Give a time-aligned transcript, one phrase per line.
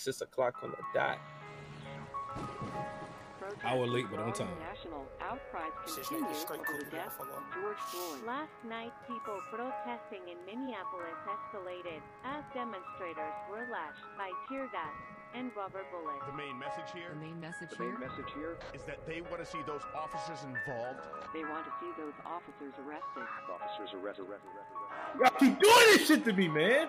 [0.00, 1.18] six o'clock on the dot.
[3.64, 4.48] Hour late, but on time.
[4.62, 8.24] National outcries continue over the death of George Floyd.
[8.24, 14.94] Last night, people protesting in Minneapolis escalated as demonstrators were lashed by tear gas
[15.34, 16.24] and rubber bullets.
[16.30, 19.42] The main message here The main message The main message here, is that they want
[19.42, 21.04] to see those officers involved.
[21.34, 23.26] They want to see those officers arrested.
[23.50, 24.78] officers arrested, arrested, arrested,
[25.18, 25.20] arrested.
[25.20, 26.88] Y'all keep doing this shit to me, man.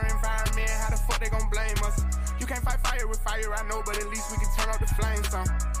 [0.09, 0.69] environment.
[0.69, 2.03] How the fuck they gon' blame us?
[2.39, 4.79] You can't fight fire with fire, I know, but at least we can turn off
[4.79, 5.80] the flames some.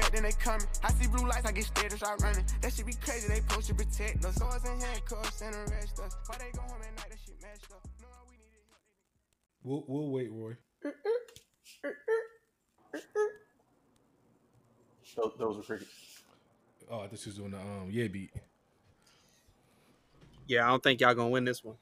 [0.00, 0.66] at, then they coming.
[0.82, 2.44] I see blue lights, I get scared and start running.
[2.60, 4.34] That shit be crazy, they supposed to protect us.
[4.36, 6.16] Swords and handcuffs and arrest us.
[6.26, 7.86] Why they go home at night, that shit messed up.
[8.00, 8.82] Knowing we needed help.
[9.62, 10.56] We'll, we'll wait, Roy.
[15.16, 15.90] Those, those were crickets.
[16.90, 18.30] Oh, this is she was doing the um yeah beat.
[20.46, 21.76] Yeah, I don't think y'all gonna win this one.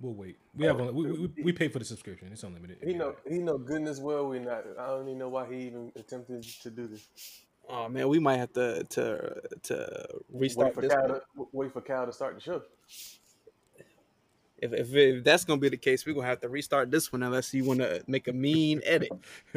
[0.00, 0.36] We'll wait.
[0.54, 2.28] We have oh, only, we, we we pay for the subscription.
[2.30, 2.78] It's unlimited.
[2.84, 4.64] He know he know goodness well we not.
[4.78, 7.08] I don't even know why he even attempted to do this.
[7.68, 10.94] Oh man, we might have to to to Wait restart for this.
[10.94, 11.20] Cal to,
[11.52, 12.62] wait for Cal to start the show.
[14.58, 17.24] If, if if that's gonna be the case, we're gonna have to restart this one
[17.24, 19.10] unless you want to make a mean edit.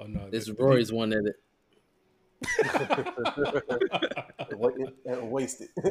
[0.00, 1.36] oh no, This the- is Roy's one that it.
[5.08, 5.40] And wa-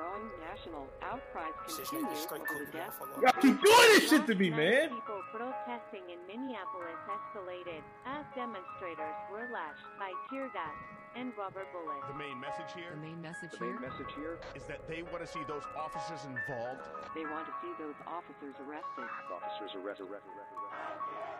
[0.00, 3.20] growing national outcries Shit, continue nigga, straight over cool, the death motherfucker.
[3.20, 4.88] Y'all keep doing this shit to me, man.
[4.96, 10.72] People protesting in Minneapolis escalated as demonstrators were lashed by tear gas
[11.20, 12.06] and rubber bullets.
[12.08, 13.82] The main message here The main message The main here.
[13.84, 16.80] message here, is that they want to see those officers involved.
[17.12, 19.04] They want to see those officers arrested.
[19.28, 21.39] officers arrested, arrested, arrested, arrested.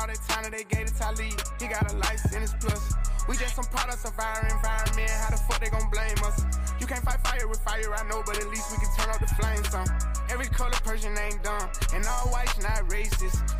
[0.00, 1.36] all that time that they gave to Talib.
[1.60, 2.94] He got a sentence plus.
[3.28, 5.10] We just some products of our environment.
[5.10, 6.40] How the fuck they gon' blame us?
[6.80, 9.20] You can't fight fire with fire, I know, but at least we can turn off
[9.20, 9.86] the flames some.
[10.30, 13.59] Every color person ain't dumb, and all whites not racist.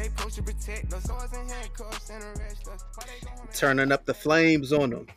[0.01, 1.03] they supposed to protect us.
[1.03, 2.83] Swords and handcuffs and arrest us.
[2.95, 5.07] Why they go home and- Turning up the flames on them.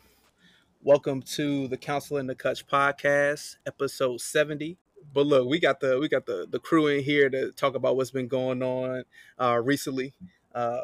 [0.83, 4.77] Welcome to the Council in the Cutch podcast, episode seventy.
[5.11, 7.97] But look, we got the we got the the crew in here to talk about
[7.97, 9.03] what's been going on
[9.39, 10.13] uh, recently.
[10.53, 10.81] Uh,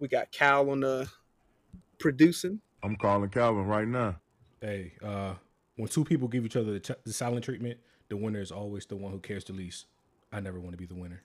[0.00, 1.08] we got Cal on the
[2.00, 2.60] producing.
[2.82, 4.16] I'm calling Calvin right now.
[4.60, 5.34] Hey, uh,
[5.76, 7.78] when two people give each other the, ch- the silent treatment,
[8.08, 9.86] the winner is always the one who cares the least.
[10.32, 11.22] I never want to be the winner.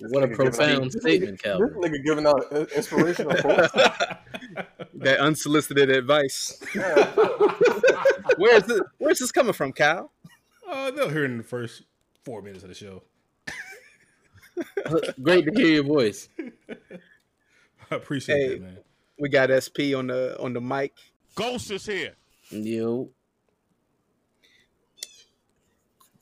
[0.00, 1.68] This What a nigga giving out- profound statement, nigga- Calvin.
[1.80, 3.72] This nigga giving out inspirational quotes.
[4.94, 6.60] That unsolicited advice.
[6.74, 7.12] Yeah.
[8.38, 10.10] Where's this, where's this coming from, Cal?
[10.68, 11.82] Uh, they'll hear it in the first
[12.24, 13.02] four minutes of the show.
[15.22, 16.28] Great to hear your voice.
[17.90, 18.48] I appreciate Hey.
[18.54, 18.78] that, man.
[19.18, 20.92] We got SP on the on the mic.
[21.36, 22.14] Ghost is here.
[22.50, 23.10] Yo,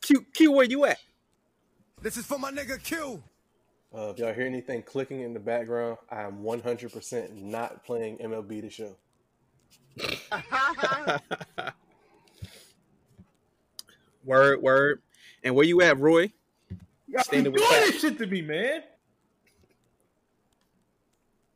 [0.02, 0.98] Q, Q, where you at?
[2.02, 3.22] This is for my nigga Q.
[3.94, 8.62] Uh, if y'all hear anything clicking in the background, I am 100% not playing MLB
[8.62, 8.96] the show.
[14.24, 15.02] Word, word.
[15.42, 16.32] And where you at, Roy?
[17.08, 17.84] Y'all Standing with doing Cap.
[17.86, 18.82] this shit to me, man.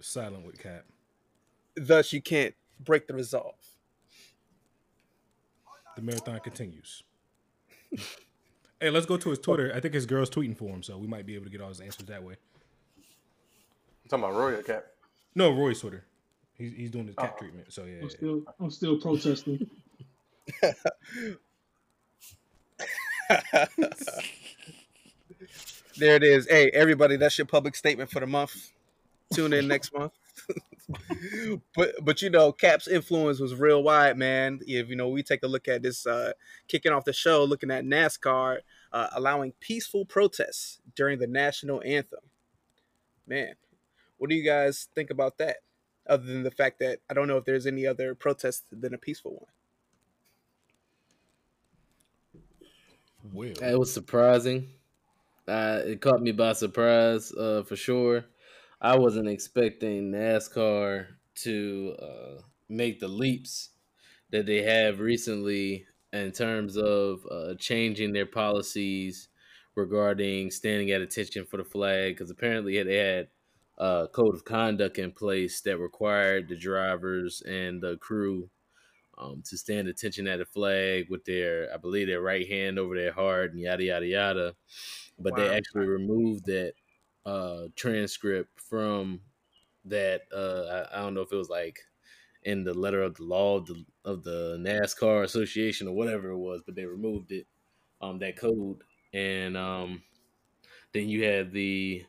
[0.00, 0.84] Silent with Cap.
[1.76, 3.54] Thus, you can't break the resolve.
[5.94, 7.04] The marathon continues.
[8.86, 9.72] hey, let's go to his Twitter.
[9.74, 11.68] I think his girl's tweeting for him, so we might be able to get all
[11.68, 12.36] his answers that way.
[14.04, 14.86] I'm talking about Roy or Cap?
[15.34, 16.04] No, Roy's Twitter.
[16.56, 17.38] He's, he's doing his cap Oh.
[17.40, 17.72] treatment.
[17.72, 19.68] So yeah, I'm still, I'm still protesting.
[25.98, 26.46] There it is.
[26.46, 28.70] Hey, everybody, that's your public statement for the month.
[29.32, 30.12] Tune in next month.
[31.74, 34.60] but but you know, Cap's influence was real wide, man.
[34.66, 36.32] If you know, we take a look at this, uh,
[36.68, 38.58] kicking off the show, looking at NASCAR
[38.96, 42.30] uh, allowing peaceful protests during the national anthem.
[43.26, 43.52] Man,
[44.16, 45.58] what do you guys think about that?
[46.08, 48.98] Other than the fact that I don't know if there's any other protest than a
[48.98, 49.52] peaceful one.
[53.34, 53.52] Will.
[53.62, 54.70] It was surprising.
[55.46, 58.24] Uh, it caught me by surprise uh, for sure.
[58.80, 61.08] I wasn't expecting NASCAR
[61.42, 62.40] to uh,
[62.70, 63.70] make the leaps
[64.30, 65.84] that they have recently
[66.24, 69.28] in terms of uh, changing their policies
[69.74, 72.14] regarding standing at attention for the flag.
[72.14, 73.28] Because apparently they had
[73.78, 78.50] a code of conduct in place that required the drivers and the crew
[79.18, 82.94] um, to stand attention at the flag with their, I believe, their right hand over
[82.94, 84.56] their heart and yada yada yada.
[85.18, 85.44] But Wow.
[85.44, 86.74] they actually removed that
[87.24, 89.22] uh, transcript from
[89.84, 90.22] that.
[90.32, 91.80] Uh, I, I don't know if it was like
[92.46, 96.38] in the letter of the law of the, of the NASCAR Association or whatever it
[96.38, 97.44] was, but they removed it,
[98.00, 98.78] um, that code,
[99.12, 100.00] and um,
[100.92, 102.04] then you had the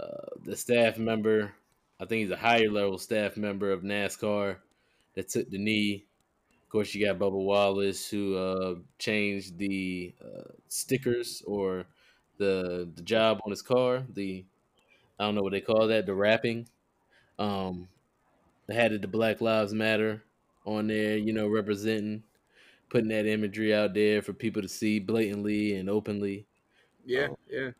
[0.00, 1.52] uh, the staff member.
[2.00, 4.56] I think he's a higher level staff member of NASCAR
[5.14, 6.06] that took the knee.
[6.62, 11.84] Of course, you got Bubba Wallace who uh, changed the uh, stickers or
[12.38, 14.04] the the job on his car.
[14.14, 14.44] The
[15.18, 16.06] I don't know what they call that.
[16.06, 16.68] The wrapping.
[17.40, 17.88] Um,
[18.68, 20.24] they had it the Black Lives Matter
[20.66, 21.18] on there.
[21.18, 22.24] You know, representing,
[22.90, 26.46] putting that imagery out there for people to see blatantly and openly.
[27.04, 27.70] Yeah, yeah.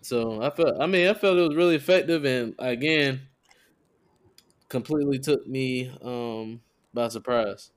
[0.00, 0.80] So I felt.
[0.80, 3.28] I mean, I felt it was really effective, and again,
[4.68, 6.62] completely took me um
[6.94, 7.72] by surprise.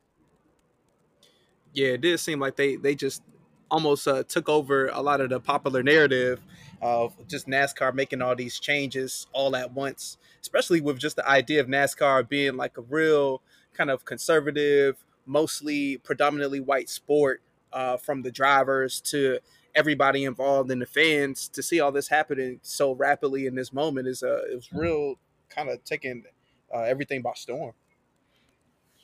[1.74, 3.24] yeah, it did seem like they they just
[3.72, 6.42] almost uh, took over a lot of the popular narrative
[6.82, 11.62] of just NASCAR making all these changes all at once, especially with just the idea
[11.62, 13.42] of NASCAR being like a real
[13.74, 17.42] kind of conservative, mostly predominantly white sport,
[17.72, 19.40] uh, from the drivers to
[19.74, 21.48] everybody involved and the fans.
[21.50, 25.16] To see all this happening so rapidly in this moment is uh, it was real
[25.50, 26.26] kind of taking
[26.74, 27.74] uh, everything by storm.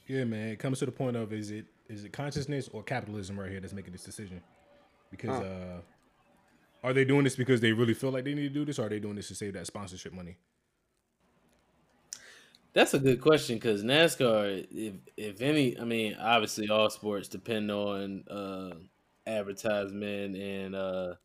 [0.07, 0.49] Yeah, man.
[0.49, 3.59] It comes to the point of is it is it consciousness or capitalism right here
[3.61, 4.41] that's making this decision?
[5.11, 5.41] Because Huh.
[5.41, 5.81] uh
[6.83, 8.85] are they doing this because they really feel like they need to do this, or
[8.85, 10.37] are they doing this to save that sponsorship money?
[12.73, 17.71] That's a good question because NASCAR, if if any, I mean, obviously all sports depend
[17.71, 18.79] on uh,
[19.25, 21.15] advertisement and uh,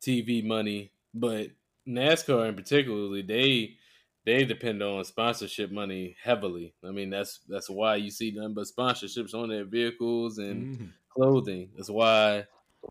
[0.00, 1.50] TV money, but
[1.86, 3.76] NASCAR in particularly, they
[4.24, 6.74] they depend on sponsorship money heavily.
[6.84, 10.94] I mean, that's that's why you see nothing but sponsorships on their vehicles and Mhm.
[11.10, 11.72] clothing.
[11.76, 12.46] That's why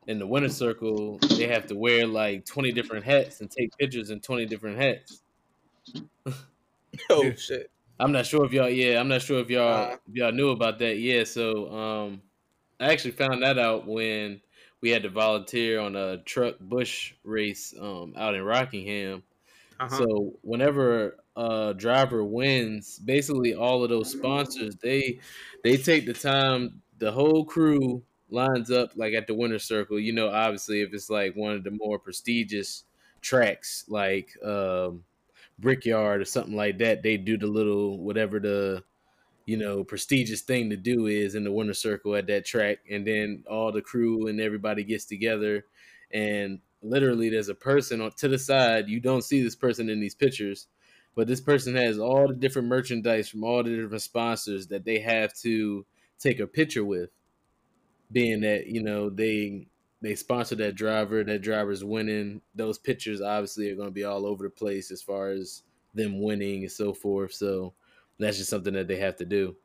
[0.08, 4.10] in the winner circle they have to wear like twenty different hats and take pictures
[4.10, 5.22] in twenty different hats.
[7.10, 7.72] Oh shit!
[8.00, 8.70] I'm not sure if y'all.
[8.70, 9.98] Yeah, I'm not sure if y'all Uh.
[10.08, 10.98] if y'all knew about that.
[10.98, 12.22] Yeah, so um,
[12.80, 14.42] I actually found that out when
[14.82, 19.24] we had to volunteer on a truck Busch race um out in Rockingham.
[19.80, 19.98] Uh-huh.
[19.98, 25.20] So whenever a driver wins, basically all of those sponsors they
[25.64, 26.82] they take the time.
[26.98, 30.00] The whole crew lines up like at the winner circle.
[30.00, 32.84] You know, obviously if it's like one of the more prestigious
[33.22, 35.04] tracks, like um,
[35.60, 38.84] Brickyard or something like that, they do the little whatever the
[39.46, 43.06] you know prestigious thing to do is in the winner circle at that track, and
[43.06, 45.66] then all the crew and everybody gets together
[46.14, 50.00] and literally there's a person on to the side you don't see this person in
[50.00, 50.68] these pictures
[51.16, 55.00] but this person has all the different merchandise from all the different sponsors that they
[55.00, 55.86] have to
[56.20, 57.10] take a picture with
[58.12, 59.68] being that you know they
[60.02, 64.26] they sponsor that driver that driver's winning those pictures obviously are going to be all
[64.26, 65.64] over the place as far as
[65.94, 67.74] them winning and so forth so
[68.20, 69.56] that's just something that they have to do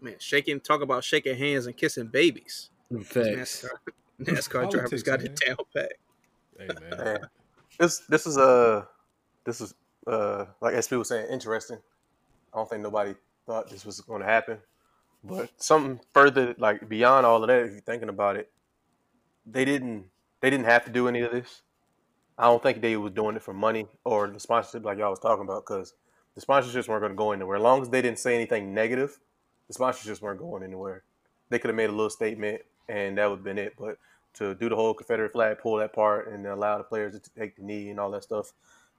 [0.00, 2.70] Man, shaking talk about shaking hands and kissing babies.
[3.04, 3.68] facts NASCAR,
[4.22, 5.92] NASCAR drivers got it down pat.
[6.58, 6.98] Hey man.
[7.04, 7.18] Man,
[7.78, 8.84] this this is uh
[9.44, 9.74] this is
[10.06, 11.78] uh like SP was saying interesting.
[12.52, 13.14] I don't think nobody
[13.46, 14.58] thought this was going to happen,
[15.24, 18.50] but something further like beyond all of that, if you're thinking about it,
[19.46, 20.06] they didn't
[20.40, 21.62] they didn't have to do any of this.
[22.36, 25.20] I don't think they was doing it for money or the sponsorship like y'all was
[25.20, 25.94] talking about because
[26.34, 27.56] the sponsorships weren't going to go anywhere.
[27.56, 29.20] As long as they didn't say anything negative,
[29.68, 31.04] the sponsorships weren't going anywhere.
[31.48, 33.74] They could have made a little statement and that would have been it.
[33.78, 33.98] But
[34.34, 37.56] to do the whole Confederate flag, pull that part, and allow the players to take
[37.56, 38.52] the knee and all that stuff,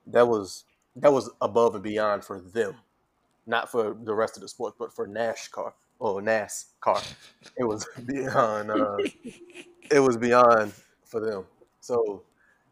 [0.08, 0.64] that was
[0.96, 2.76] that was above and beyond for them,
[3.46, 5.74] not for the rest of the sport, but for NASCAR.
[6.02, 7.04] Oh, NASCAR,
[7.58, 8.72] it was beyond.
[8.72, 8.98] Uh,
[9.92, 10.74] it was beyond
[11.06, 11.46] for them.
[11.80, 12.24] So,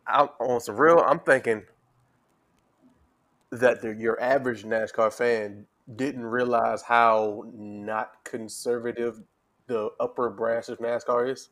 [0.08, 1.63] I, on some real, I'm thinking
[3.51, 5.65] that the, your average NASCAR fan
[5.96, 9.22] didn't realize how not conservative
[9.68, 11.50] the upper branch of NASCAR is.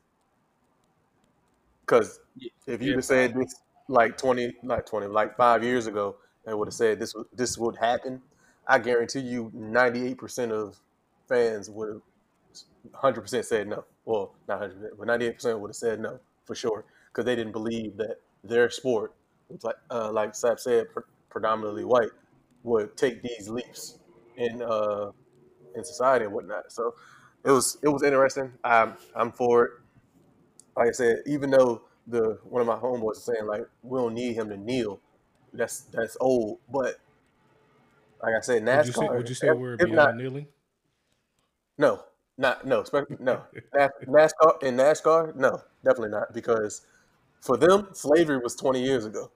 [1.85, 2.19] Because
[2.67, 3.01] if you Yeah.
[3.01, 3.55] said this
[3.87, 7.57] like twenty, like twenty, like five years ago, and would have said this would this
[7.57, 8.21] would happen,
[8.67, 10.79] I guarantee you, ninety eight percent of
[11.31, 12.01] fans would have
[12.93, 13.83] hundred percent said no.
[14.05, 17.25] Well, not hundred percent, but ninety eight percent would have said no for sure because
[17.25, 19.13] they didn't believe that their sport,
[19.47, 22.09] which like uh, like Sap said, pre- predominantly white,
[22.63, 23.99] would take these leaps
[24.37, 25.11] in uh,
[25.75, 26.71] in society and whatnot.
[26.71, 26.95] So
[27.45, 28.51] it was it was interesting.
[28.63, 29.71] I'm I'm for it.
[30.75, 34.13] Like I said, even though the one of my homeboys was saying like we don't
[34.13, 34.99] need him to kneel,
[35.53, 36.59] that's that's old.
[36.71, 36.95] But
[38.23, 39.17] like I said, Would you say, NASCAR.
[39.17, 40.47] would you say if- we're beyond not- kneeling?
[41.81, 42.03] No,
[42.37, 42.83] not no,
[43.19, 43.41] no.
[43.75, 46.85] NASCAR in NASCAR, no, definitely not because
[47.41, 49.31] for them, slavery was twenty years ago.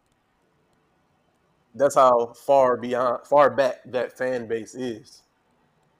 [1.73, 5.23] That's how far beyond, far back that fan base is.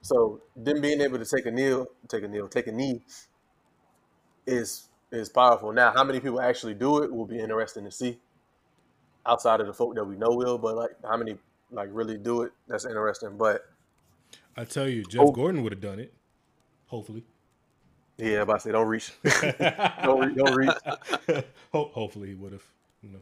[0.00, 3.02] So them being able to take a kneel, take a kneel, take a knee,
[4.46, 5.72] is is powerful.
[5.72, 8.18] Now, how many people actually do it will be interesting to see.
[9.26, 11.36] Outside of the folk that we know will, but like how many
[11.72, 13.36] like really do it, that's interesting.
[13.36, 13.62] But
[14.56, 15.32] I tell you, Jeff Oh.
[15.32, 16.14] Gordon would have done it.
[16.86, 17.24] Hopefully.
[18.18, 21.44] yeah, but I say don't reach, don't, re- don't reach.
[21.72, 22.64] Ho- hopefully he would have.
[23.02, 23.20] You know.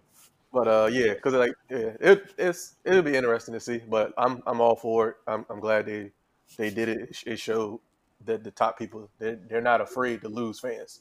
[0.52, 3.78] But uh, yeah, because like yeah, it, it's it'll be interesting to see.
[3.78, 5.16] But I'm I'm all for it.
[5.26, 6.12] I'm I'm glad they
[6.56, 7.16] they did it.
[7.26, 7.80] It showed
[8.25, 11.00] that the top people they're, they're not afraid to lose fans.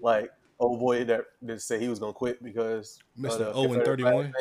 [0.00, 3.38] Like old boy that that said he was gonna quit because Mr.
[3.38, 4.32] the 0 31?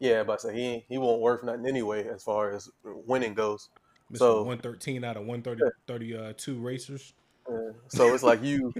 [0.00, 3.70] Yeah, but I said he he won't worth nothing anyway as far as winning goes.
[4.12, 4.18] Mr.
[4.18, 7.12] So 113 out of 130, 32 racers.
[7.48, 8.72] Uh, so it's like you,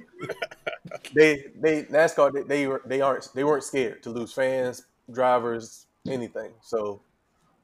[1.15, 5.87] they they NASCAR they, they were they aren't they weren't scared to lose fans, drivers,
[6.07, 6.53] anything.
[6.63, 7.01] So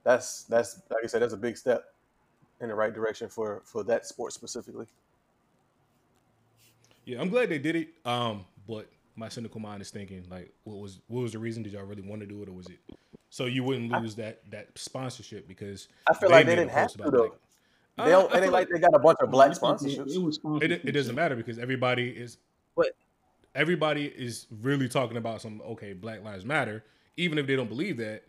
[0.03, 1.85] that's that's like I said, that's a big step
[2.61, 4.87] in the right direction for for that sport specifically.
[7.05, 7.89] Yeah, I'm glad they did it.
[8.07, 11.63] Um, but my cynical mind is thinking like, what was what was the reason?
[11.63, 12.79] Did y'all really want to do it, or was it
[13.31, 15.49] so you wouldn't lose that that sponsorship?
[15.49, 17.23] Because I feel like they didn't have to though.
[17.23, 17.33] like,
[17.97, 18.33] They don't.
[18.35, 20.39] I It ain't like they got a bunch of black sponsorships.
[20.63, 22.39] It it, it doesn't matter because everybody is
[22.77, 22.97] But-
[23.55, 26.83] everybody is really talking about some okay black lives matter
[27.17, 28.25] even if they don't believe that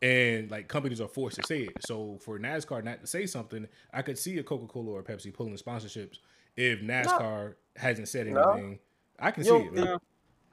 [0.00, 3.68] and like companies are forced to say it so for nascar not to say something
[3.92, 6.16] i could see a coca-cola or pepsi pulling sponsorships
[6.56, 8.40] if nascar hasn't said No.
[8.52, 8.78] anything
[9.18, 10.00] i can You see don't it think-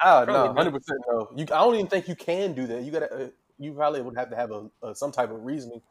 [0.03, 1.29] Ah, Probably no, hundred percent no.
[1.36, 2.83] You, I don't even think you can do that.
[2.83, 5.81] You gotta, uh, you probably would have to have a, a some type of reasoning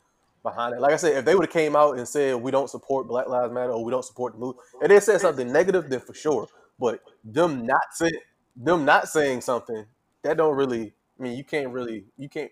[0.47, 0.81] behind it.
[0.81, 3.29] Like I said, if they would have came out and said we don't support Black
[3.29, 6.15] Lives Matter or we don't support the movement, if they said something negative, then for
[6.15, 6.49] sure.
[6.79, 8.13] But them not saying,
[8.57, 9.85] them not saying something
[10.23, 10.93] that don't really.
[11.19, 12.51] I mean, you can't really, you can't.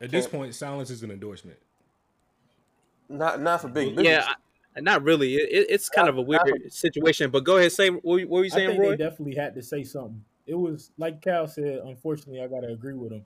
[0.00, 1.58] at this can't- point silence is an endorsement
[3.08, 4.06] Not not for big business.
[4.26, 4.32] Yeah,
[4.76, 5.34] I, not really.
[5.36, 7.30] It, it- it's kind of a weird situation.
[7.30, 8.90] But go ahead, say what, were you- what were you I saying, think Roy?
[8.90, 10.24] they definitely had to say something.
[10.46, 11.78] It was like Cal said.
[11.84, 13.24] Unfortunately, I gotta agree with him.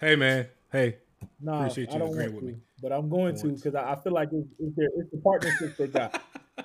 [0.00, 0.96] hey man hey
[1.40, 4.12] Nah, I don't want with to, me but I'm going to because I, I feel
[4.12, 6.22] like it's, it's, their, it's the partnership they got.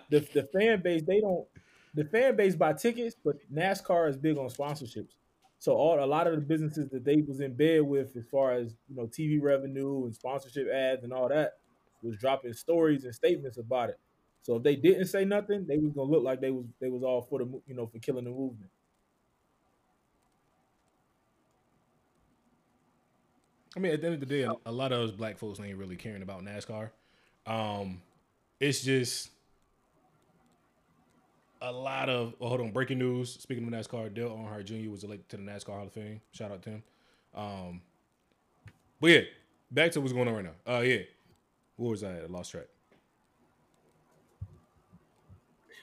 [0.09, 1.45] the the fan base they don't
[1.93, 5.15] the fan base buy tickets, but NASCAR is big on sponsorships.
[5.59, 8.53] So all a lot of the businesses that they was in bed with, as far
[8.53, 11.53] as you know, TV revenue and sponsorship ads and all that,
[12.01, 13.99] was dropping stories and statements about it.
[14.41, 17.03] So if they didn't say nothing, they was gonna look like they was they was
[17.03, 18.71] all for the you know for killing the movement.
[23.75, 25.59] I mean, at the end of the day, a, a lot of those black folks
[25.59, 26.89] ain't really caring about NASCAR.
[27.45, 28.01] Um,
[28.59, 29.29] it's just
[31.61, 32.33] a lot of.
[32.39, 33.33] Well, hold on, breaking news.
[33.33, 34.89] Speaking of NASCAR, Dale Earnhardt Jr.
[34.89, 36.19] was elected to the NASCAR Hall of Fame.
[36.31, 36.83] Shout out to him.
[37.33, 37.81] Um,
[38.99, 39.21] but yeah,
[39.71, 40.73] back to what's going on right now.
[40.75, 40.99] Uh, yeah,
[41.77, 42.13] what was I?
[42.13, 42.23] at?
[42.23, 42.65] I lost track.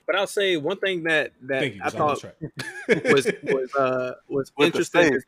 [0.06, 1.80] But I'll say one thing that that you.
[1.82, 2.24] I was thought
[3.04, 5.20] was was uh was With interesting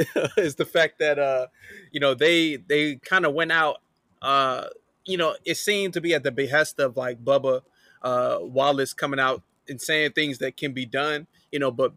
[0.36, 1.46] is the, fact that uh
[1.90, 3.78] you know they they kind of went out
[4.22, 4.66] uh
[5.04, 7.62] you know it seemed to be at the behest of like Bubba
[8.02, 11.92] uh Wallace coming out and saying things that can be done you know but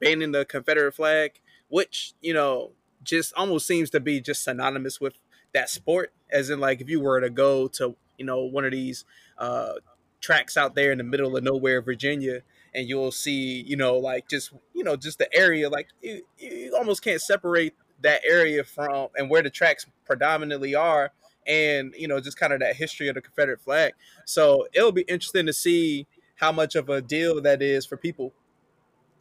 [0.00, 2.72] banning the Confederate flag which you know
[3.02, 5.14] just almost seems to be just synonymous with
[5.54, 6.12] that sport.
[6.30, 9.04] As in like if you were to go to you know one of these
[9.38, 9.74] uh
[10.20, 12.40] tracks out there in the middle of nowhere virginia
[12.76, 16.76] and you'll see you know like just you know just the area like you, you
[16.76, 21.10] almost can't separate that area from and where the tracks predominantly are
[21.46, 23.92] and you know just kind of that history of the confederate flag.
[24.24, 26.06] So it'll be interesting to see
[26.36, 28.32] how much of a deal that is for people.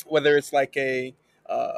[0.06, 1.16] Whether it's like a
[1.48, 1.72] uh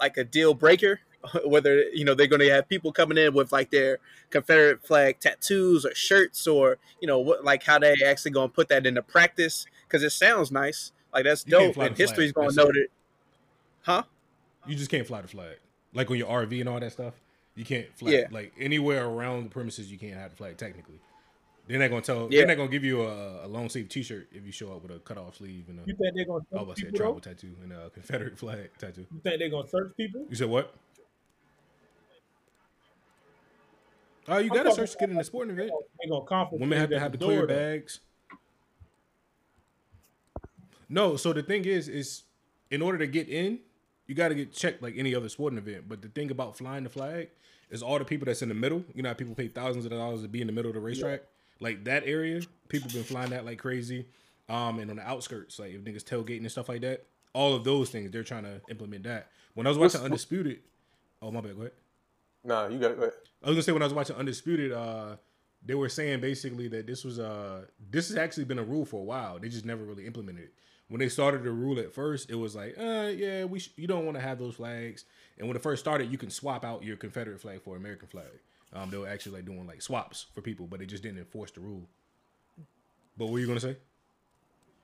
[0.00, 1.00] like a deal breaker
[1.46, 3.98] whether you know they're going to have people coming in with like their
[4.30, 8.54] Confederate flag tattoos or shirts, or you know what, like how they actually going to
[8.54, 10.92] put that into practice because it sounds nice.
[11.12, 12.34] Like that's You dope, and history's flag.
[12.34, 12.90] going to That's know it.
[13.86, 13.92] that.
[13.92, 14.02] Huh?
[14.66, 15.56] You just can't fly the flag.
[15.92, 17.14] Like on your RV and all that stuff,
[17.54, 18.10] you can't fly.
[18.12, 18.24] Yeah.
[18.30, 20.98] Like anywhere around the premises, you can't have the flag technically.
[21.68, 22.28] They're not gonna tell.
[22.30, 22.40] Yeah.
[22.40, 24.90] They're not gonna give you a, a long sleeve T-shirt if you show up with
[24.90, 26.92] a cut off sleeve and a, You think they're gonna I search was say a
[26.92, 27.20] tribal though?
[27.20, 29.06] tattoo and a Confederate flag tattoo.
[29.12, 30.26] You think they're gonna search people?
[30.28, 30.74] You said what?
[34.26, 35.70] Oh, you I'm gotta talking search to get in a sporting event.
[36.02, 37.54] They gonna confiscate Women have to have the the clear door, though.
[37.54, 38.00] bags.
[40.88, 42.22] No, so the thing is, is
[42.70, 43.58] in order to get in,
[44.06, 45.88] you got to get checked like any other sporting event.
[45.88, 47.28] But the thing about flying the flag
[47.70, 48.84] is all the people that's in the middle.
[48.94, 50.80] You know, how people pay thousands of dollars to be in the middle of the
[50.80, 51.22] racetrack.
[51.60, 54.06] Like that area, people been flying that like crazy.
[54.48, 57.64] Um, and on the outskirts, like if niggas tailgating and stuff like that, all of
[57.64, 59.30] those things they're trying to implement that.
[59.54, 60.58] When I was What's- watching Undisputed,
[61.22, 61.72] oh my bad, go ahead.
[62.44, 62.96] Nah, you got it.
[62.96, 63.14] Go ahead.
[63.42, 65.16] I was gonna say when I was watching Undisputed, uh,
[65.64, 69.00] they were saying basically that this was uh this has actually been a rule for
[69.00, 69.38] a while.
[69.38, 70.54] They just never really implemented it.
[70.88, 73.86] When they started the rule at first, it was like, uh, yeah, we sh- you
[73.86, 75.04] don't want to have those flags.
[75.38, 78.26] And when it first started, you can swap out your Confederate flag for American flag.
[78.72, 81.50] Um, they were actually like doing like swaps for people, but they just didn't enforce
[81.52, 81.88] the rule.
[83.16, 83.76] But what are you gonna say?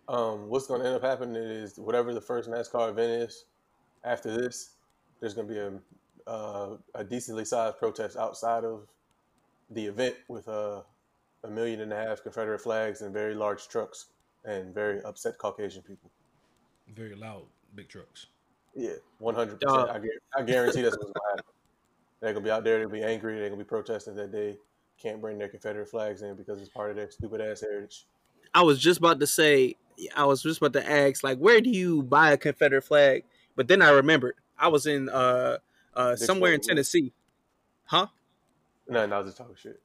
[0.09, 3.45] Um, what's going to end up happening is whatever the first NASCAR event is,
[4.03, 4.71] after this,
[5.21, 5.73] there's going to be a
[6.27, 8.89] uh, a decently sized protest outside of
[9.71, 10.83] the event with uh,
[11.45, 14.07] a million and a half Confederate flags and very large trucks
[14.45, 16.11] and very upset Caucasian people.
[16.95, 18.27] Very loud, big trucks.
[18.75, 19.91] Yeah, one hundred percent.
[20.37, 21.45] I guarantee that's what's going to happen.
[22.21, 22.79] They're going to be out there.
[22.79, 23.39] They'll be angry.
[23.39, 24.59] They're going to be protesting that they
[25.01, 28.07] can't bring their Confederate flags in because it's part of their stupid ass heritage.
[28.55, 29.77] I was just about to say,
[30.15, 33.25] I was just about to ask, like, where do you buy a Confederate flag?
[33.57, 35.59] But then I remembered I was in uh
[35.95, 37.13] uh somewhere in Tennessee,
[37.85, 38.07] huh?
[38.89, 39.81] No, no, I was just talking shit.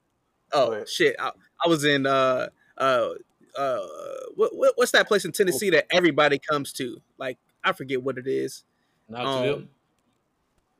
[0.52, 1.16] Oh shit!
[1.20, 1.32] I,
[1.64, 3.10] I was in uh uh
[3.58, 3.80] uh
[4.36, 7.02] what, what what's that place in Tennessee that everybody comes to?
[7.18, 8.64] Like I forget what it is.
[9.10, 9.56] Knoxville.
[9.56, 9.70] Um,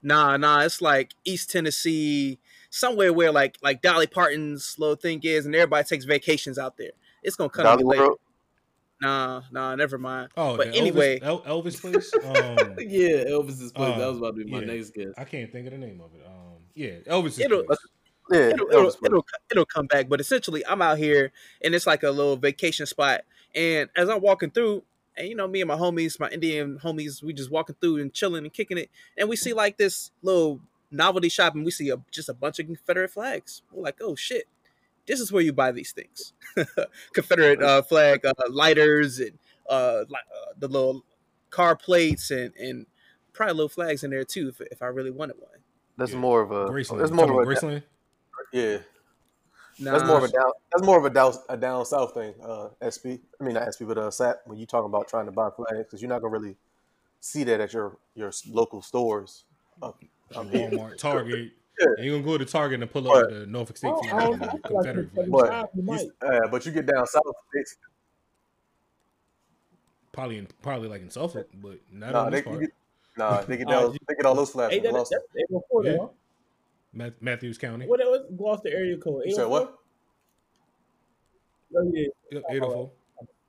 [0.04, 5.46] nah, nah, it's like East Tennessee, somewhere where like like Dolly Parton's little thing is,
[5.46, 6.92] and everybody takes vacations out there.
[7.24, 8.14] It's gonna come to Dolly later.
[9.02, 10.30] Nah, nah, never mind.
[10.38, 12.12] Oh, but the anyway, Elvis, El- Elvis place.
[12.24, 13.94] Um, yeah, Elvis's place.
[13.94, 14.66] uh, that was about to be my yeah.
[14.66, 15.14] next guess.
[15.18, 16.26] I can't think of the name of it.
[16.26, 17.78] Um, yeah, Elvis's It'll- place.
[18.32, 20.10] Yeah, it'll, it'll, it'll it'll come back.
[20.10, 21.32] But essentially, I'm out here
[21.64, 23.22] and it's like a little vacation spot.
[23.54, 24.84] And as I'm walking through,
[25.18, 28.14] and you know, me and my homies, my Indian homies, we just walking through and
[28.14, 30.60] chilling and kicking it, and we see like this little
[30.92, 33.62] novelty shop, and we see a, just a bunch of Confederate flags.
[33.72, 34.46] We're like, oh shit,
[35.06, 36.34] this is where you buy these things.
[37.14, 39.38] Confederate uh, flag uh, lighters and
[39.70, 40.06] uh, uh,
[40.58, 41.06] the little
[41.50, 42.86] car plates and and
[43.34, 45.52] probably little flags in there too, if, if I really wanted one.
[45.98, 46.66] That's more of a.
[46.66, 47.00] Graceland.
[47.00, 47.52] That's more of a.
[47.52, 47.84] Graceland?
[48.56, 48.78] Yeah,
[49.80, 50.52] Nah, that's more of a down.
[50.72, 52.34] That's more of a down a down south thing.
[52.42, 53.20] Uh, SP.
[53.40, 54.38] I mean not SP, but uh, SAP.
[54.46, 56.56] When you talking about trying to buy flags, because you're not gonna really
[57.20, 59.44] see that at your your local stores.
[59.84, 60.02] Up,
[60.34, 60.70] up here.
[60.70, 61.52] Walmart, Target.
[61.78, 61.88] Yeah.
[61.98, 64.42] And you're gonna go to Target and pull up But- the Norfolk State Oh, flag
[64.42, 64.60] I the.
[64.64, 65.30] Confederate flag.
[65.30, 67.24] But You you, uh, but you get down south,
[70.14, 72.60] Probably in probably like in Suffolk, but not nah, on this you part.
[72.62, 72.70] get,
[73.18, 75.18] nah, they get Uh, down, they get all those flags Ain't from that, Gloucester.
[75.34, 76.08] that's 804 Yeah.
[76.98, 77.06] Huh?
[77.06, 77.88] Ma- Mathews County.
[77.88, 79.24] What was Gloucester area code?
[79.26, 79.50] You said 804?
[79.50, 79.78] what?
[81.78, 82.08] Oh, yeah.
[82.32, 82.92] Yep, 804.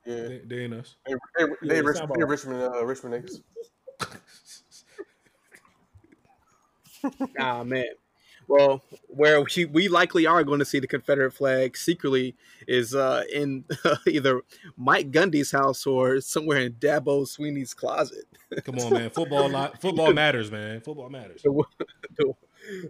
[0.05, 0.95] Yeah, They, they ain't us.
[1.05, 3.41] they, they, they, Yeah, Rich, they Richmond, uh, Richmond niggas.
[7.39, 7.85] Ah man.
[8.47, 12.35] Well, where we, we likely are going to see the Confederate flag secretly
[12.67, 13.65] is uh, in
[14.07, 14.41] either
[14.77, 18.25] Mike Gundy's house or somewhere in Dabo Swinney's closet.
[18.63, 19.09] Come on, man.
[19.09, 20.79] Football football matters, man.
[20.81, 21.41] Football matters.
[21.43, 21.63] The,
[22.17, 22.33] the,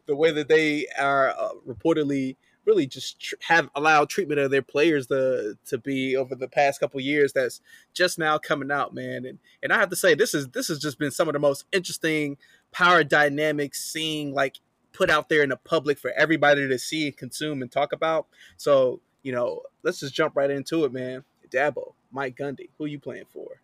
[0.05, 2.35] the way that they are uh, reportedly
[2.65, 6.79] really just tr- have allowed treatment of their players to to be over the past
[6.79, 7.61] couple years that's
[7.93, 9.25] just now coming out, man.
[9.25, 11.39] And and I have to say this is this has just been some of the
[11.39, 12.37] most interesting
[12.71, 14.57] power dynamics seeing like
[14.93, 18.27] put out there in the public for everybody to see and consume and talk about.
[18.57, 21.23] So, you know, let's just jump right into it, man.
[21.51, 23.61] Dabo, Mike Gundy, who you playing for?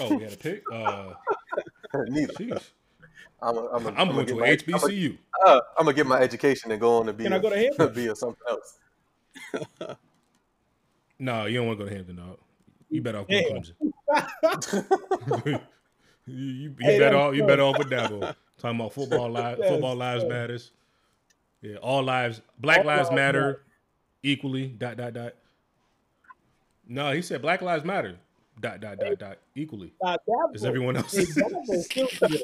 [0.00, 0.62] Oh, we had a pick.
[0.72, 1.12] Uh,
[2.08, 2.32] Neither.
[2.34, 2.70] jeez.
[3.42, 5.18] I'm, a, I'm, a, I'm going to my- HBCU.
[5.44, 7.24] I'm a, uh, I'm gonna get my education and go on to be.
[7.24, 7.92] Can I a- go to Hampton?
[7.94, 8.78] Be a something else.
[11.18, 12.38] No, you don't want to go to Hampton, dog.
[12.90, 13.74] You better off going Clemson.
[15.46, 15.60] you
[16.26, 18.34] you, you Hey, better off you better off with Dabo.
[18.58, 20.30] Talking about football lives, That's football lives good.
[20.32, 20.72] matters.
[21.60, 23.62] Yeah, all lives, Black All lives lives matter matter.
[24.24, 24.66] equally.
[24.66, 25.34] Dot dot dot.
[26.88, 28.16] No, he said Black lives matter.
[28.60, 29.92] Dot dot dot dot equally.
[30.02, 31.12] Nah, Dabo, Is everyone else?
[31.16, 32.42] Hey, Dabo still good.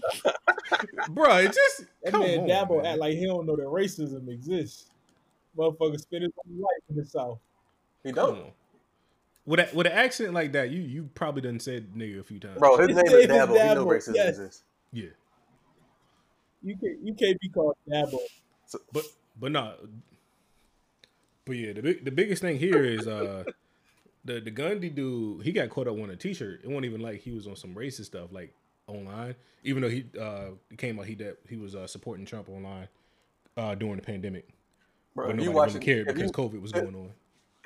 [1.11, 2.87] Bro, it just That come man on, Dabo man.
[2.87, 4.87] act like he don't know that racism exists.
[5.57, 7.39] Motherfucker spit his whole life in the South.
[8.05, 8.51] He don't, on.
[9.45, 12.39] With a, with an accent like that, you you probably done said nigga a few
[12.41, 12.59] times.
[12.59, 12.77] bro.
[12.79, 13.69] His His name is name is Dabo.
[13.69, 14.29] He know racism yes.
[14.31, 14.63] exists.
[14.93, 15.09] Yeah,
[16.63, 18.19] You can't you can't be called Dabo.
[18.93, 19.05] but
[19.39, 19.75] but no.
[21.45, 23.45] But yeah, the big the biggest thing here is uh
[24.29, 25.43] the the Gundy dude.
[25.45, 26.61] He got caught up on a T-shirt.
[26.63, 28.55] It wasn't even like he was on some racist stuff like
[28.87, 29.35] online.
[29.65, 32.89] Even though he uh it came out he that he was uh, supporting Trump online
[33.57, 34.49] uh during the pandemic,
[35.15, 37.11] Bro, but if nobody you really watching, cared if because you, COVID was going on.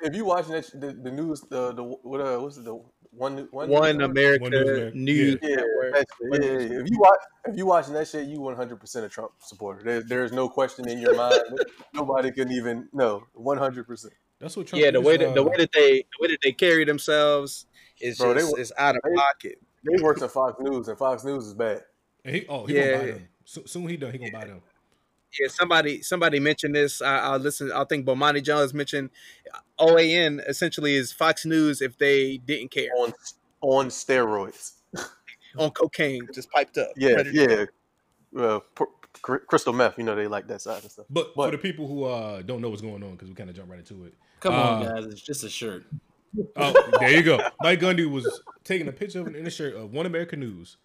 [0.01, 3.69] if you watching that, the, the news, the the what uh, what's the one one
[3.69, 4.11] One network?
[4.11, 4.97] America One News America.
[4.97, 5.95] News Yeah, Network.
[5.95, 6.79] yeah, yeah, yeah.
[6.79, 9.83] If you watch, if you watching that shit, you 100 percent a Trump supporter.
[9.83, 11.39] There, there's no question in your mind.
[11.93, 13.85] Nobody can even no 100.
[13.85, 14.83] percent That's what Trump.
[14.83, 16.83] Yeah, the way used, that the uh, way that they the way that they carry
[16.85, 17.65] themselves
[17.99, 19.61] is Bro, just wa- is out of they- pocket.
[19.85, 21.83] They works at Fox News, and Fox News is bad.
[22.23, 22.91] and he, oh, he Yeah.
[22.91, 23.27] gonna buy them.
[23.45, 24.61] So, soon he done, he gonna buy them.
[25.39, 27.01] Yeah, somebody somebody mentioned this.
[27.01, 27.71] I, I'll listen.
[27.71, 29.09] I think Bomani Jones mentioned
[29.79, 33.13] OAN essentially is Fox News if they didn't care on
[33.61, 34.73] on steroids.
[35.57, 36.89] on cocaine, just piped up.
[36.95, 37.65] Yeah, yeah.
[38.31, 39.97] Well, pr- cr- crystal meth.
[39.97, 41.05] You know they like that side and stuff.
[41.09, 43.49] But, But- for the people who uh, don't know what's going on, because we kind
[43.49, 44.13] of jump right into it.
[44.39, 45.05] Come on, Uh, guys.
[45.05, 45.85] It's just a shirt.
[46.55, 47.39] Oh, there you go.
[47.61, 50.77] Mike Gundy was taking a picture of an in a shirt of One American News.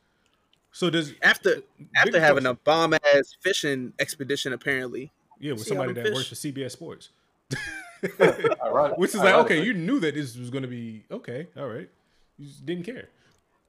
[0.72, 1.62] So does After
[1.96, 2.46] after having question.
[2.48, 5.10] a bomb ass fishing expedition, apparently.
[5.40, 6.14] yeah with see somebody that fish?
[6.14, 7.08] works for CBS Sports,
[8.62, 11.66] Ironic- which is like okay, you knew that this was going to be okay, all
[11.66, 11.88] right,
[12.38, 13.08] you just didn't care.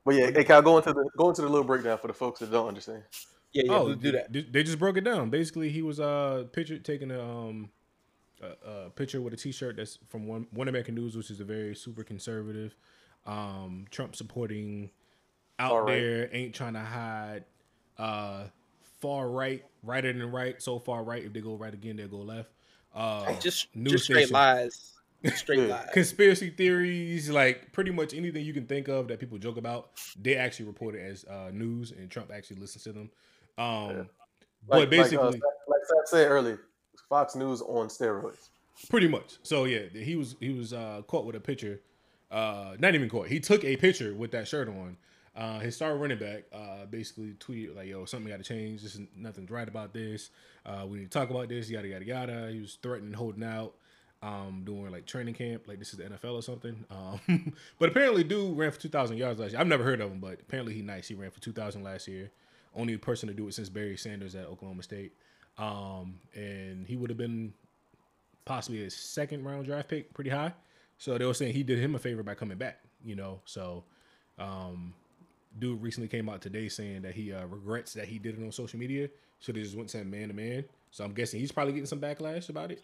[0.05, 2.13] But yeah, hey, can I go into the go into the little breakdown for the
[2.13, 3.03] folks that don't understand?
[3.51, 4.31] Yeah, yeah, oh, do that.
[4.31, 5.29] They, just broke it down.
[5.29, 7.69] Basically, he was uh picture taking a um
[8.41, 11.45] a, a picture with a T-shirt that's from one One American News, which is a
[11.45, 12.75] very super conservative,
[13.25, 14.91] um Trump supporting
[15.57, 15.99] out right.
[15.99, 17.45] there, ain't trying to hide
[17.97, 18.43] uh
[19.01, 21.23] far right, righter than right, so far right.
[21.23, 22.51] If they go right again, they'll go left.
[22.93, 24.33] Uh, Just news just straight station.
[24.33, 24.93] lies.
[25.35, 25.89] Straight lies.
[25.91, 30.35] conspiracy theories, like pretty much anything you can think of that people joke about, they
[30.35, 33.11] actually report it as uh, news, and Trump actually listens to them.
[33.59, 34.07] Um,
[34.67, 36.61] but Like, basically, like, uh, like Sam said earlier,
[37.09, 38.49] Fox News on steroids.
[38.89, 39.37] pretty much.
[39.43, 41.81] So yeah, he was he was uh, caught with a picture.
[42.31, 43.27] Uh, not even caught.
[43.27, 44.97] He took a picture with that shirt on.
[45.35, 48.81] Uh, his star running back uh, basically tweeted like, "Yo, something got to change.
[48.83, 50.29] This is nothing's right about this.
[50.65, 51.69] Uh, we need to talk about this.
[51.69, 53.73] Yada yada yada." He was threatening, holding out,
[54.21, 56.85] um, doing like training camp, like this is the NFL or something.
[56.91, 59.61] Um, but apparently, dude ran for two thousand yards last year.
[59.61, 61.07] I've never heard of him, but apparently he nice.
[61.07, 62.31] He ran for two thousand last year.
[62.75, 65.13] Only person to do it since Barry Sanders at Oklahoma State.
[65.57, 67.53] Um, and he would have been
[68.45, 70.53] possibly a second round draft pick, pretty high.
[70.97, 73.39] So they were saying he did him a favor by coming back, you know.
[73.45, 73.83] So,
[74.37, 74.93] um,
[75.57, 78.51] dude recently came out today saying that he uh, regrets that he did it on
[78.51, 79.09] social media.
[79.39, 80.65] So they just went to man to man.
[80.91, 82.81] So I'm guessing he's probably getting some backlash about it.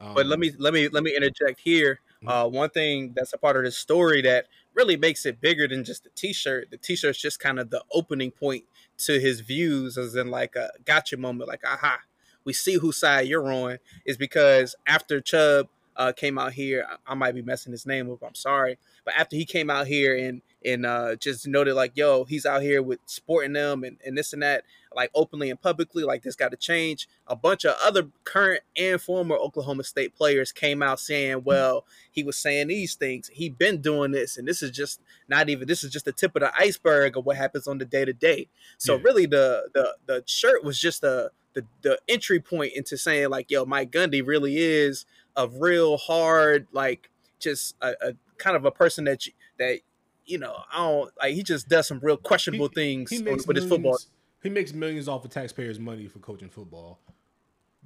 [0.00, 2.00] Um, But let me let me let me interject here.
[2.24, 5.82] Uh, one thing that's a part of this story that really makes it bigger than
[5.84, 6.70] just the T-shirt.
[6.70, 8.64] The T-shirt's just kind of the opening point
[9.06, 11.48] to his views, as in like a gotcha moment.
[11.48, 11.98] Like, aha,
[12.44, 13.78] we see whose side you're on.
[14.06, 18.10] Is because after Chubb uh, came out here, I, I might be messing his name
[18.10, 18.22] up.
[18.22, 22.24] I'm sorry, but after he came out here and and uh, just noted like, yo,
[22.24, 26.04] he's out here with sporting them and, and this and that, like openly and publicly,
[26.04, 27.08] like this got to change.
[27.26, 32.22] A bunch of other current and former Oklahoma State players came out saying, well, he
[32.22, 33.30] was saying these things.
[33.32, 35.66] He been doing this, and this is just not even.
[35.66, 38.12] This is just the tip of the iceberg of what happens on the day to
[38.12, 38.48] day.
[38.78, 39.02] So Yeah.
[39.04, 43.50] really, the the the shirt was just the the the entry point into saying like,
[43.50, 48.70] yo, Mike Gundy really is a real hard, like just a, a kind of a
[48.70, 49.80] person that you, that
[50.26, 51.34] you know, I don't like.
[51.34, 53.98] He just does some real questionable things he makes with his football.
[54.42, 56.98] He makes millions off of taxpayers' money for coaching football,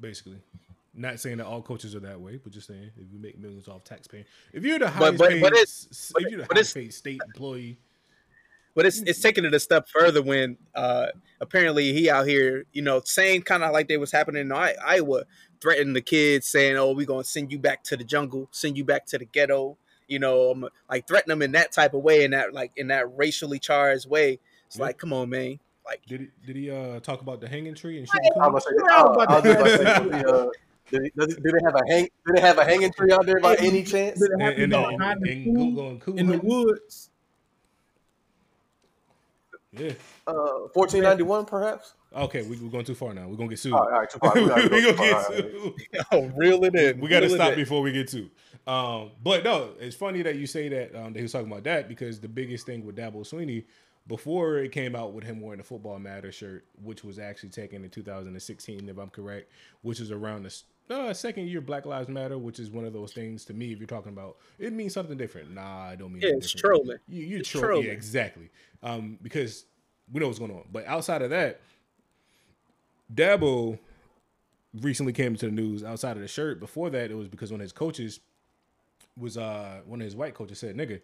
[0.01, 0.39] basically.
[0.95, 3.69] Not saying that all coaches are that way, but just saying if you make millions
[3.69, 6.75] off taxpaying, if you're the highest but- paid, but it's- but- if you're the highest
[6.75, 7.79] paid state employee,
[8.75, 11.07] But it's it's taking it a step further when uh,
[11.41, 14.75] apparently he out here, you know, same kind of like they was happening in I-
[14.85, 15.25] Iowa,
[15.63, 18.85] threatening the kids, saying, "Oh, we're gonna send you back to the jungle, send you
[18.85, 22.25] back to the ghetto," you know, um, like threaten them in that type of way,
[22.25, 24.39] in that like in that racially charged way.
[24.67, 24.85] It's Yeah.
[24.85, 25.59] like, come on, man.
[25.85, 28.43] Like, did he did he uh talk about the hanging tree and I- shooting?
[28.43, 30.51] I was about to say, I about to say, do, uh,
[30.91, 32.09] they- do they have a hang?
[32.27, 34.19] Do they have a hanging tree out there by any chance?
[34.19, 37.11] Did it And, happen and, and, behind the and pool, Google and in the woods?
[39.79, 39.93] Yeah.
[40.27, 41.95] Uh, fourteen ninety one, perhaps.
[42.15, 43.29] Okay, we, we're going too far now.
[43.29, 43.73] We're gonna get sued.
[43.75, 44.35] All right, all right, too far.
[44.35, 45.37] We we gotta go gonna get All right.
[45.37, 45.75] sued.
[46.13, 47.01] oh, reel it in.
[47.01, 47.57] We got to stop in.
[47.57, 48.31] before we get to.
[48.67, 51.65] Um, but no, it's funny that you say that um, that he was talking about
[51.65, 53.65] that because the biggest thing with Dabo Swinney
[54.09, 57.83] before it came out with him wearing the Football Matter shirt, which was actually taken
[57.85, 59.51] in 2016, if I'm correct,
[59.83, 62.93] which is around the s- uh, second year Black Lives Matter, which is one of
[62.93, 63.73] those things to me.
[63.73, 65.53] If you're talking about, it means something different.
[65.53, 66.23] Nah, I don't mean.
[66.23, 66.85] Yeah, it's different.
[66.85, 66.99] trolling.
[67.09, 67.69] You, you're It's trolling.
[67.69, 67.87] trolling.
[67.87, 68.51] Yeah, exactly.
[68.83, 69.65] Um, because
[70.13, 70.65] we know what's going on.
[70.73, 71.61] But outside of that,
[73.13, 73.79] Dabo
[74.81, 76.61] recently came into the news outside of the shirt.
[76.61, 78.21] Before that, it was because one of his coaches
[79.17, 81.01] was uh one of his white coaches said nigga,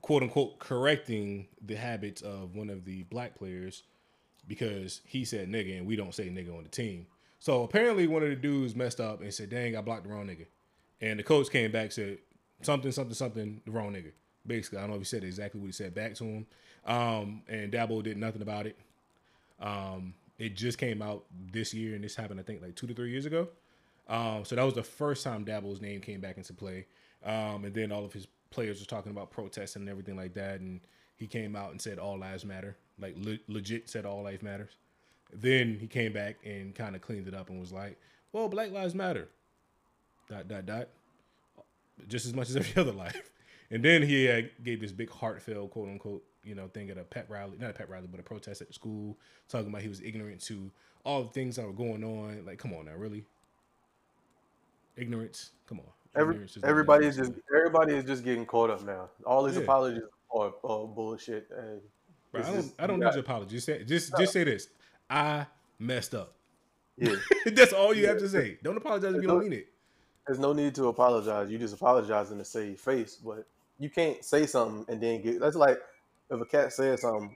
[0.00, 3.84] quote unquote correcting the habits of one of the black players
[4.48, 7.06] because he said nigga and we don't say nigga on the team.
[7.40, 10.26] So apparently one of the dudes messed up and said, dang, I blocked the wrong
[10.26, 10.46] nigga.
[11.00, 12.18] And the coach came back said
[12.60, 14.12] something, something, something, the wrong nigga.
[14.46, 16.46] Basically, I don't know if he said exactly what he said back to him.
[16.84, 18.78] Um, and Dabo did nothing about it.
[19.58, 22.94] Um, it just came out this year, and this happened, I think, like two to
[22.94, 23.48] three years ago.
[24.08, 26.86] Um, so that was the first time Dabo's name came back into play.
[27.24, 30.60] Um, and then all of his players were talking about protesting and everything like that.
[30.60, 30.80] And
[31.16, 34.72] he came out and said all lives matter, like le- legit said all life matters.
[35.32, 37.98] Then he came back and kind of cleaned it up and was like,
[38.32, 39.28] well, Black Lives Matter.
[40.28, 40.88] Dot, dot, dot.
[42.08, 43.30] Just as much as every other life.
[43.70, 47.04] And then he uh, gave this big heartfelt, quote unquote, you know, thing at a
[47.04, 49.16] pet rally, not a pet rally, but a protest at the school,
[49.48, 50.70] talking about he was ignorant to
[51.04, 52.44] all the things that were going on.
[52.46, 53.24] Like, come on now, really?
[54.96, 55.50] Ignorance?
[55.68, 55.86] Come on.
[56.16, 59.08] Every, is everybody is just everybody is just getting caught up now.
[59.24, 59.62] All these Yeah.
[59.62, 60.02] apologies
[60.34, 61.48] are, are bullshit.
[61.56, 61.80] And
[62.32, 63.56] Bro, I don't, just- I don't need your apology.
[63.56, 64.68] Just say, just, just say this.
[65.10, 65.46] I
[65.78, 66.34] messed up.
[66.96, 67.16] Yeah.
[67.46, 68.58] That's all you have to say.
[68.62, 69.68] Don't apologize if you don't mean it.
[70.26, 71.50] There's no need to apologize.
[71.50, 73.46] You just apologizing to save face, but
[73.78, 75.40] you can't say something and then get.
[75.40, 75.80] That's like
[76.30, 77.34] if a cat says something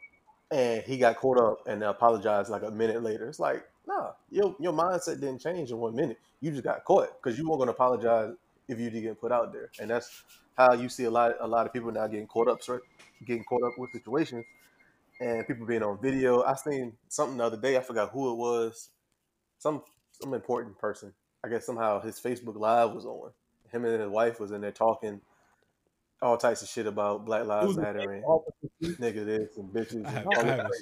[0.51, 3.29] and he got caught up and apologized like a minute later.
[3.29, 6.19] It's like, nah, your your mindset didn't change in one minute.
[6.41, 8.35] You just got caught because you weren't going to apologize
[8.69, 10.23] if you did get put out there, and that's
[10.57, 12.61] how you see a lot a lot of people now getting caught up,
[13.27, 14.45] getting caught up with situations
[15.21, 16.43] and people being on video.
[16.43, 17.77] I seen something the other day.
[17.77, 18.91] I forgot who it was.
[19.59, 21.13] Some some important person.
[21.45, 23.31] I guess somehow his Facebook Live was on.
[23.71, 25.21] Him and his wife was in there talking
[26.23, 28.69] all types of shit about Black Lives was Matter and officer.
[28.83, 30.07] nigga this and bitches.
[30.07, 30.75] I, have, all I, haven't.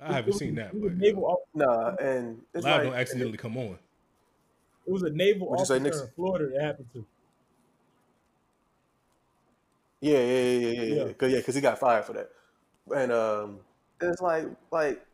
[0.00, 0.74] I haven't seen that.
[0.74, 1.66] It was a But, naval officer.
[1.66, 3.78] Nah, and it's Live like don't accidentally come on.
[4.86, 7.06] It was a naval What'd you say, officer in Florida that happened to.
[10.00, 10.82] Yeah, yeah, yeah, yeah, yeah.
[10.82, 11.04] Yeah.
[11.04, 11.12] yeah.
[11.12, 12.30] Cause yeah, cause he got fired for that.
[12.96, 13.60] And um,
[14.00, 15.04] it's like like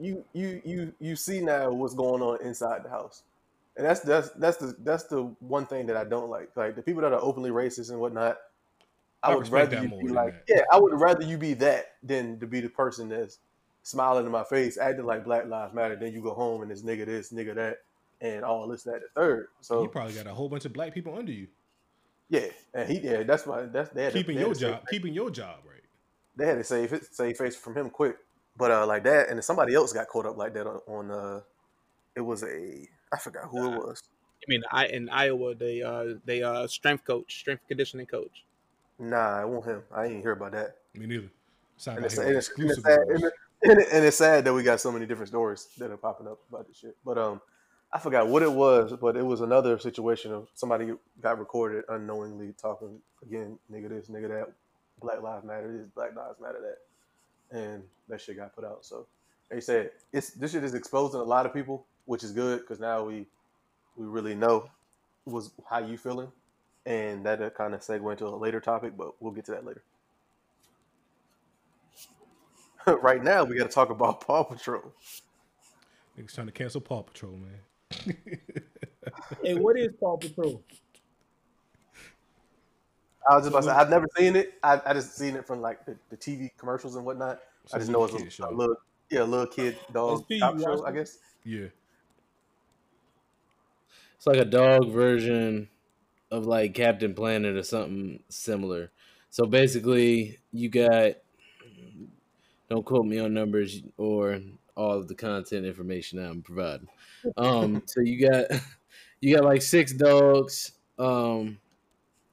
[0.00, 3.22] you you you you see now what's going on inside the house,
[3.76, 6.50] and that's that's that's the that's the one thing that I don't like.
[6.56, 8.38] Like the people that are openly racist and whatnot.
[9.24, 10.54] I, I would rather you be like, that.
[10.56, 13.38] yeah, I would rather you be that than to be the person that's
[13.84, 15.94] smiling in my face, acting like Black Lives Matter.
[15.94, 17.78] Then you go home and it's nigga this, nigga that,
[18.20, 19.46] and all this, that, the third.
[19.60, 21.46] So you probably got a whole bunch of black people under you
[22.32, 25.81] yeah, and he yeah, that's why that's that keeping your job, keeping your job right.
[26.36, 28.16] They had to save it, save face from him quick.
[28.56, 31.10] But uh, like that, and then somebody else got caught up like that on, on
[31.10, 31.40] uh,
[32.14, 34.02] it was a I forgot who it was.
[34.42, 38.44] I mean, I in Iowa, they uh they uh strength coach, strength conditioning coach.
[38.98, 39.82] Nah, I wasn't him.
[39.94, 40.76] I ain't hear about that.
[40.94, 41.30] Me neither.
[41.76, 43.22] Sound And like it's, and it's, and it's sad, news.
[43.22, 43.32] and, it-
[43.64, 46.26] and, it- and it's sad that we got so many different stories that are popping
[46.28, 46.96] up about this shit.
[47.04, 47.40] But um,
[47.92, 52.54] I forgot what it was, but it was another situation of somebody got recorded unknowingly
[52.60, 54.52] talking again, nigga this, nigga that,
[55.02, 58.84] Black Lives Matter this, Black Lives Matter that, and that shit got put out.
[58.84, 59.06] So
[59.50, 62.80] they said it's this shit is exposing a lot of people, which is good because
[62.80, 63.26] now we
[63.96, 64.68] we really know
[65.24, 66.32] was how you feeling,
[66.86, 69.64] and that uh, kind of segue into a later topic, but we'll get to that
[69.64, 69.82] later.
[73.02, 74.92] right now, we got to talk about Paw Patrol.
[76.18, 78.16] Niggas trying to cancel Paw Patrol, man.
[79.42, 80.62] Hey, what is Paw Patrol?
[83.28, 84.54] I was just about to say, I've never seen it.
[84.62, 87.40] I, I just seen it from like the, the TV commercials and whatnot.
[87.66, 88.48] So I just know it's a, show.
[88.48, 88.76] a little,
[89.10, 91.18] yeah, a little kid dog SP, cop show, I guess.
[91.44, 91.66] Yeah.
[94.16, 95.68] It's like a dog version
[96.30, 98.90] of like Captain Planet or something similar.
[99.30, 101.14] So basically, you got
[102.68, 104.40] don't quote me on numbers or
[104.76, 106.88] all of the content information I'm providing.
[107.36, 108.46] Um, so you got
[109.20, 111.58] you got like six dogs, um,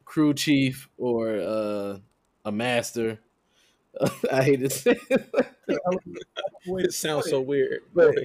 [0.10, 1.98] crew chief or uh,
[2.43, 3.19] a master.
[4.32, 5.30] I hate to say it.
[6.65, 7.82] It sounds so weird.
[7.93, 8.15] But-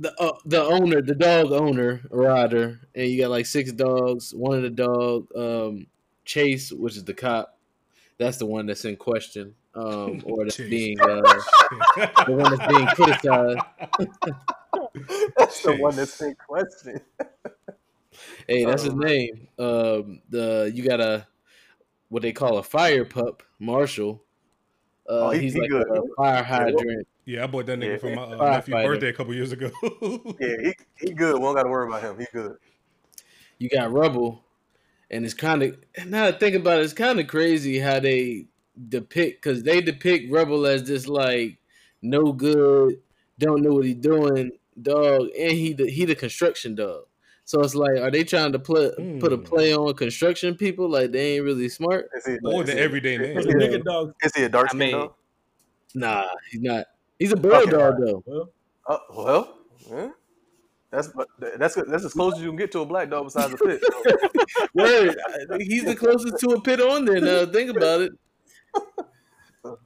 [0.00, 4.32] the uh, the owner, the dog owner, Ryder, and you got like six dogs.
[4.32, 5.88] One of the dog, um,
[6.24, 7.58] Chase, which is the cop,
[8.16, 10.70] that's the one that's in question, um, or that's Chase.
[10.70, 11.20] being uh,
[12.26, 13.58] the one that's being criticized.
[15.36, 17.00] That's the one that's in question.
[18.46, 19.48] Hey, that's his name.
[19.58, 21.26] Um, the you got a
[22.08, 24.22] what they call a fire pup, Marshall.
[25.08, 25.86] Uh, Oh, he- he's he like good.
[25.90, 27.06] a fire hydrant.
[27.24, 28.50] Yeah, I bought that nigga Yeah, for my uh, Firefighter.
[28.68, 29.70] nephew's birthday a couple years ago.
[30.40, 31.34] Yeah, he, he good.
[31.34, 32.18] We don't got to worry about him.
[32.18, 32.56] He good.
[33.58, 34.44] you got Rubble,
[35.10, 35.76] and it's kind of
[36.06, 38.46] now that I think about it, it's kind of crazy how they
[38.88, 41.58] depict because they depict Rubble as this like
[42.00, 43.00] no good,
[43.38, 47.04] don't know what he's doing dog, and he the, he the construction dog.
[47.48, 49.42] So it's like, are they trying to put put a Hmm.
[49.42, 50.86] play on construction people?
[50.86, 52.10] Like they ain't really smart.
[52.14, 53.38] Is he, or is the he- everyday man.
[53.38, 54.12] Is The he, nigga dog.
[54.22, 55.14] is he a dark I mean- dog?
[55.94, 56.84] Nah, he's not.
[57.18, 58.22] He's a bulldog Okay, though.
[58.26, 58.52] Well,
[58.86, 59.58] Uh, well,
[59.90, 60.10] yeah.
[60.90, 61.08] that's
[61.58, 63.80] that's that's as close as you can get to a black dog besides a pit.
[63.82, 64.16] So,
[64.74, 65.16] Word,
[65.62, 67.18] he's the closest to a pit on there.
[67.22, 68.12] Now think about it.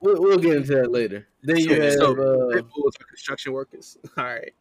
[0.00, 1.26] We'll, we'll get into that later.
[1.44, 3.98] Then you have so uh, pit are construction workers.
[4.16, 4.54] All right.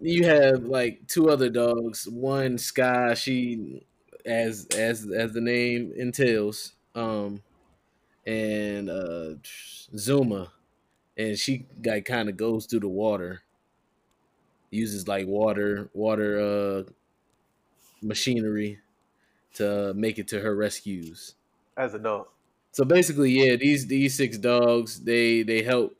[0.00, 2.06] you have like two other dogs.
[2.08, 3.84] One Skye, she
[4.24, 7.42] as as as the name entails, um,
[8.24, 9.34] and uh,
[9.96, 10.52] Zuma,
[11.16, 13.42] and she like kind of goes through the water.
[14.70, 16.92] Uses like water water uh
[18.02, 18.78] machinery
[19.54, 21.34] to make it to her rescues.
[21.76, 22.28] as a dog,
[22.72, 25.96] So basically, yeah, these these six dogs they they help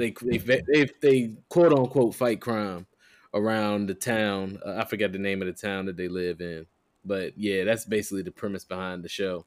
[0.00, 2.86] they they they, they quote unquote fight crime
[3.34, 4.58] around the town.
[4.64, 6.66] Uh, I forgot the name of the town that they live in,
[7.04, 9.46] but yeah, that's basically the premise behind the show.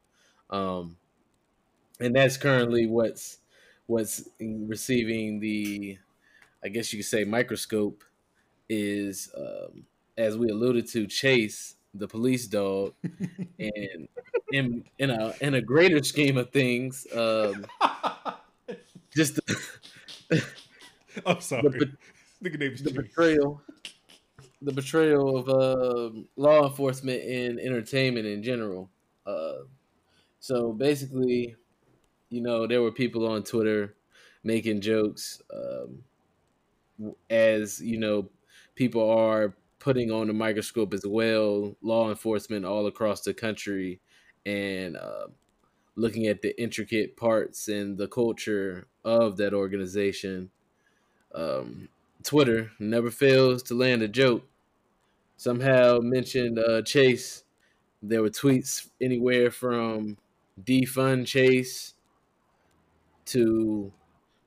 [0.49, 0.97] Um,
[1.99, 3.39] and that's currently what's
[3.87, 5.97] what's receiving the,
[6.63, 8.03] I guess you could say, microscope
[8.69, 9.85] is um,
[10.17, 12.93] as we alluded to, Chase, the police dog,
[13.59, 14.07] and
[14.51, 17.65] in in a in a greater scheme of things, um,
[19.15, 19.61] just the,
[21.25, 21.63] I'm sorry.
[21.69, 21.97] The-
[22.41, 23.61] is the betrayal,
[24.61, 28.89] the betrayal of um law enforcement and entertainment in general.
[29.25, 29.63] Uh,
[30.39, 31.55] so basically,
[32.29, 33.95] you know, there were people on Twitter
[34.43, 36.03] making jokes um,
[37.29, 38.29] as you know
[38.75, 43.99] people are putting on the microscope as well, law enforcement all across the country,
[44.45, 45.27] and uh,
[45.95, 50.49] looking at the intricate parts and the culture of that organization.
[51.33, 51.89] Um,
[52.23, 54.45] Twitter never fails to land a joke.
[55.37, 57.43] Somehow mentioned uh, Chase.
[58.01, 60.17] There were tweets anywhere from
[60.61, 61.93] defund Chase
[63.25, 63.91] to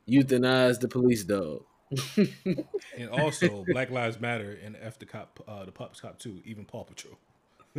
[0.08, 1.64] euthanize the police dog.
[2.98, 6.64] And also Black Lives Matter and F the cop, uh, the pups cop too, even
[6.64, 7.18] Paw Patrol.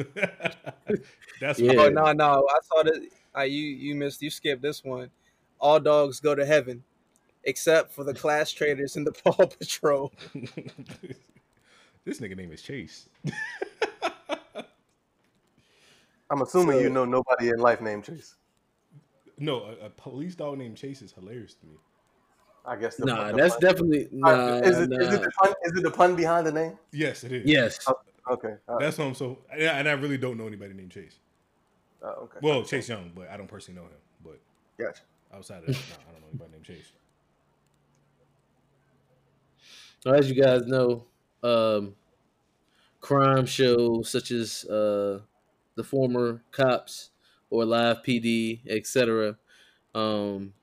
[1.42, 1.74] That's Yeah.
[1.74, 3.08] Oh no, no, I saw that.
[3.34, 4.22] I you you missed.
[4.22, 5.10] You skipped this one.
[5.60, 6.84] All dogs go to heaven,
[7.44, 10.14] except for the class traders in the Paw Patrol.
[12.06, 13.08] this nigga name is Chase.
[16.30, 18.36] I'm assuming So- you know nobody in life named Chase.
[19.40, 21.74] No, a, a police dog named Chase is hilarious to me.
[22.66, 22.96] I guess.
[22.96, 24.30] The, Nah, the that's pun- definitely nah.
[24.30, 25.14] right, is, it, is nah.
[25.16, 25.54] it the pun?
[25.64, 26.78] Is it the pun behind the name?
[26.92, 27.46] Yes, it is.
[27.46, 27.80] Yes.
[27.88, 27.94] Oh,
[28.32, 28.56] okay.
[28.68, 28.84] all right.
[28.84, 29.38] That's what I'm so.
[29.52, 31.20] And I really don't know anybody named Chase.
[32.02, 32.40] Oh, okay.
[32.42, 33.94] Well, Chase Young, but I don't personally know him.
[34.24, 34.40] But
[34.84, 35.02] Gotcha.
[35.34, 36.92] Outside of that, I don't know anybody named Chase.
[40.00, 41.06] So as you guys know,
[41.44, 41.96] um,
[43.02, 45.20] crime shows such as uh,
[45.76, 47.12] the former cops
[47.50, 49.38] or live PD, etc.,
[49.96, 50.54] um,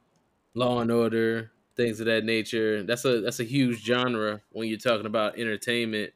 [0.55, 2.83] Law and Order, things of that nature.
[2.83, 6.13] That's a that's a huge genre when you're talking about entertainment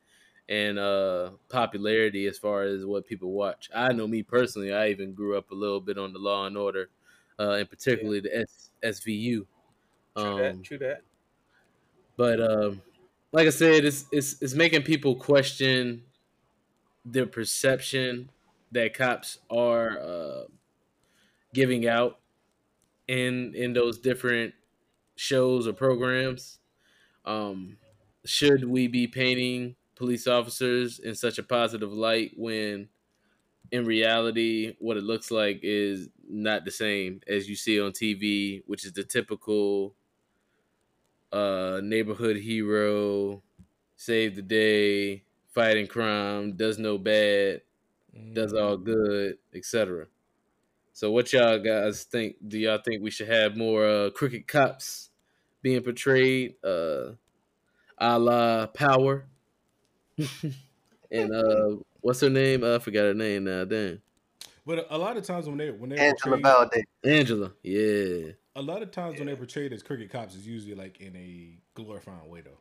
[0.48, 3.68] and uh, popularity as far as what people watch.
[3.74, 6.56] I know me personally, I even grew up a little bit on the Law and
[6.56, 6.88] Order,
[7.38, 9.46] uh, and particularly the S- SVU.
[10.16, 10.64] True Um, that.
[10.64, 11.02] True that.
[12.16, 12.82] but um,
[13.32, 16.02] like I said, it's it's it's making people question
[17.04, 18.30] the perception
[18.72, 20.42] that cops are uh,
[21.54, 22.20] giving out
[23.08, 24.54] in in those different
[25.16, 26.58] shows or programs.
[27.24, 27.78] Um,
[28.24, 32.88] should we be painting police officers in such a positive light when
[33.72, 38.62] in reality what it looks like is not the same as you see on TV,
[38.66, 39.94] which is the typical
[41.32, 43.42] uh neighborhood hero,
[43.96, 47.62] save the day, fighting crime, does no bad,
[48.32, 50.06] does all good, etc.
[50.92, 52.36] So what y'all guys think?
[52.46, 55.10] Do y'all think we should have more uh crooked cops
[55.62, 57.12] being portrayed uh
[57.98, 59.26] a la power?
[61.10, 62.64] and uh what's her name?
[62.64, 64.00] Uh, I forgot her name now, damn.
[64.68, 66.84] But a lot of times when they when they Angela portrayed, Valdez.
[67.02, 68.32] Angela, yeah.
[68.54, 71.58] a lot of times when they're portrayed as cricket cops, is usually like in a
[71.74, 72.58] glorifying way though.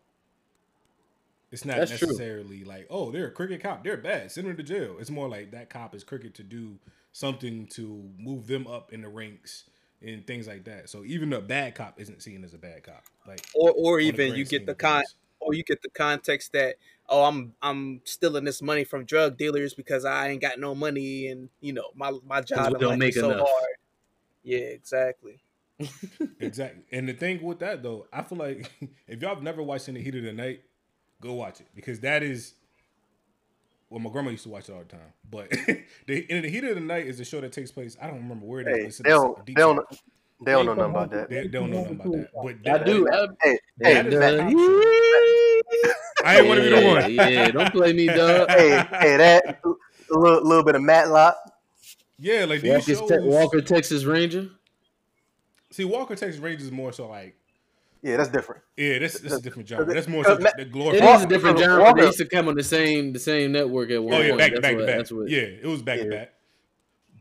[1.52, 2.08] It's not That's true.
[2.08, 4.96] necessarily like, oh, they're a crooked cop, they're bad, send them to jail.
[5.02, 6.80] It's more like that cop is crooked to do
[7.12, 9.66] something to move them up in the ranks
[10.02, 10.90] and things like that.
[10.90, 13.04] So even a bad cop isn't seen as a bad cop.
[13.28, 15.04] Like or or even you get the con
[15.42, 16.78] or you get the context that
[17.10, 21.28] oh I'm I'm stealing this money from drug dealers because I ain't got no money
[21.28, 23.48] and you know my my job we in don't life make is so enough.
[23.48, 23.70] hard.
[24.44, 25.40] Yeah, exactly.
[26.40, 26.84] Exactly.
[26.92, 28.72] And the thing with that though, I feel like
[29.08, 30.62] if y'all have never watched In the Heat of the Night,
[31.22, 32.54] go watch it because that is.
[33.90, 35.50] Well, my grandma used to watch it all the time, but
[36.08, 37.96] the, In the Heat of the Night is a show that takes place.
[38.02, 38.78] I don't remember where it is.
[38.78, 39.86] Hey, It's in they the don't, they don't,
[40.46, 41.30] they don't know nothing about that.
[41.30, 42.30] They, they don't know nothing about that.
[42.64, 43.08] But I that, do.
[43.10, 45.37] I, Hey, that hey, is that cop show.
[46.28, 47.14] I ain't want to be the yeah, one.
[47.34, 48.50] yeah, don't play me, dog.
[48.50, 48.70] hey,
[49.00, 51.36] hey, that a little, little bit of Matlock.
[52.20, 53.10] Yeah, like these Walker, shows.
[53.10, 54.50] Te- Walker, Texas Ranger.
[55.72, 57.36] See, Walker Texas Rangers is more so like,
[58.02, 58.62] Yeah, that's different.
[58.78, 59.94] yeah, this this is a different genre.
[59.94, 61.16] That's more so uh, because the It glorified.
[61.18, 61.84] is a different genre.
[61.84, 64.28] but They used to come on the same the same network at one Oh yeah,
[64.30, 64.38] point.
[64.40, 64.98] back to That's back to what- back.
[64.98, 65.30] That's what.
[65.30, 66.10] Yeah, it was back to Yeah.
[66.10, 66.34] back.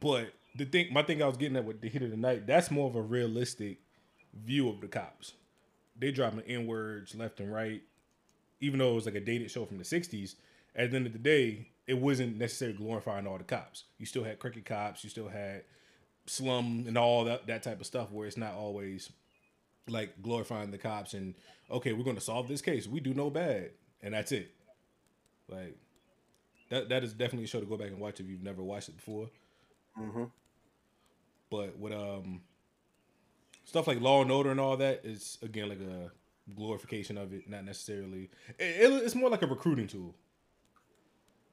[0.01, 2.47] But the thing, my thing, I was getting at with the hit of the night.
[2.47, 3.79] That's more of a realistic
[4.45, 5.33] view of the cops.
[5.99, 7.83] They dropping n words left and right,
[8.61, 10.37] even though it was like a dated show from the '60s.
[10.75, 13.85] At the end of the day, it wasn't necessarily glorifying all the cops.
[13.99, 15.03] You still had cricket cops.
[15.05, 15.65] You still had
[16.27, 19.11] slum and all that that type of stuff, where it's not always
[19.89, 21.35] like glorifying the cops and
[21.71, 22.87] okay, we're going to solve this case.
[22.87, 23.71] We do no bad,
[24.03, 24.53] and that's it.
[25.49, 25.77] Like
[26.71, 28.89] that that is definitely a show to go back and watch if you've never watched
[28.89, 29.31] it before.
[29.97, 30.25] hmm
[31.51, 32.43] But with um
[33.65, 36.11] stuff like Law and Order and all that is again like a
[36.55, 38.31] glorification of it, not necessarily.
[38.59, 40.15] It, it- it's more like a recruiting tool,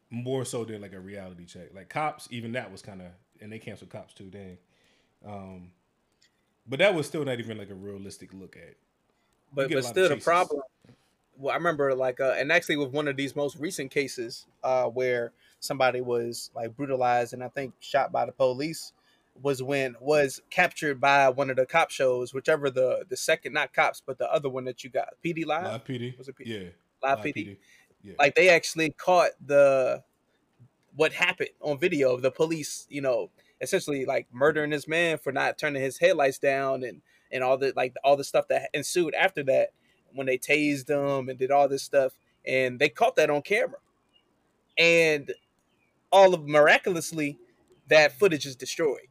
[0.09, 1.73] more so than like a reality check.
[1.73, 3.07] Like cops, even that was kind of,
[3.41, 4.29] and they canceled cops too.
[4.29, 4.57] Dang.
[5.25, 5.71] Um,
[6.67, 8.75] but that was still not even like a realistic look at.
[9.53, 10.61] But but still the problem.
[11.37, 14.85] Well, I remember like uh, and actually with one of these most recent cases uh,
[14.85, 18.93] where somebody was like brutalized and I think shot by the police
[19.41, 23.73] was when was captured by one of the cop shows, whichever the the second not
[23.73, 26.43] cops but the other one that you got PD Live, Live PD, Was it P-
[26.45, 26.69] yeah,
[27.01, 27.35] Live, Live PD.
[27.35, 27.57] PD.
[28.03, 28.13] Yeah.
[28.19, 30.03] Like they actually caught the
[30.95, 33.31] what happened on video of the police, you know,
[33.61, 37.73] essentially like murdering this man for not turning his headlights down and and all the
[37.75, 39.69] like all the stuff that ensued after that
[40.13, 42.13] when they tased him and did all this stuff
[42.45, 43.79] and they caught that on camera
[44.77, 45.33] and
[46.11, 47.39] all of miraculously
[47.87, 49.07] that footage is destroyed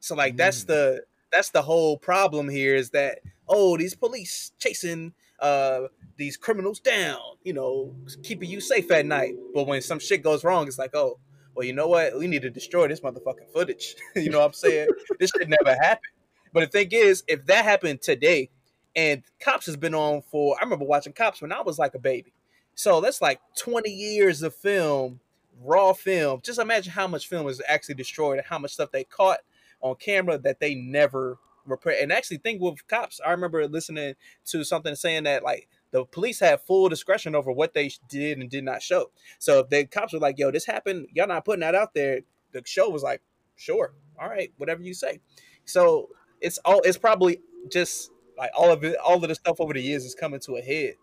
[0.00, 0.66] so like that's Mm.
[0.68, 5.82] the that's the whole problem here is that oh these police chasing uh
[6.16, 9.34] these criminals down you know keeping you safe at night.
[9.54, 11.18] But when some shit goes wrong it's like oh
[11.54, 12.18] well you know what?
[12.18, 13.94] We need to destroy this motherfucking footage.
[14.16, 14.88] You know what i'm saying?
[15.18, 16.10] This should never happen.
[16.52, 18.50] But the thing is if that happened today
[18.96, 21.98] and cops has been on for i remember watching cops when i was like a
[21.98, 22.32] baby.
[22.74, 25.20] So that's like 20 years of film
[25.62, 26.40] raw film.
[26.42, 29.40] Just imagine how much film was actually destroyed and how much stuff they caught
[29.80, 34.14] on camera that they never repair and actually think with cops i remember listening
[34.44, 38.50] to something saying that like the police had full discretion over what they did and
[38.50, 41.60] did not show so if the cops were like yo this happened y'all not putting
[41.60, 42.20] that out there
[42.52, 43.20] the show was like
[43.56, 45.20] sure all right whatever you say
[45.64, 46.08] so
[46.40, 49.82] it's all it's probably just like all of it all of the stuff over the
[49.82, 50.94] years is coming to a head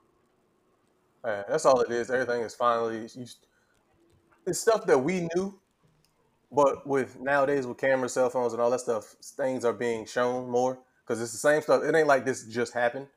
[1.27, 2.09] Man, that's all it is.
[2.09, 3.07] Everything is finally.
[3.13, 3.25] You,
[4.45, 5.59] it's stuff that we knew,
[6.51, 10.49] but with nowadays with cameras, cell phones, and all that stuff, things are being shown
[10.49, 11.83] more because it's the same stuff.
[11.83, 13.07] It ain't like this just happened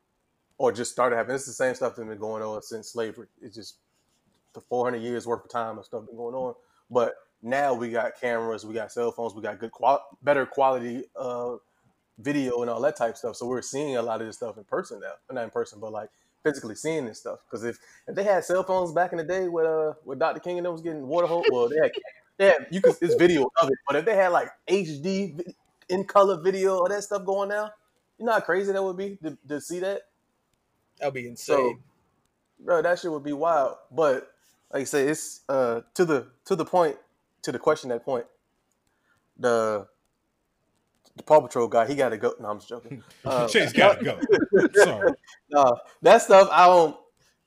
[0.59, 1.37] or just started happening.
[1.37, 3.29] It's the same stuff that's been going on since slavery.
[3.41, 3.77] It's just
[4.53, 6.55] the 400 years worth of time and stuff been going on.
[6.91, 11.05] But now we got cameras, we got cell phones, we got good, qual- better quality
[11.17, 11.57] uh,
[12.19, 13.37] video and all that type of stuff.
[13.37, 15.93] So we're seeing a lot of this stuff in person now, not in person, but
[15.93, 16.11] like
[16.43, 17.39] physically seeing this stuff.
[17.47, 20.41] Because if, if they had cell phones back in the day with uh with Dr.
[20.41, 21.93] King and them was getting water hose, well they had,
[22.41, 23.79] they had you could it's video of it.
[23.87, 25.39] But if they had like HD
[25.91, 27.71] in color video all that stuff going now,
[28.19, 30.01] you know how crazy that would be to, to see that.
[30.99, 31.79] That'd be insane So
[32.59, 33.77] bro, that shit would be wild.
[33.93, 34.33] But
[34.73, 36.97] like I say, it's uh to the to the point
[37.43, 38.25] to the question that point.
[39.39, 39.87] The
[41.17, 42.35] the Paw Patrol guy, he got to go.
[42.41, 43.03] No, I'm just joking.
[43.23, 44.19] Uh, Chase gotta go.
[44.83, 45.13] Sorry.
[45.51, 46.97] no, that stuff I don't.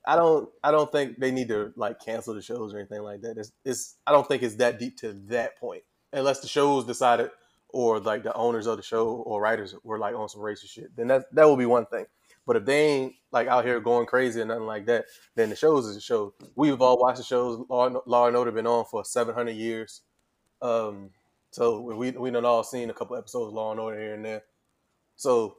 [0.06, 0.48] I don't.
[0.62, 3.38] I don't think they need to like cancel the shows or anything like that.
[3.38, 3.52] It's.
[3.64, 5.82] it's I don't think it's that deep to that point,
[6.12, 7.30] unless the shows decided
[7.70, 10.94] or like the owners of the show or writers were like on some racist shit.
[10.96, 12.06] Then that that would be one thing.
[12.46, 15.56] But if they ain't like out here going crazy or nothing like that, then the
[15.56, 16.34] shows is a show.
[16.54, 17.64] We've all watched the shows.
[17.68, 20.02] Law, Law and Order been on for seven hundred years.
[20.62, 21.10] Um,
[21.50, 24.24] so we we done all seen a couple episodes of Law and Order here and
[24.24, 24.42] there.
[25.16, 25.56] So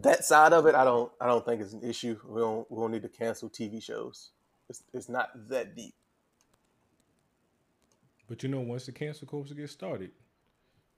[0.00, 2.18] that side of it, I don't I don't think it's an issue.
[2.26, 4.30] We don't we don't need to cancel TV shows.
[4.68, 5.94] It's it's not that deep.
[8.28, 10.10] But you know, once the cancel culture gets started,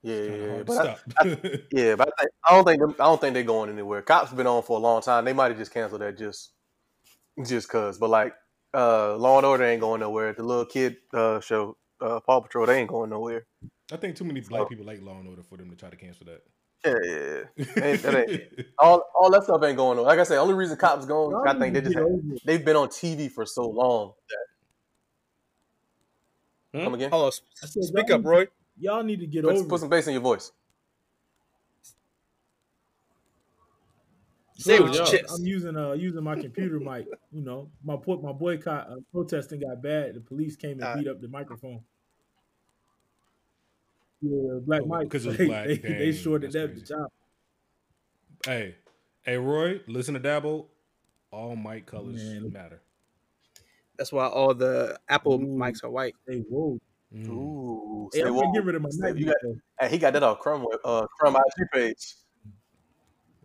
[0.03, 0.51] Yeah, kinda yeah, yeah.
[0.53, 0.97] hard to But I.
[1.31, 4.03] I- yeah, but I, I don't think them- I don't think they're going anywhere.
[4.03, 5.25] Cops been on for a long time.
[5.25, 6.53] They might have just canceled that just
[7.45, 7.99] just cause.
[7.99, 8.35] But like
[8.73, 10.33] uh, Law and Order ain't going nowhere.
[10.33, 13.47] The little kid uh, show uh, Paw Patrol they ain't going nowhere.
[13.93, 15.97] I think too many black people like Law and Order for them to try to
[15.97, 16.43] cancel that.
[16.85, 17.97] Yeah, yeah, yeah.
[17.97, 20.05] That ain't- all all that stuff ain't going on.
[20.05, 21.97] Like I said, only reason cops going, I think they just
[22.45, 24.13] they've been on TV for so long.
[26.73, 27.11] That, Come again?
[27.11, 27.33] Hold on.
[27.55, 28.49] Said, Speak up, Roy.
[28.79, 30.51] Y'all need to get Put, over put some bass in your voice.
[34.57, 35.35] Say it Nah, with your I'm- chest.
[35.39, 37.07] I'm using uh using my computer mic.
[37.33, 40.15] You know, my po- my boycott uh, protesting got bad.
[40.15, 41.05] The police came and Alright.
[41.05, 41.81] beat up the microphone.
[44.25, 45.11] Yeah, Black Oh, Mike.
[45.11, 47.11] 'cause it was they, black, They, they dang, shorted that's that the job.
[48.47, 48.75] Hey,
[49.23, 50.69] hey, Roy, listen to Dabble.
[51.31, 52.53] All mic colors Man.
[52.53, 52.81] matter.
[53.99, 56.15] That's why all the Apple mics are white.
[56.27, 56.79] They whoa.
[57.15, 57.29] Mm.
[57.29, 59.19] Ooh, Hey, say I'm gonna get rid of my Say- mic.
[59.19, 59.35] you got,
[59.81, 62.15] hey, he got that on Crumb uh Crumb IG page.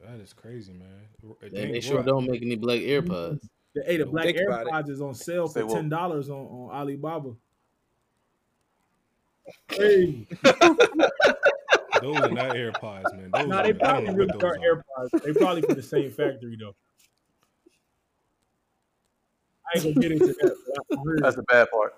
[0.03, 0.87] That is crazy, man.
[1.41, 3.47] They, Dang, they sure Roy, don't make any black AirPods.
[3.75, 4.73] The, hey, the Black think about it.
[4.73, 7.33] AirPods is on sale for ten dollars on, on Alibaba.
[9.69, 10.27] Hey,
[12.01, 13.31] Those are not AirPods, man.
[13.31, 15.09] Those nah, they probably really are, are AirPods.
[15.23, 16.73] They probably from the same factory though.
[19.65, 20.55] I ain't gonna get into that.
[20.65, 21.93] but I That's the bad part.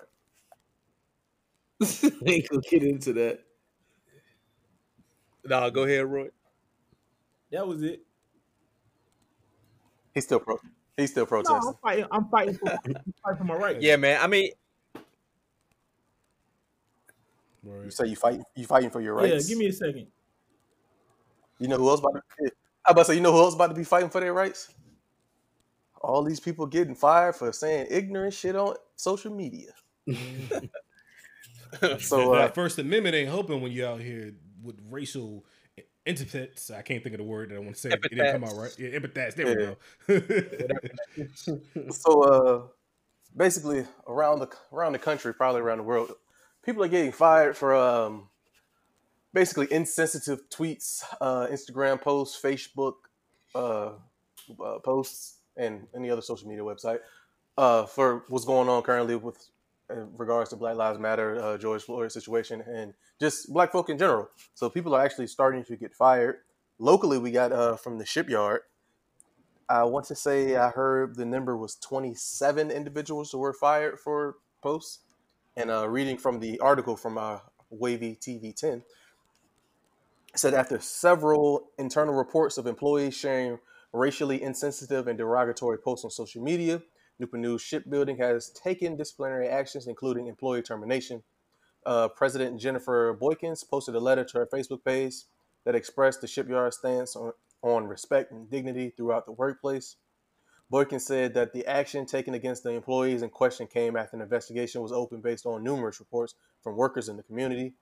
[2.26, 3.40] ain't gonna get into that.
[5.44, 6.28] Nah, go ahead, Roy.
[7.50, 8.02] that was it.
[10.14, 10.58] He's still pro.
[10.96, 11.68] He's still No, protesting.
[11.68, 12.06] I'm fighting.
[12.10, 12.80] I'm fighting for, I'm
[13.24, 13.78] fighting for my rights.
[13.80, 14.20] Yeah, man.
[14.20, 14.52] I mean,
[17.64, 18.40] You say you fight.
[18.56, 19.48] You fighting for your rights.
[19.48, 20.06] Yeah, give me a second.
[21.58, 22.50] You know who else about to?
[22.86, 23.14] I about to say.
[23.14, 24.74] You know who else about to be fighting for their rights?
[26.00, 29.70] All these people getting fired for saying ignorant shit on social media.
[31.98, 35.44] so uh, First Amendment ain't helping when you out here with racial
[36.06, 36.70] epithets.
[36.70, 37.90] I can't think of the word that I want to say.
[37.90, 38.74] It didn't come out right.
[38.78, 39.34] Yeah, epithets.
[39.34, 39.76] There we go.
[41.90, 42.62] so uh,
[43.36, 46.12] basically around the around the country, probably around the world,
[46.64, 48.28] people are getting fired for um,
[49.32, 52.94] basically insensitive tweets, uh, Instagram posts, Facebook
[53.54, 53.90] uh,
[54.64, 57.00] uh, posts, and any other social media website
[57.58, 59.48] uh, for what's going on currently with
[59.90, 63.98] in regards to Black Lives Matter, uh, George Floyd situation, and just Black folk in
[63.98, 64.28] general.
[64.54, 66.36] So people are actually starting to get fired.
[66.78, 68.62] Locally, we got uh, from the shipyard.
[69.68, 74.36] I want to say I heard the number was 27 individuals who were fired for
[74.62, 75.00] posts.
[75.56, 77.38] And uh, reading from the article from uh,
[77.70, 78.82] Wavy TV 10,
[80.34, 83.58] said after several internal reports of employees sharing
[83.92, 86.82] racially insensitive and derogatory posts on social media,
[87.18, 91.22] Newport News Shipbuilding has taken disciplinary actions, including employee termination.
[91.84, 95.14] Uh, President Jennifer Boykins posted a letter to her Facebook page
[95.64, 97.32] that expressed the shipyard's stance on,
[97.62, 99.96] on respect and dignity throughout the workplace.
[100.72, 104.80] Boykin said that the action taken against the employees in question came after an investigation
[104.80, 107.74] was opened based on numerous reports from workers in the community.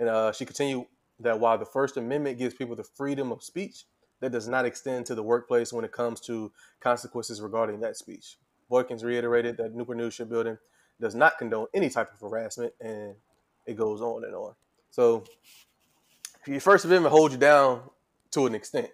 [0.00, 0.86] And uh, she continued
[1.20, 3.84] that while the First Amendment gives people the freedom of speech,
[4.18, 8.36] that does not extend to the workplace when it comes to consequences regarding that speech.
[8.68, 10.58] Boykins reiterated that Newport News Shipbuilding
[11.00, 13.14] does not condone any type of harassment, and
[13.64, 14.54] it goes on and on.
[14.90, 15.22] So,
[16.48, 17.82] your First Amendment holds you down
[18.32, 18.90] to an extent,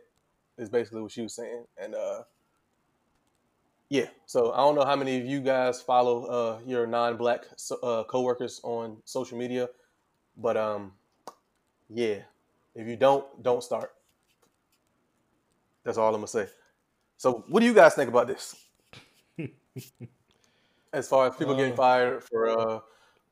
[0.59, 1.65] is basically what she was saying.
[1.83, 2.23] And uh,
[3.91, 7.81] yeah, so I don't know how many of you guys follow uh, your non-black so-
[7.83, 9.69] uh, coworkers on social media,
[10.37, 10.93] but um,
[11.89, 12.21] yeah,
[12.75, 13.93] if you don't, don't start.
[15.85, 16.49] That's all I'm gonna say.
[17.19, 18.57] So, what do you guys think about this?
[20.93, 22.81] as far as people getting Uh, fired for uh,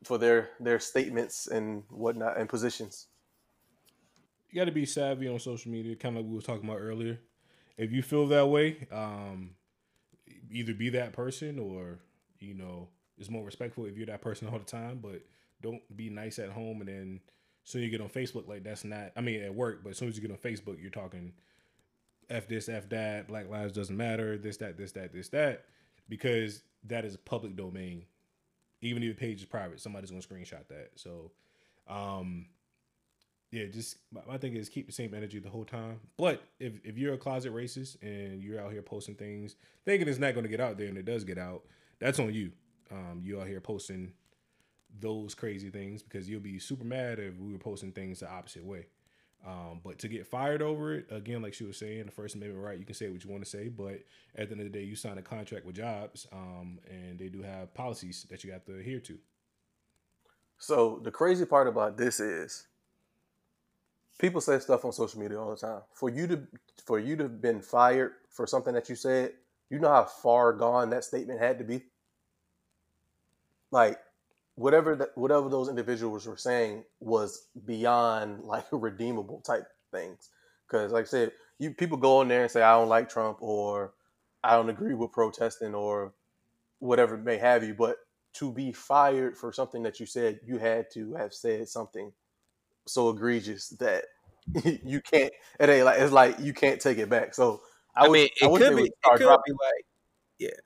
[0.04, 3.08] for their their statements and whatnot and positions.
[4.50, 6.80] you got to be savvy on social media, kind of like we were talking about
[6.80, 7.20] earlier.
[7.76, 9.54] If you feel that way, um,
[10.50, 11.98] either be that person or
[12.40, 12.88] you know
[13.18, 15.00] it's more respectful if you're that person all the time.
[15.02, 15.22] But
[15.60, 17.20] don't be nice at home and then
[17.64, 19.12] soon you get on Facebook like that's not.
[19.16, 21.32] I mean at work, but as soon as you get on Facebook, you're talking
[22.30, 25.64] f this, f that, Black Lives doesn't matter, this, that, this, that, this, that,
[26.08, 28.04] because that is public domain.
[28.80, 30.90] Even if the page is private, somebody's gonna screenshot that.
[30.94, 31.32] So,
[31.88, 32.46] um,
[33.50, 36.00] yeah, just my, my thing is keep the same energy the whole time.
[36.16, 40.18] But if if you're a closet racist and you're out here posting things thinking it's
[40.18, 41.62] not gonna get out there and it does get out,
[41.98, 42.52] that's on you.
[42.90, 44.12] Um, you out here posting
[45.00, 48.64] those crazy things because you'll be super mad if we were posting things the opposite
[48.64, 48.86] way.
[49.46, 52.64] Um, but to get fired over it, again, like she was saying, the First Amendment
[52.64, 54.02] right, you can say what you want to say, but
[54.34, 57.28] at the end of the day, you sign a contract with jobs, um, and they
[57.28, 59.18] do have policies that you have to adhere to.
[60.58, 62.66] So the crazy part about this is
[64.18, 65.80] people say stuff on social media all the time.
[65.94, 66.42] For you to
[66.84, 69.32] for you to have been fired for something that you said,
[69.70, 71.82] you know how far gone that statement had to be?
[73.70, 73.98] Like
[74.54, 80.30] whatever that whatever those individuals were saying was beyond like redeemable type things.
[80.66, 83.38] Because like I said, you people go in there and say I don't like Trump
[83.40, 83.94] or
[84.42, 86.12] I don't agree with protesting or
[86.78, 87.96] whatever may have you, but
[88.34, 92.12] to be fired for something that you said, you had to have said something
[92.88, 94.04] so egregious that
[94.84, 95.32] you can't.
[95.60, 97.34] It ain't like it's like you can't take it back.
[97.34, 97.60] So
[97.94, 98.82] I, I would- mean, I it wish could be.
[98.84, 99.84] It could dropping- be like,
[100.38, 100.60] yeah.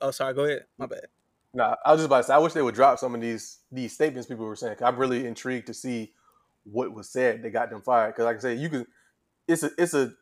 [0.00, 0.34] Oh, sorry.
[0.34, 0.64] Go ahead.
[0.78, 1.06] My bad.
[1.54, 2.34] Nah, I was just about to say.
[2.34, 4.76] I wish they would drop some of these these statements people were saying.
[4.76, 6.12] 'cause I'm really intrigued to see
[6.64, 8.08] what was said that got them fired.
[8.14, 8.86] Because, like I said, you can.
[9.48, 10.12] It's a it's a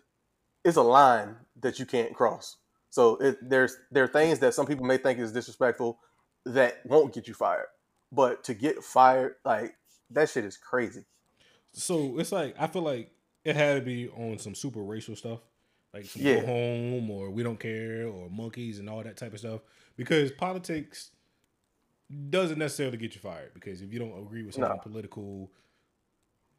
[0.65, 2.57] it's a line that you can't cross.
[2.91, 5.99] So it, there's there are things that some people may think is disrespectful
[6.47, 7.67] that won't get you fired,
[8.13, 9.75] but to get fired like
[10.11, 11.05] that shit is crazy.
[11.73, 13.11] So it's like I feel like
[13.45, 15.41] it had to be on some super racial stuff,
[15.93, 16.41] like some Yeah.
[16.41, 19.61] go home or we don't care or monkeys and all that type of stuff.
[19.97, 21.11] Because politics
[22.31, 23.53] doesn't necessarily get you fired.
[23.55, 24.79] Because if you don't agree with some No.
[24.83, 25.51] political,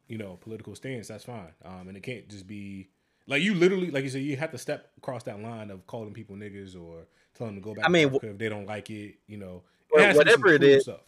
[0.08, 1.52] you know, political stance, that's fine.
[1.64, 2.88] Um, and it can't just be
[3.26, 6.12] like you literally, like you said, you have to step across that line of calling
[6.12, 7.86] people niggas or telling them to go back.
[7.86, 9.16] I mean, to if they don't like it.
[9.26, 10.82] You know, Well, has to be some whatever it is.
[10.84, 11.00] stuff.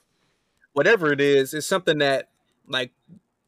[0.79, 2.29] Whatever it is, it's something that
[2.69, 2.93] like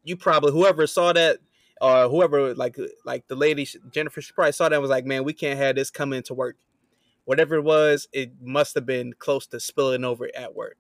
[0.03, 1.39] you probably whoever saw that
[1.81, 5.23] or whoever like like the lady Jennifer she probably saw that and was like, man,
[5.23, 6.57] we can't have this come into work.
[7.27, 10.77] Whatever it was, it must have been close to spilling over at work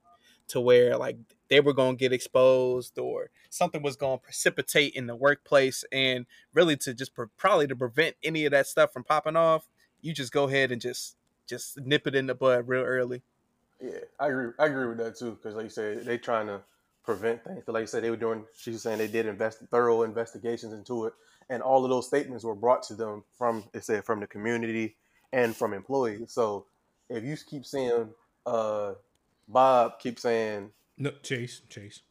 [0.48, 1.18] to where like
[1.50, 5.84] they were going to get exposed or something was going to precipitate in the workplace
[5.92, 9.68] and really to just pre- probably to prevent any of that stuff from popping off
[10.00, 13.22] you just go ahead and just just nip it in the bud real early
[13.82, 14.52] Yeah, I agree.
[14.58, 16.60] I agree with that too because, like you said, they trying to
[17.04, 17.62] prevent things.
[17.64, 18.44] But like you said, they were doing.
[18.56, 21.14] She was saying they did invest thorough investigations into it,
[21.48, 24.96] and all of those statements were brought to them from it said from the community
[25.32, 26.32] and from employees.
[26.32, 26.66] So
[27.08, 28.10] if you keep seeing
[28.46, 28.94] uh,
[29.48, 32.02] Bob keep saying No, Chase, Chase.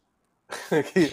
[0.70, 1.12] keep,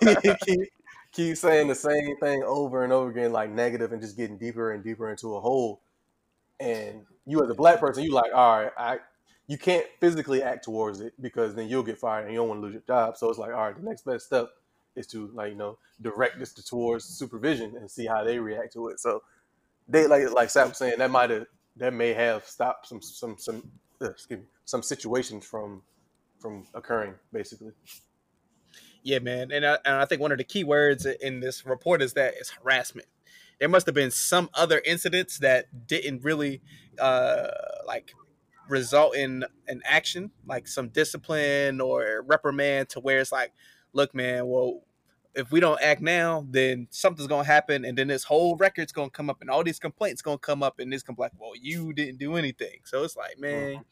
[0.44, 0.68] keep,
[1.12, 4.72] keep saying the same thing over and over again, like negative, and just getting deeper
[4.72, 5.80] and deeper into a hole.
[6.60, 8.98] And you, as a black person, you like, all right, I,
[9.48, 12.60] you can't physically act towards it because then you'll get fired and you don't want
[12.60, 13.16] to lose your job.
[13.16, 14.48] So it's like, all right, the next best step
[14.94, 18.88] is to like, you know, direct this towards supervision and see how they react to
[18.88, 19.00] it.
[19.00, 19.22] So
[19.88, 21.46] they like, like Sam was saying, that might have,
[21.76, 23.70] that may have stopped some, some, some,
[24.00, 25.82] uh, excuse me, some situations from,
[26.40, 27.72] from occurring, basically.
[29.02, 32.02] Yeah, man, and I, and I think one of the key words in this report
[32.02, 33.06] is that it's harassment.
[33.58, 36.60] There must have been some other incidents that didn't really
[36.98, 37.48] uh,
[37.86, 38.14] like
[38.68, 43.52] result in an action, like some discipline or reprimand, to where it's like,
[43.92, 44.82] look, man, well,
[45.34, 49.10] if we don't act now, then something's gonna happen, and then this whole record's gonna
[49.10, 51.92] come up, and all these complaints gonna come up, and this be like, well, you
[51.92, 52.80] didn't do anything.
[52.84, 53.84] So it's like, man,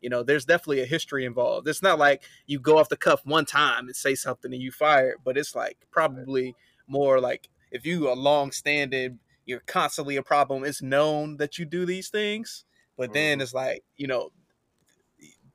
[0.00, 1.66] you know, there's definitely a history involved.
[1.68, 4.70] It's not like you go off the cuff one time and say something and you
[4.70, 6.54] fire but it's like probably
[6.86, 10.64] more like if you are long standing, you're constantly a problem.
[10.64, 12.64] It's known that you do these things,
[12.96, 14.30] but then it's like you know,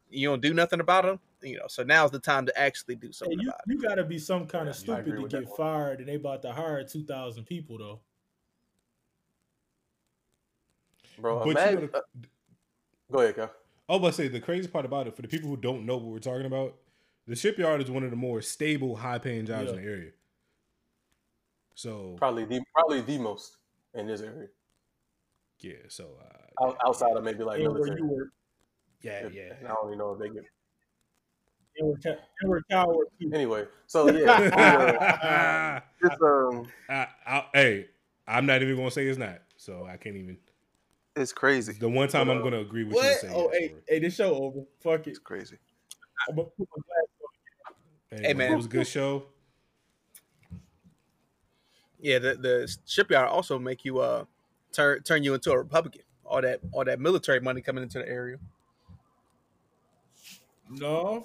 [0.09, 1.19] you don't do nothing about them.
[1.41, 3.73] You know, so now's the time to actually do Hey, something you, about it.
[3.73, 6.15] you got to be some kind of I agree stupid to get fired, and they
[6.15, 7.99] about to hire two thousand people though.
[11.17, 12.01] Bro, But you imagine, know uh,
[13.11, 13.51] go ahead, Cal.
[13.89, 15.85] I was about to say the crazy part about it for the people who don't
[15.85, 16.75] know what we're talking about,
[17.27, 20.11] the shipyard is one of the more stable, high paying jobs in the area.
[21.75, 23.57] So Probably the probably the most
[23.93, 24.47] in this area,
[25.59, 27.99] yeah, so uh, Out, outside of maybe like And where military.
[27.99, 28.27] you work,
[29.01, 29.53] yeah, If- yeah.
[29.63, 30.43] I don't even know if they get.
[31.77, 33.31] and where, Cal- and where Cal work too.
[33.33, 37.87] Anyway, so yeah, we, uh, it's um I, I, hey,
[38.27, 40.37] I'm not even gonna say it's not, so I can't even.
[41.15, 41.73] It's crazy.
[41.73, 42.99] The one time But, I'm uh, going to agree with you.
[43.01, 43.05] What?
[43.07, 43.81] and say Oh, hey, Corey.
[43.89, 44.61] hey, this show over.
[44.81, 45.09] Fuck it.
[45.09, 45.57] It's crazy.
[46.29, 48.53] I'm gonna put my glass Hey, Hey, man.
[48.53, 49.23] it was a good show.
[52.01, 54.25] Yeah, the, the shipyard also make you uh
[54.73, 56.01] turn turn you into a Republican.
[56.25, 58.37] All that all that military money coming into the area.
[60.69, 61.23] No.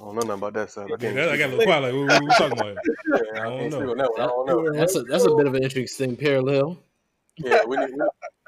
[0.00, 0.86] I don't know nothing about that stuff.
[0.86, 1.16] I Yeah, can't.
[1.16, 1.80] that, I got a little quiet.
[1.82, 2.76] Like, what, what we talking about?
[3.34, 3.94] yeah, I I don't can't know.
[3.96, 4.20] that one.
[4.20, 4.72] I don't know.
[4.72, 6.78] That's a that's a bit of an interesting parallel.
[7.36, 7.90] Yeah, we need.
[7.94, 8.00] We,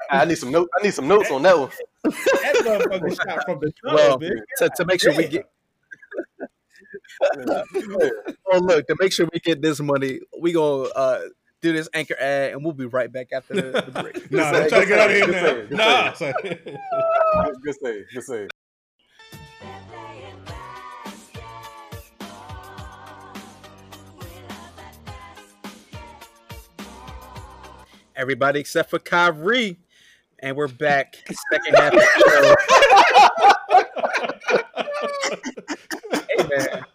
[0.09, 0.69] I need some notes.
[0.79, 1.69] I need some notes on that one.
[2.03, 4.31] That motherfucker shot from the top, Well, man.
[4.59, 5.45] to, to make sure we get
[8.51, 11.21] oh look to make sure we get this money, we gonna uh
[11.61, 14.15] do this anchor ad and we'll be right back after the, the break.
[14.31, 15.25] Nah, Good I'm trying to get out of here
[15.67, 16.13] good now.
[16.13, 17.43] save, good Nah.
[17.45, 18.05] Good, good save.
[18.13, 18.49] Good save.
[28.15, 29.77] Everybody except for Kyrie.
[30.39, 31.17] And we're back.
[31.51, 32.55] Second half of the
[36.09, 36.17] show.
[36.29, 36.85] hey man.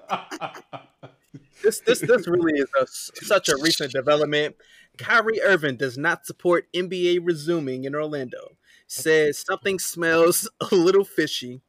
[1.67, 2.87] This this this really is a,
[3.25, 4.55] such a recent development.
[4.99, 8.57] Kyrie Irving does not support NBA resuming in Orlando.
[8.87, 11.63] Says something smells a little fishy,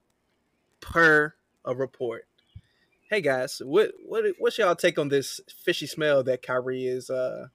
[0.81, 1.33] per
[1.65, 2.27] a report.
[3.09, 7.47] Hey guys, what what what's y'all take on this fishy smell that Kyrie is uh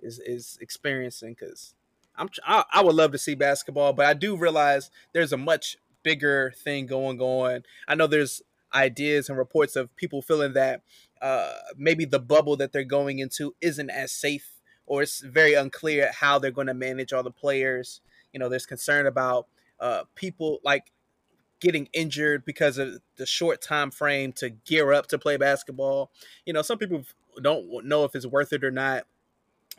[0.00, 1.34] is is experiencing?
[1.36, 1.74] Because
[2.14, 5.78] I'm I, I would love to see basketball, but I do realize there's a much
[6.04, 7.64] bigger thing going on.
[7.88, 8.42] I know there's
[8.74, 10.82] ideas and reports of people feeling that
[11.22, 14.50] uh, maybe the bubble that they're going into isn't as safe,
[14.86, 18.00] or it's very unclear how they're going to manage all the players.
[18.32, 19.46] You know, there's concern about
[19.80, 20.90] uh, people like
[21.60, 26.10] getting injured because of the short time frame to gear up to play basketball.
[26.44, 27.04] You know, some people
[27.40, 29.04] don't know if it's worth it or not.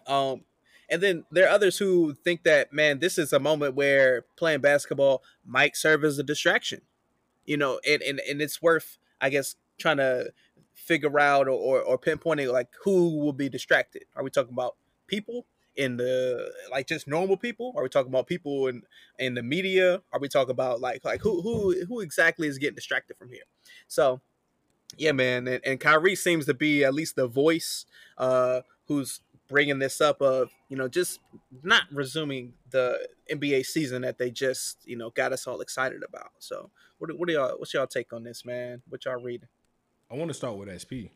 [0.08, 0.41] Um,
[0.89, 4.62] and then there are others who think that, man, this is a moment where playing
[4.62, 6.82] basketball might serve as a distraction.
[7.46, 10.32] You know, and, and, and it's worth, I guess, trying to
[10.74, 14.04] figure out or, or, or pinpointing like who will be distracted.
[14.16, 14.76] Are we talking about
[15.08, 17.74] people in the like just normal people?
[17.76, 18.84] Are we talking about people in
[19.20, 20.02] in the media?
[20.12, 23.43] Are we talking about like like who who who exactly is getting distracted from here?
[23.88, 24.22] So
[24.98, 27.86] yeah, man, and, and Kyrie seems to be at least the voice
[28.18, 31.20] uh who's bringing this up of you know just
[31.64, 36.32] not resuming the NBA season that they just you know got us all excited about.
[36.39, 38.82] So what what are y'all what's y'all take on this, man?
[38.89, 39.50] What y'all reading?
[40.12, 41.10] I want to start with SP,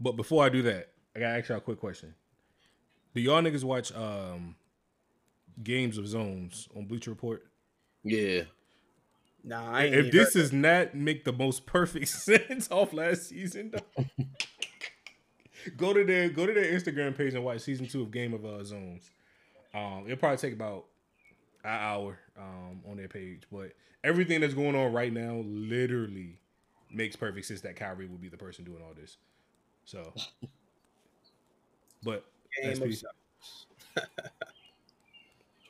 [0.00, 2.14] but before I do that, I gotta ask y'all a quick question.
[3.14, 4.56] Do y'all niggas watch um
[5.62, 7.44] games of zones on Bleacher Report?
[8.04, 8.42] Yeah.
[9.42, 13.28] Nah, I ain't if this heard does not make the most perfect sense off last
[13.28, 14.04] season, though,
[15.76, 18.44] go to their go to their Instagram page and watch season two of Game of
[18.44, 19.10] uh, Zones.
[19.74, 20.86] Um, it'll probably take about
[21.64, 23.72] an hour um, on their page, but
[24.04, 26.38] everything that's going on right now literally
[26.92, 29.16] makes perfect sense that Kyrie will be the person doing all this.
[29.84, 30.12] So,
[32.02, 32.24] but
[32.62, 33.04] SP,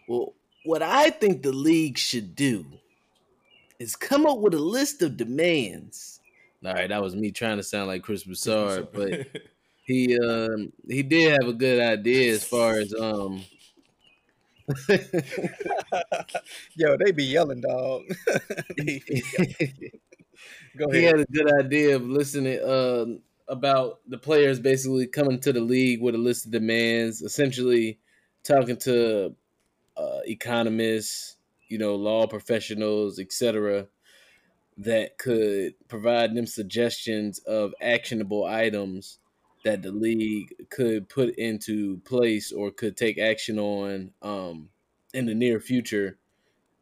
[0.09, 0.34] Well,
[0.64, 2.64] what I think the league should do
[3.78, 6.20] is come up with a list of demands.
[6.64, 9.26] All right, that was me trying to sound like Chris Broussard, but
[9.87, 13.43] he um he did have a good idea as far as um
[16.74, 18.03] Yo, they be yelling, dog.
[18.76, 19.93] Be yelling.
[20.76, 25.53] Go he had a good idea of listening um about the players basically coming to
[25.53, 28.01] the league with a list of demands, essentially
[28.43, 29.34] talking to
[29.97, 31.37] uh, economists,
[31.68, 33.87] you know, law professionals, etc.,
[34.78, 39.20] that could provide them suggestions of actionable items
[39.66, 44.68] that the league could put into place or could take action on um,
[45.12, 46.18] in the near future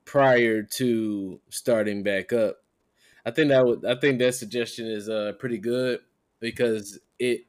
[0.04, 2.58] prior to starting back up.
[3.24, 6.00] I think that would I think that suggestion is uh pretty good
[6.40, 7.46] because it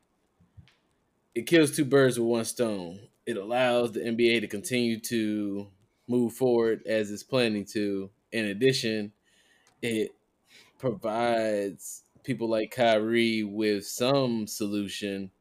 [1.35, 3.01] it kills two birds with one stone.
[3.25, 5.67] It allows the NBA to continue to
[6.07, 8.09] move forward as it's planning to.
[8.31, 9.11] In addition,
[9.81, 10.11] it
[10.79, 15.31] provides people like Kyrie with some solution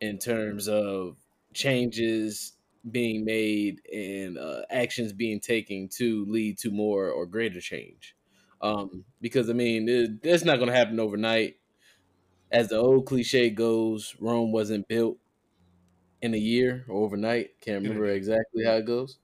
[0.00, 1.18] in terms of
[1.54, 2.54] changes
[2.90, 8.16] being made and uh, actions being taken to lead to more or greater change.
[8.60, 11.56] Um, because I mean, it, that's not going to happen overnight.
[12.50, 15.18] As the old cliche goes, Rome wasn't built
[16.22, 17.60] in a year or overnight.
[17.60, 19.18] Can't remember exactly how it goes.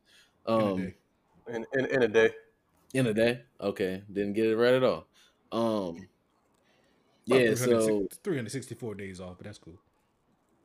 [0.57, 0.97] in a Um, day.
[1.49, 2.31] In, in, in a day.
[2.95, 3.45] in a day.
[3.61, 5.09] Okay, didn't get it right at all.
[5.53, 6.10] Um,
[7.31, 9.79] Yeah, 360 so 364 days off, but that's cool.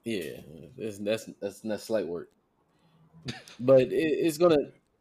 [0.03, 0.37] yeah,
[0.77, 2.29] that's that's that's, that's slight work,
[3.59, 4.57] but it, it's gonna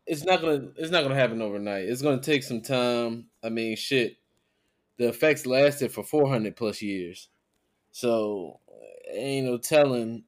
[0.06, 1.88] it's not gonna it's not gonna happen overnight.
[1.88, 3.26] It's gonna take some time.
[3.42, 4.16] I mean, shit.
[4.96, 7.28] The effects lasted for four hundred plus years,
[7.90, 8.60] so
[9.10, 10.24] ain't no telling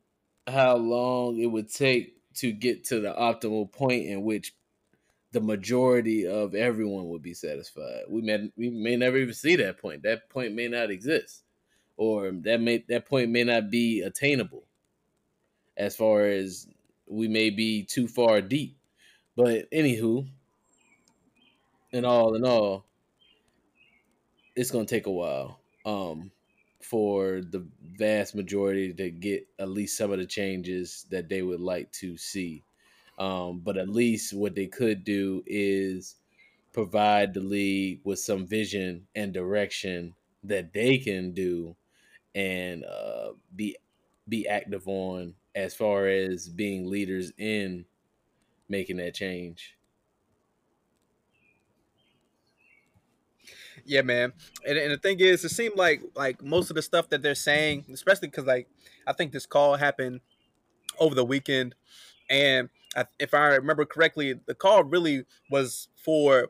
[0.47, 4.55] how long it would take to get to the optimal point in which
[5.37, 8.05] the majority of everyone would be satisfied.
[8.09, 10.03] We may we may never even see that point.
[10.03, 11.45] That point may not exist,
[11.99, 14.65] or that may that point may not be attainable.
[15.77, 16.69] As far as
[17.07, 18.79] we may be too far deep,
[19.37, 20.27] but anywho,
[21.93, 22.87] and all in all,
[24.57, 26.31] it's gonna take a while um,
[26.81, 31.61] for the vast majority to get at least some of the changes that they would
[31.61, 32.63] like to see.
[33.19, 36.17] Um, but at least what they could do is
[36.73, 40.15] provide the league with some vision and direction
[40.45, 41.77] that they can do
[42.35, 43.77] and uh, be
[44.29, 47.87] be active on as far as being leaders in
[48.69, 49.77] making that change.
[53.85, 54.33] Yeah, man.
[54.67, 57.35] And, and the thing is, it seemed like like most of the stuff that they're
[57.35, 58.69] saying, especially because like
[59.07, 60.21] I think this call happened
[60.99, 61.75] over the weekend,
[62.29, 62.69] and
[63.19, 66.49] if I remember correctly, the call really was for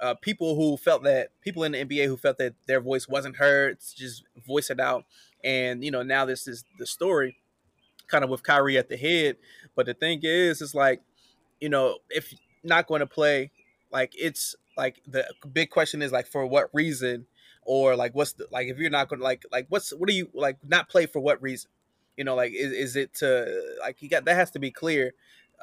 [0.00, 3.36] uh, people who felt that people in the NBA who felt that their voice wasn't
[3.36, 5.04] heard, just voice it out.
[5.44, 7.36] And you know, now this is the story,
[8.08, 9.36] kind of with Kyrie at the head.
[9.76, 11.02] But the thing is, it's like,
[11.60, 12.34] you know, if
[12.64, 13.52] not going to play,
[13.92, 17.26] like it's like the big question is like for what reason,
[17.64, 20.14] or like what's the like if you're not going to like like what's what do
[20.14, 21.70] you like not play for what reason?
[22.16, 25.12] You know, like is, is it to like you got that has to be clear.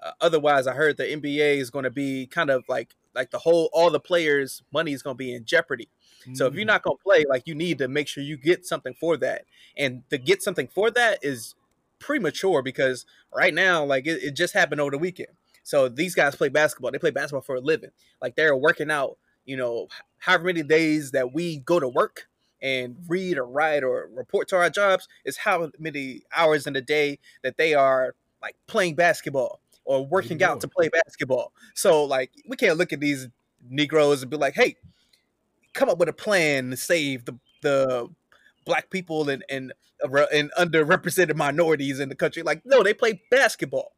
[0.01, 3.39] Uh, otherwise, I heard the NBA is going to be kind of like like the
[3.39, 5.89] whole all the players' money is going to be in jeopardy.
[6.33, 8.65] So if you're not going to play, like you need to make sure you get
[8.65, 9.45] something for that,
[9.77, 11.55] and to get something for that is
[11.99, 15.29] premature because right now, like it, it just happened over the weekend.
[15.63, 16.91] So these guys play basketball.
[16.91, 17.91] They play basketball for a living.
[18.21, 19.17] Like they're working out.
[19.45, 19.87] You know,
[20.19, 22.27] however many days that we go to work
[22.61, 26.81] and read or write or report to our jobs is how many hours in a
[26.81, 31.53] day that they are like playing basketball or working out to play basketball.
[31.73, 33.27] So like we can't look at these
[33.69, 34.75] Negroes and be like, hey,
[35.73, 38.07] come up with a plan to save the the
[38.65, 39.73] black people and and
[40.03, 42.43] uh, and underrepresented minorities in the country.
[42.43, 43.93] Like, no, they play basketball.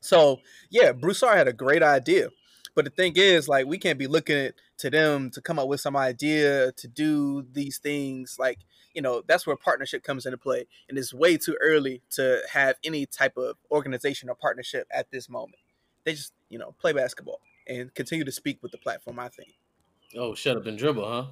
[0.00, 0.40] So
[0.70, 2.28] yeah, Broussard had a great idea.
[2.74, 5.66] But the thing is, like, we can't be looking at, to them to come up
[5.66, 8.36] with some idea to do these things.
[8.38, 8.58] Like,
[8.96, 10.66] you know, that's where partnership comes into play.
[10.88, 15.28] And it's way too early to have any type of organization or partnership at this
[15.28, 15.60] moment.
[16.04, 19.54] They just, you know, play basketball and continue to speak with the platform, I think.
[20.16, 21.26] Oh, shut up and dribble, huh?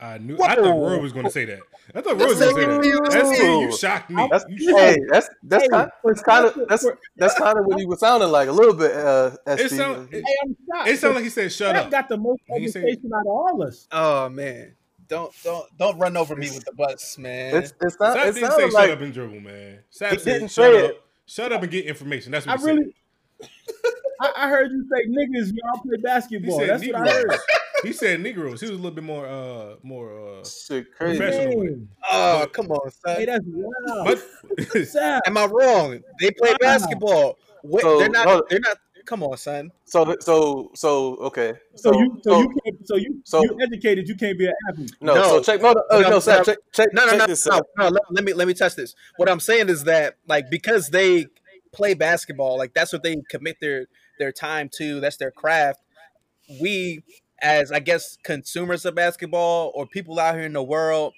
[0.00, 0.38] I knew.
[0.40, 1.58] I thought Roy was going to say that.
[1.92, 3.10] I thought Roy was going to say that.
[3.10, 3.42] That's it.
[3.62, 4.28] You shocked me.
[4.30, 5.06] That's, You shocked hey, me.
[5.10, 8.48] that's that's kind that's kind of that's that's kind of what he was sounding like
[8.48, 8.92] a little bit.
[8.92, 9.74] Uh, It SP.
[9.74, 10.08] sound.
[10.14, 12.84] It, Hey, it sounded like he said, "Shut That up." got the most He said-
[12.84, 13.88] education out of all us.
[13.90, 14.76] Oh man.
[15.08, 17.56] Don't don't don't run over me with the bus, man.
[17.56, 18.12] it's it's not.
[18.12, 19.78] Sap It didn't say sounded shut up and dribble, man.
[19.90, 21.02] Sap He said, didn't "Shut say up, it.
[21.26, 22.94] shut up and get information." That's I what he really,
[24.20, 26.58] I, I heard you say niggas, y'all play basketball.
[26.58, 27.38] said That's what I heard.
[27.84, 28.60] He said Negroes.
[28.60, 31.16] He was a little bit more, uh, more, uh, shit crazy.
[31.16, 31.78] professional with it.
[32.10, 32.42] Damn.
[32.42, 33.16] oh, come on, son.
[33.18, 34.18] Hey, that's wild.
[34.58, 36.00] But Sap, Am I wrong?
[36.20, 36.56] They play Wow.
[36.58, 37.38] basketball.
[37.62, 38.26] Wait, So, they're not.
[38.26, 38.78] hold- They're not.
[39.08, 39.70] Come on, son.
[39.86, 41.54] So so so okay.
[41.74, 44.06] so, you, so, you can't, so you, so- you educated.
[44.06, 44.92] You can't be an athlete.
[45.00, 45.22] no, No.
[45.22, 46.44] so check no no, uh, No, no, Sap, no.
[46.44, 47.66] check check No, no, check no, this no, out.
[47.78, 47.88] no.
[47.88, 48.94] Let, let me let me touch this.
[49.16, 51.26] What I'm saying is that like because they
[51.72, 53.86] play basketball, like that's what they commit their
[54.18, 55.00] their time to.
[55.00, 55.80] That's their craft.
[56.60, 57.02] We,
[57.40, 61.14] as I guess consumers of basketball or people out here in the world,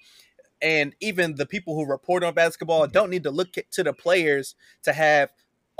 [0.63, 4.55] and even the people who report on basketball don't need to look to the players
[4.85, 5.31] to have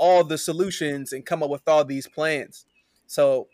[0.01, 2.65] all the solutions and come up with all these plans.
[3.05, 3.47] So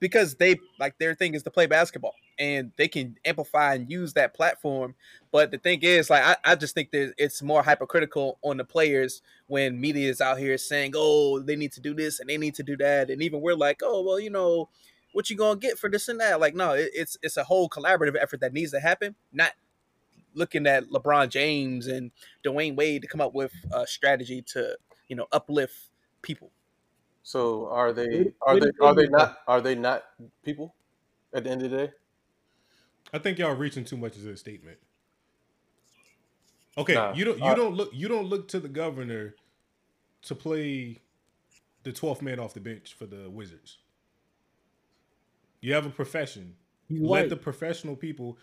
[0.00, 4.14] because they like their thing is to play basketball and they can amplify and use
[4.14, 4.96] that platform.
[5.30, 8.64] But the thing is, like, I, I just think that it's more hypocritical on the
[8.64, 12.36] players when media is out here saying, oh, they need to do this and they
[12.36, 13.10] need to do that.
[13.10, 14.68] And even we're like, oh, well, you know,
[15.12, 16.40] what you gonna get for this and that?
[16.40, 19.52] Like, no, it, it's it's a whole collaborative effort that needs to happen, not
[20.34, 22.10] looking at LeBron James and
[22.44, 24.76] Dwyane Wade to come up with a strategy to,
[25.06, 25.91] you know, uplift
[26.22, 26.50] people.
[27.22, 30.02] So are they are they are they not are they not
[30.44, 30.74] people
[31.34, 31.92] at the end of the day?
[33.12, 34.78] I think y'all reaching too much as a statement.
[36.78, 39.34] Okay, Nah, you don't you uh, don't look you don't look to the governor
[40.22, 41.00] to play
[41.82, 43.78] the twelfth man off the bench for the Wizards.
[45.60, 46.54] You have a profession.
[46.88, 47.28] He's Let white.
[47.28, 48.38] the professional people.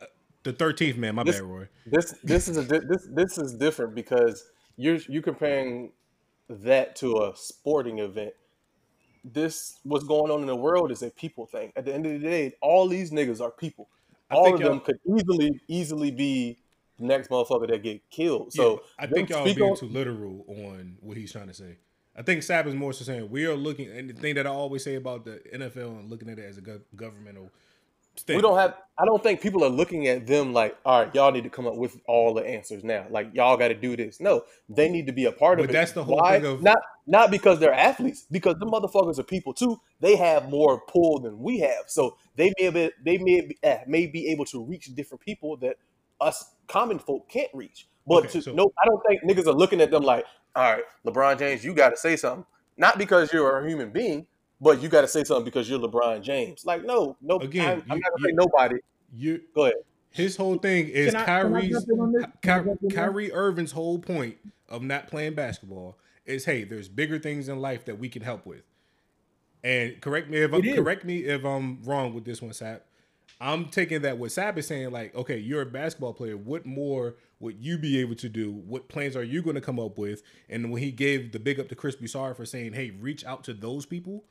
[0.00, 0.06] uh,
[0.42, 1.68] The thirteenth man, my This- bad, Roy.
[1.86, 5.92] This this is a di- this this is different because you're you comparing
[6.50, 8.32] that to a sporting event.
[9.24, 11.72] this what's going on in the world is a people thing.
[11.76, 13.88] At the end of the day, all these niggas are people.
[14.30, 16.58] I All think of them could easily easily be
[16.98, 18.52] the next motherfucker that get killed.
[18.54, 21.76] Yeah, So I think y'all being on- too literal on what he's trying to say.
[22.16, 24.50] I think Sab is more so saying we are looking, and the thing that I
[24.50, 27.50] always say about the NFL and looking at it as a gov- governmental
[28.28, 31.32] we don't have i don't think people are looking at them like all right y'all
[31.32, 33.06] need to come up with all the answers now.
[33.10, 34.20] Like y'all got to do this.
[34.20, 35.72] No they need to be a part of But it.
[35.72, 36.38] that's the whole Why?
[36.38, 39.80] thing of- not not because they're athletes because the motherfuckers are people too.
[40.00, 41.84] They have more pull than we have.
[41.88, 45.56] So they may be they may be, eh, may be able to reach different people
[45.58, 45.76] that
[46.20, 47.88] us common folk can't reach.
[48.06, 50.24] But Okay, to, so- no i don't think niggas are looking at them like
[50.56, 52.44] all right lebron james you got to say something.
[52.76, 54.26] Not because you're a human being
[54.60, 56.64] but you got to say something because you're LeBron James.
[56.66, 57.36] Like, no, no.
[57.38, 58.76] Again, I'm, I'm not gonna say nobody.
[59.14, 59.74] You Go ahead.
[60.12, 62.24] His whole thing is Can I- can Kyrie's jump in on this?
[62.42, 62.96] Can I Ky- jump in there?
[62.96, 64.36] Kyrie Irving's whole point
[64.68, 68.44] of not playing basketball is hey, there's bigger things in life that we can help
[68.46, 68.62] with.
[69.62, 72.82] And correct me if I'm correct me if I'm wrong with this one, Sap.
[73.42, 76.36] I'm taking that what Sap is saying, like, okay, you're a basketball player.
[76.36, 78.50] What more would you be able to do?
[78.52, 80.22] What plans are you going to come up with?
[80.50, 83.42] And when he gave the big up to Chris Broussard for saying, hey, reach out
[83.44, 84.24] to those people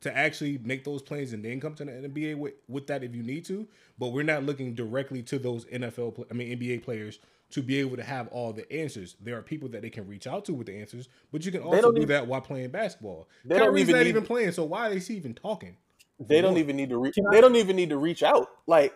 [0.00, 3.14] to actually make those plans and then come to the NBA with, with that if
[3.14, 3.66] you need to.
[3.98, 7.18] But we're not looking directly to those NFL, I mean NBA players
[7.50, 9.16] to be able to have all the answers.
[9.20, 11.62] There are people that they can reach out to with the answers, but you can
[11.62, 13.26] also don't even- that while playing basketball.
[13.44, 15.76] They don't Kyrie's even not need- even playing, so why is he even talking?
[16.20, 17.14] They don't even need to reach.
[17.30, 18.48] They don't even need to reach out.
[18.66, 18.92] Like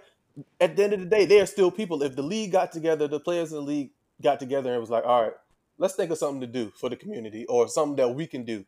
[0.61, 2.03] at the end of the day, they are still people.
[2.03, 3.91] If the league got together, the players in the league
[4.21, 5.35] got together and was like, "All right,
[5.79, 8.65] let's think of something to do for the community or something that we can do,"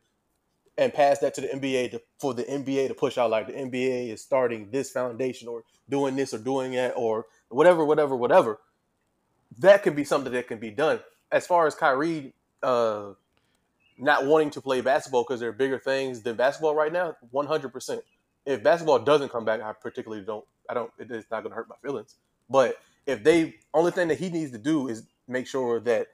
[0.77, 3.53] and pass that to the NBA to, for the NBA to push out like the
[3.53, 8.59] NBA is starting this foundation or doing this or doing that or whatever, whatever, whatever.
[9.59, 10.99] That can be something that can be done.
[11.31, 13.13] As far as Kyrie uh,
[13.97, 17.45] not wanting to play basketball because there are bigger things than basketball right now, one
[17.45, 18.01] hundred percent.
[18.45, 20.45] If basketball doesn't come back, I particularly don't.
[20.69, 20.91] I don't.
[20.99, 22.15] It is not going to hurt my feelings.
[22.49, 26.07] But if they, only thing that he needs to do is make sure that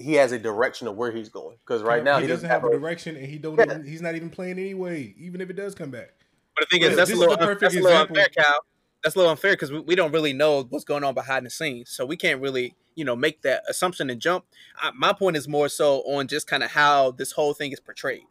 [0.00, 1.56] he has a direction of where he's going.
[1.64, 3.58] Because right now he, he, doesn't have a direction, and he don't.
[3.58, 3.64] Yeah.
[3.64, 5.14] Even, he's not even playing anyway.
[5.18, 6.10] Even if it does come back.
[6.56, 7.90] But the thing But is, that's this a is little, the perfect that's a little
[7.90, 8.16] example.
[8.16, 8.60] unfair, Cal.
[9.02, 11.50] That's a little unfair because we, we don't really know what's going on behind the
[11.50, 14.44] scenes, so we can't really, you know, make that assumption and jump.
[14.78, 17.80] I, my point is more so on just kind of how this whole thing is
[17.80, 18.24] portrayed,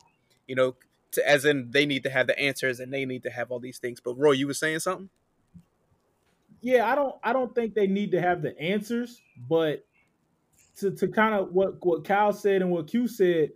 [0.47, 0.75] you know,
[1.11, 3.59] to, as in they need to have the answers and they need to have all
[3.59, 3.99] these things.
[3.99, 5.09] But Roy, you were saying something?
[6.61, 9.85] yeah, I don't I don't think they need to have the answers, but
[10.79, 13.49] to, to kind of what what Kyle said and what Q said,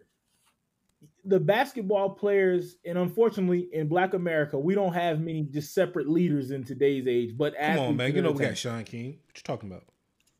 [1.25, 6.51] the basketball players, and unfortunately in Black America, we don't have many just separate leaders
[6.51, 7.35] in today's age.
[7.37, 8.15] But Come on, man.
[8.15, 8.57] You know we got.
[8.57, 9.19] Shaun King.
[9.25, 9.83] What you talking about?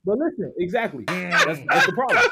[0.05, 1.05] But listen, exactly.
[1.07, 2.31] That's, that's the problem.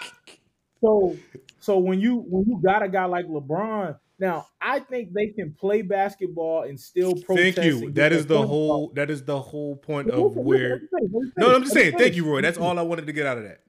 [0.81, 1.17] So
[1.59, 5.53] so when you when you got a guy like LeBron, now I think they can
[5.53, 7.57] play basketball and still protest.
[7.57, 7.91] Thank you.
[7.91, 8.91] That is the whole.
[8.95, 10.69] That is the whole point of where.
[10.69, 11.97] let me finish, let me No, I'm just saying.
[11.97, 12.41] Thank you, Roy.
[12.41, 13.61] That's all I wanted to get out of that.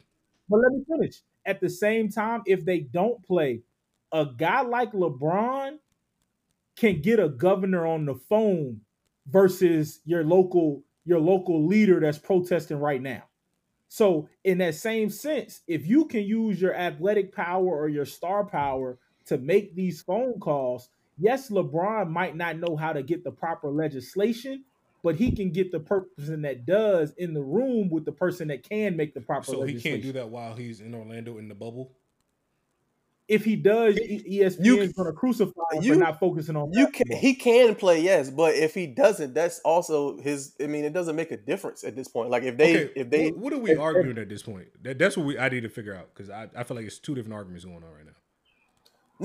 [0.48, 1.16] But let me finish.
[1.46, 3.62] At the same time, if they don't play,
[4.12, 5.78] a guy like LeBron
[6.76, 8.80] can get a governor on the phone
[9.26, 13.24] versus your local your local leader that's protesting right now.
[13.88, 18.44] So, in that same sense, if you can use your athletic power or your star
[18.44, 20.88] power to make these phone calls,
[21.18, 24.64] yes, LeBron might not know how to get the proper legislation,
[25.02, 28.62] but he can get the person that does in the room with the person that
[28.68, 31.54] can make the proper So he can't do that while he's in Orlando in the
[31.54, 31.92] bubble.
[33.28, 36.88] If he does, ESPN is going to crucify him you- for not focusing on You
[36.88, 40.54] can, he can play, yes, but if he doesn't, that's also his.
[40.60, 42.30] I mean, it doesn't make a difference at this point.
[42.30, 44.42] Like if they, okay, if they, what, what are we if- if- arguing at this
[44.42, 44.66] point?
[44.82, 46.98] That, that's what we I need to figure out because I, I feel like it's
[46.98, 48.12] two different arguments going on right now.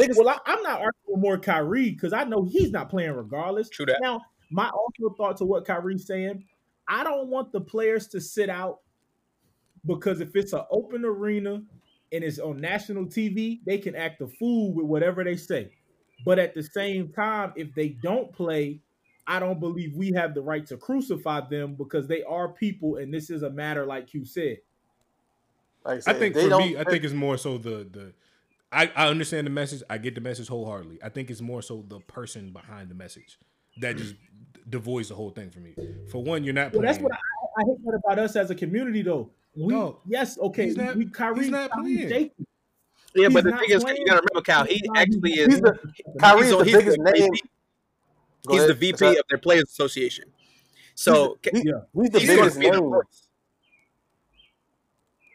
[0.01, 3.67] Niggas, well, I, I'm not arguing more Kyrie because I know he's not playing regardless.
[3.67, 3.97] True that.
[4.01, 6.43] Now, my also thought to what Kyrie's saying,
[6.87, 8.79] I don't want the players to sit out
[9.85, 11.61] because if it's an open arena
[12.11, 15.71] and it's on national TV, they can act a fool with whatever they say.
[16.25, 18.79] But at the same time, if they don't play,
[19.27, 23.13] I don't believe we have the right to crucify them because they are people, and
[23.13, 24.59] this is a matter like you said.
[25.85, 28.13] like I said, think for don't- me, I think it's more so the the.
[28.69, 29.81] I, I understand the message.
[29.89, 30.99] I get the message wholeheartedly.
[31.01, 33.37] I think it's more so the person behind the message
[33.79, 34.15] that just
[34.69, 35.73] devoids the whole thing for me.
[36.09, 38.55] For one, you're not Well, that's what I, I hate that about us as a
[38.55, 39.29] community, though.
[39.55, 42.09] We No, yes, okay, he's not- we Kyrie, he's not Kyrie's playing.
[42.09, 42.33] shaky.
[43.15, 43.97] Yeah, He's but the thing is, playing.
[43.97, 44.65] you gotta remember, Cal.
[44.65, 45.47] He He's not- actually is.
[45.47, 45.79] He's the
[46.19, 47.31] Kyrie's he's, the he's biggest the name.
[47.31, 47.49] VP,
[48.45, 48.73] Go he's the.
[48.75, 50.25] VP of their Players Association.
[50.93, 51.73] So He- Yeah.
[51.95, 52.91] he's the he's going biggest to the name.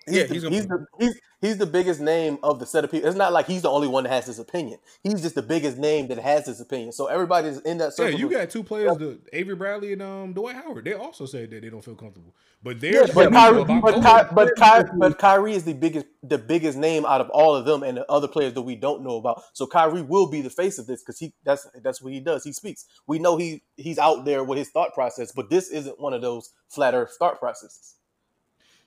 [0.07, 2.85] He's, Yeah, the, he's he's, gonna- the, he's he's the biggest name of the set
[2.85, 3.07] of people.
[3.07, 4.79] It's not like he's the only one that has this opinion.
[5.03, 6.93] He's just the biggest name that has this opinion.
[6.93, 8.19] So everybody's in that Yeah, circle.
[8.19, 10.87] you got two players, the Avery Bradley and um Dwight Howard.
[10.87, 13.95] They also said that they don't feel comfortable, but they're Yeah, but Kyrie, but.
[13.95, 17.65] Ky, but, Ky, but Kyrie is the biggest the biggest name out of all of
[17.65, 19.43] them and the other players that we don't know about.
[19.53, 22.45] So Kyrie will be the face of this because he that's that's what he does.
[22.45, 22.87] He speaks.
[23.09, 26.23] We know he he's out there with his thought process, but this isn't one of
[26.23, 27.97] those flat earth thought processes.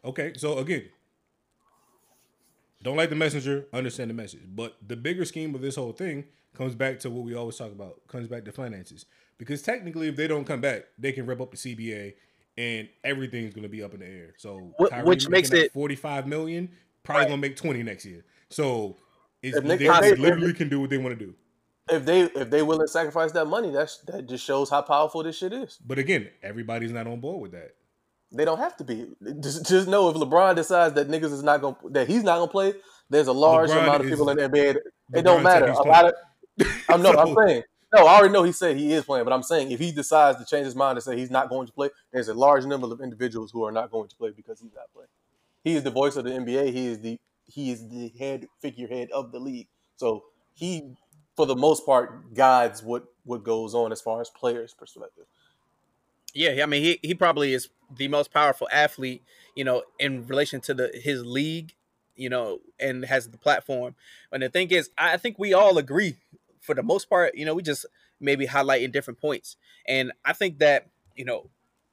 [0.06, 0.84] Okay, so again,
[2.84, 4.42] don't like the messenger, understand the message.
[4.48, 7.72] But the bigger scheme of this whole thing comes back to what we always talk
[7.72, 9.06] about, comes back to finances.
[9.38, 12.14] Because technically, if they don't come back, they can rip up the CBA
[12.58, 14.34] and everything's going to be up in the air.
[14.38, 16.70] So, Kyrie which makes it- 45 million,
[17.04, 17.28] probably Right.
[17.30, 18.24] going to make 20 next year.
[18.50, 18.98] So,
[19.44, 21.34] it's, they, they- they- literally can do what they want to do.
[21.88, 25.22] If they if they willing to sacrifice that money, that's that just shows how powerful
[25.22, 25.78] this shit is.
[25.86, 27.76] But again, everybody's not on board with that.
[28.36, 29.08] They don't have to be.
[29.40, 32.52] Just, just know if LeBron decides that niggas is not gonna that he's not gonna
[32.52, 32.74] play,
[33.10, 34.78] there's a large LeBron amount of is- people in the NBA.
[35.14, 35.68] It don't matter.
[35.68, 36.14] A lot of
[36.90, 37.64] I'm no, I'm saying
[37.94, 38.06] no.
[38.06, 40.46] I already know he said he is playing, but I'm saying if he decides to
[40.46, 43.02] change his mind and say he's not going to play, there's a large number of
[43.02, 45.10] individuals who are not going to play because he's not playing.
[45.64, 46.72] He is the voice of the NBA.
[46.72, 49.68] He is the he is the head figurehead of the league.
[49.98, 50.24] So
[50.54, 50.96] he,
[51.36, 55.26] for the most part, guides what what goes on as far as players' perspective.
[56.36, 59.24] Yeah, I mean, he, he probably is the most powerful athlete,
[59.56, 61.74] you know, in relation to the his league,
[62.16, 63.96] you know, and has the platform.
[64.34, 66.18] And the thing is, I think we all agree
[66.60, 67.86] for the most part, you know, we just
[68.20, 69.56] maybe highlight in different points.
[69.88, 71.50] And I think that, you know,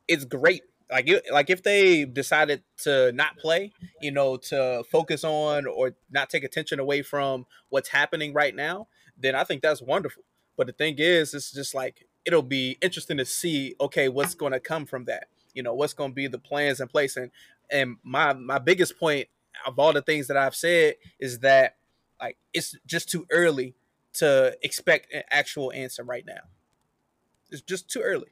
[0.08, 0.62] it's great.
[0.90, 5.94] Like, it, like if they decided to not play, you know, to focus on or
[6.10, 10.24] not take attention away from what's happening right now, then I think that's wonderful.
[10.56, 14.52] But the thing is, it's just like it'll be interesting to see, okay, what's going
[14.52, 15.28] to come from that.
[15.54, 17.16] You know, what's going to be the plans in place.
[17.16, 17.30] And
[17.70, 19.28] and my my biggest point
[19.66, 21.76] of all the things that I've said is that
[22.20, 23.74] like it's just too early
[24.14, 26.40] to expect an actual answer right now.
[27.50, 28.28] It's just too early.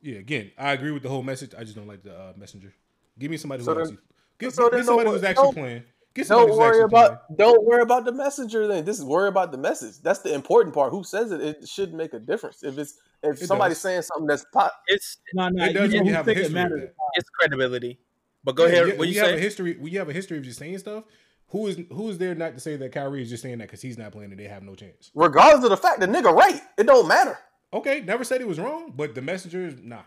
[0.00, 1.52] Yeah, again, I agree with the whole message.
[1.56, 2.72] I just don't like the uh, messenger.
[3.18, 3.98] Give me somebody who So then- actually
[4.38, 5.84] get, so get then somebody don't- who's actually don't- playing.
[6.14, 8.66] Get Don't worry actually about don't worry about the messenger.
[8.66, 9.98] Then this is worry about the message.
[10.02, 10.90] That's the important part.
[10.92, 11.40] Who says it?
[11.40, 12.62] It should make a difference.
[12.62, 13.82] If it's if It somebody's does.
[13.82, 16.34] saying something that's pot, It's No, no, It you does know when you have a
[16.34, 16.90] think it history of matters.
[17.14, 17.98] it's credibility.
[18.44, 18.86] But go Yeah, ahead.
[18.86, 20.58] yeah, what when you you have a history, when you have a history of just
[20.58, 21.04] saying stuff,
[21.48, 23.80] who is who is there not to say that Kyrie is just saying that because
[23.80, 25.10] he's not playing and they have no chance?
[25.14, 27.38] regardless of the fact the nigga right, it don't matter.
[27.72, 30.02] Okay, never said he was wrong, but the messenger is nah, nah.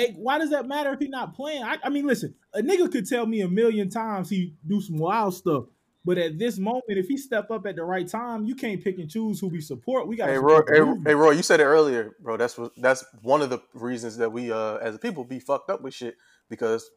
[0.00, 1.62] Hey, why does that matter if he's not playing?
[1.62, 4.96] I, I mean, listen, a nigga could tell me a million times he do some
[4.96, 5.64] wild stuff,
[6.06, 8.98] but at this moment, if he step up at the right time, you can't pick
[8.98, 10.08] and choose who we support.
[10.08, 12.38] We got to Hey Roy, hey, hey Roy, you said it earlier, bro.
[12.38, 15.68] That's what that's one of the reasons that we uh as a people be fucked
[15.68, 16.16] up with shit
[16.48, 16.90] because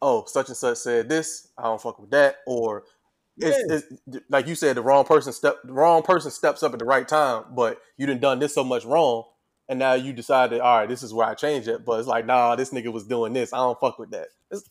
[0.00, 2.84] oh such and such said this, I don't fuck with that, or
[3.38, 6.78] it's, it's like you said the wrong person step the wrong person steps up at
[6.78, 9.24] the right time, but you done done this so much wrong,
[9.68, 12.26] and now you decided all right, this is where I change it, but it's like
[12.26, 14.28] nah, this nigga was doing this, I don't fuck with that.
[14.50, 14.62] It's,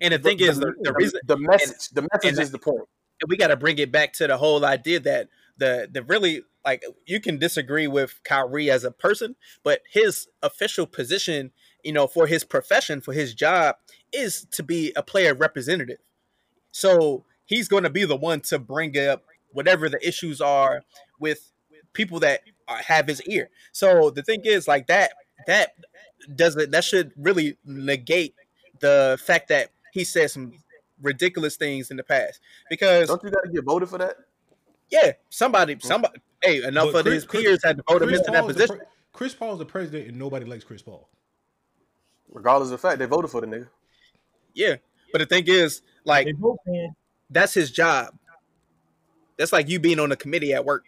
[0.00, 2.80] And the thing is, the, the reason the message, the message is the point.
[3.20, 6.42] and we got to bring it back to the whole idea that the the really
[6.64, 11.52] like you can disagree with Kyrie as a person, but his official position,
[11.82, 13.76] you know, for his profession, for his job,
[14.12, 15.98] is to be a player representative.
[16.72, 20.82] So he's going to be the one to bring up whatever the issues are
[21.18, 21.52] with
[21.92, 23.48] people that Uh, have his ear.
[23.72, 25.12] So the thing is, like that
[25.46, 25.70] that
[26.36, 28.34] doesn't that should really negate
[28.80, 30.52] the fact that he said some
[31.00, 34.16] ridiculous things in the past because Don't you got to get voted for that?
[34.90, 35.82] yeah, somebody, mm.
[35.82, 38.76] somebody, hey, enough But of his Chris- peers had to vote him into that position.
[38.78, 41.08] pre- Chris Paul's the president, and nobody likes Chris Paul.
[42.30, 43.68] Regardless of the fact they voted for the nigga.
[44.54, 44.76] Yeah,
[45.12, 46.94] but the thing is, like, They both can.
[47.30, 48.14] that's his job.
[49.38, 50.84] That's like you being on a committee at work.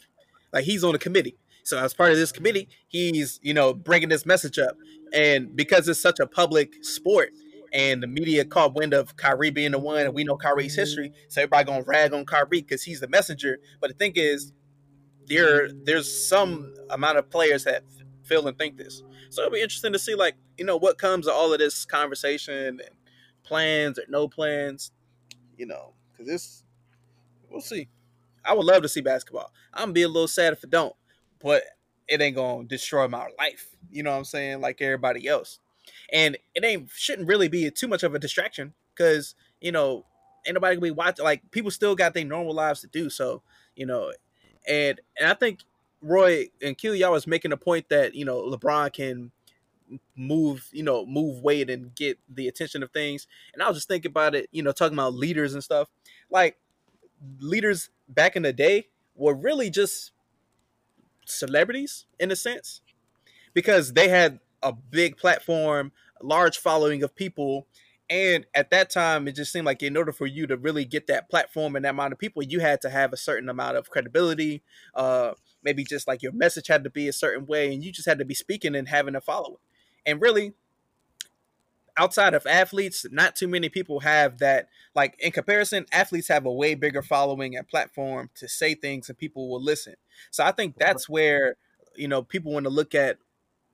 [0.53, 1.37] Like he's on a committee.
[1.65, 4.77] So as part of this committee, he's you know bringing this message up,
[5.13, 7.31] and because it's such a public sport,
[7.73, 11.13] and the media caught wind of Kyrie being the one, and we know Kyrie's history,
[11.29, 13.59] so everybody gonna rag on Kyrie because he's the messenger.
[13.81, 14.53] But the thing is,
[15.27, 17.85] there there's some amount of players that
[18.25, 19.03] feel and think this.
[19.31, 21.85] So it'll be interesting to see like you know what comes of all of this
[21.85, 22.91] conversation and
[23.45, 24.93] plans or no plans,
[25.57, 26.63] you know, because this
[27.51, 27.89] we'll see.
[28.45, 29.53] I would love to see basketball.
[29.73, 30.95] I'm gonna be a little sad if it don't,
[31.43, 31.63] but
[32.09, 33.69] it ain't gonna destroy my life.
[33.91, 34.61] You know what I'm saying?
[34.61, 35.59] Like everybody else,
[36.13, 40.05] and it ain't shouldn't really be too much of a distraction because you know
[40.47, 41.25] nobody gonna be watching.
[41.25, 43.11] Like people still got their normal lives to do.
[43.11, 43.43] So
[43.77, 44.13] you know,
[44.69, 45.61] and and I think
[46.03, 49.31] Roy and Q y'all was making a point that you know LeBron can
[50.17, 53.27] move, you know, move weight and get the attention of things.
[53.53, 55.89] And I was just thinking about it, you know, talking about leaders and stuff.
[56.31, 56.59] Like
[57.41, 60.13] leaders back in the day were really just
[61.31, 62.81] celebrities in a sense
[63.55, 65.93] because they had a big platform,
[66.23, 67.67] large following of people.
[68.09, 71.07] And at that time, it just seemed like in order for you to really get
[71.07, 73.89] that platform and that amount of people, you had to have a certain amount of
[73.89, 74.63] credibility.
[74.95, 75.33] Uh,
[75.63, 78.19] maybe just like your message had to be a certain way, and you just had
[78.19, 79.59] to be speaking and having a following.
[80.07, 80.55] And really,
[82.01, 84.69] outside of athletes, not too many people have that.
[84.95, 89.19] Like in comparison, athletes have a way bigger following and platform to say things, and
[89.19, 89.95] people will listen.
[90.31, 91.57] So I think that's where
[91.95, 93.19] you know people want to look at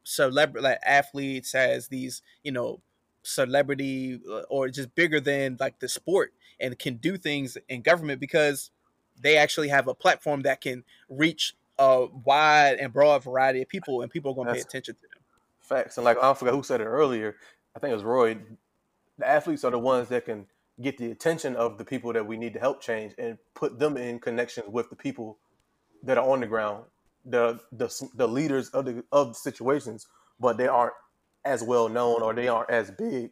[0.02, 2.80] celebrity like athletes as these you know
[3.22, 8.20] celebrity uh, or just bigger than like the sport and can do things in government
[8.20, 8.70] because
[9.20, 14.02] they actually have a platform that can reach a wide and broad variety of people
[14.02, 15.16] and people are going to pay attention to them
[15.66, 15.98] Facts.
[15.98, 17.34] And like I forgot who said it earlier.
[17.76, 18.38] I think it was Roy.
[19.18, 20.46] The athletes are the ones that can
[20.80, 23.96] get the attention of the people that we need to help change and put them
[23.98, 25.38] in connections with the people
[26.02, 26.84] that are on the ground,
[27.24, 30.06] the the, the leaders of the of the situations,
[30.40, 30.94] but they aren't
[31.44, 33.30] as well known or they aren't as big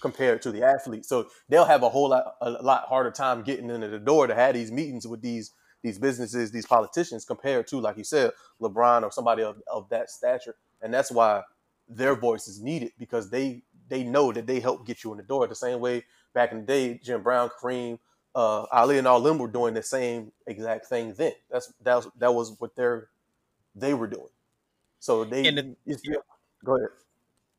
[0.00, 1.08] compared to the athletes.
[1.08, 4.34] So they'll have a whole lot a lot harder time getting into the door to
[4.34, 9.02] have these meetings with these these businesses, these politicians, compared to like you said, LeBron
[9.02, 10.56] or somebody of, of that stature.
[10.80, 11.42] And that's why
[11.88, 15.22] their voice is needed because they they know that they help get you in the
[15.24, 15.46] door.
[15.46, 16.04] The same way
[16.34, 17.98] back in the day, Jim Brown, Kareem,
[18.34, 21.32] uh, Ali, and all them were doing the same exact thing then.
[21.50, 23.08] That's that was that was what they're
[23.74, 24.28] they were doing.
[25.00, 26.02] So they And the- it's-
[26.64, 26.88] go ahead.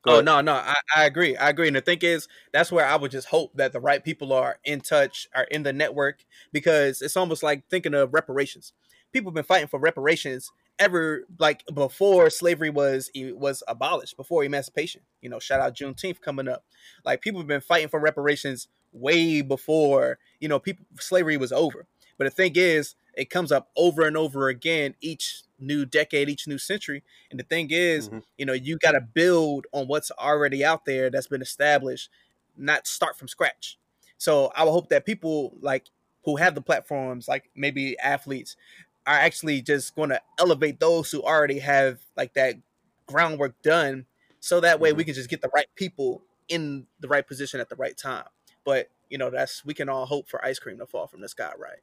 [0.02, 0.24] Go Oh ahead.
[0.26, 1.36] no, no, I, I agree.
[1.36, 1.66] I agree.
[1.66, 4.58] And the thing is, that's where I would just hope that the right people are
[4.64, 8.72] in touch, are in the network, because it's almost like thinking of reparations.
[9.12, 15.02] People have been fighting for reparations ever like before slavery was was abolished, before emancipation.
[15.20, 16.64] You know, shout out Juneteenth coming up.
[17.04, 21.86] Like people have been fighting for reparations way before you know people slavery was over.
[22.16, 26.46] But the thing is, it comes up over and over again each new decade, each
[26.46, 27.02] new century.
[27.30, 28.18] And the thing is, mm-hmm.
[28.36, 32.10] you know, you got to build on what's already out there that's been established,
[32.56, 33.78] not start from scratch.
[34.18, 35.86] So I would hope that people like
[36.24, 38.56] who have the platforms, like maybe athletes,
[39.08, 42.56] are actually just going to elevate those who already have like that
[43.06, 44.06] groundwork done,
[44.38, 45.06] so that way we mm-hmm.
[45.06, 48.26] can just get the right people in the right position at the right time.
[48.64, 51.28] But you know, that's we can all hope for ice cream to fall from the
[51.28, 51.80] sky, right?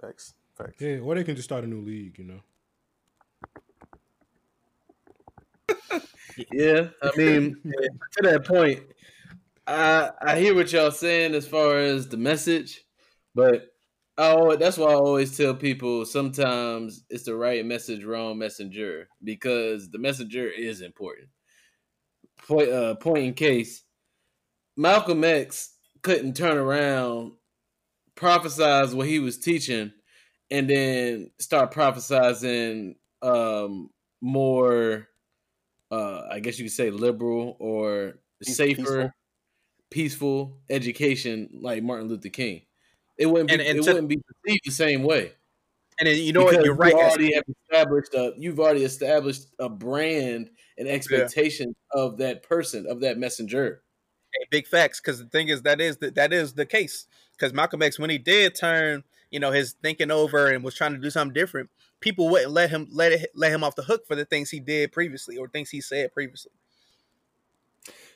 [0.00, 0.80] thanks Facts.
[0.80, 2.40] Yeah, or they can just start a new league, you know.
[6.52, 8.82] Yeah, I mean, to that point,
[9.66, 12.84] I I hear what y'all saying as far as the message,
[13.34, 13.72] but
[14.18, 19.90] oh, that's why I always tell people sometimes it's the right message, wrong messenger, because
[19.90, 21.28] the messenger is important.
[22.46, 23.84] Point uh, point in case,
[24.76, 27.32] Malcolm X couldn't turn around,
[28.16, 29.92] prophesize what he was teaching,
[30.50, 33.90] and then start prophesizing um
[34.20, 35.08] more
[35.90, 39.12] uh I guess you could say liberal or Peace- safer,
[39.90, 40.60] peaceful.
[40.70, 42.62] education like Martin Luther King.
[43.18, 45.32] It wouldn't be And- and it to- wouldn't be perceived the same way.
[46.00, 46.64] And then, you know what?
[46.64, 46.92] You're right.
[46.92, 52.86] You already have established a you've already established a brand and expectation of that person,
[52.86, 53.82] of that messenger.
[54.32, 57.52] Hey, big facts because the thing is that is the, that is the case because
[57.52, 60.98] Malcolm X when he did turn you know his thinking over and was trying to
[60.98, 61.68] do something different
[62.00, 64.60] people wouldn't let him let it let him off the hook for the things he
[64.60, 66.52] did previously or things he said previously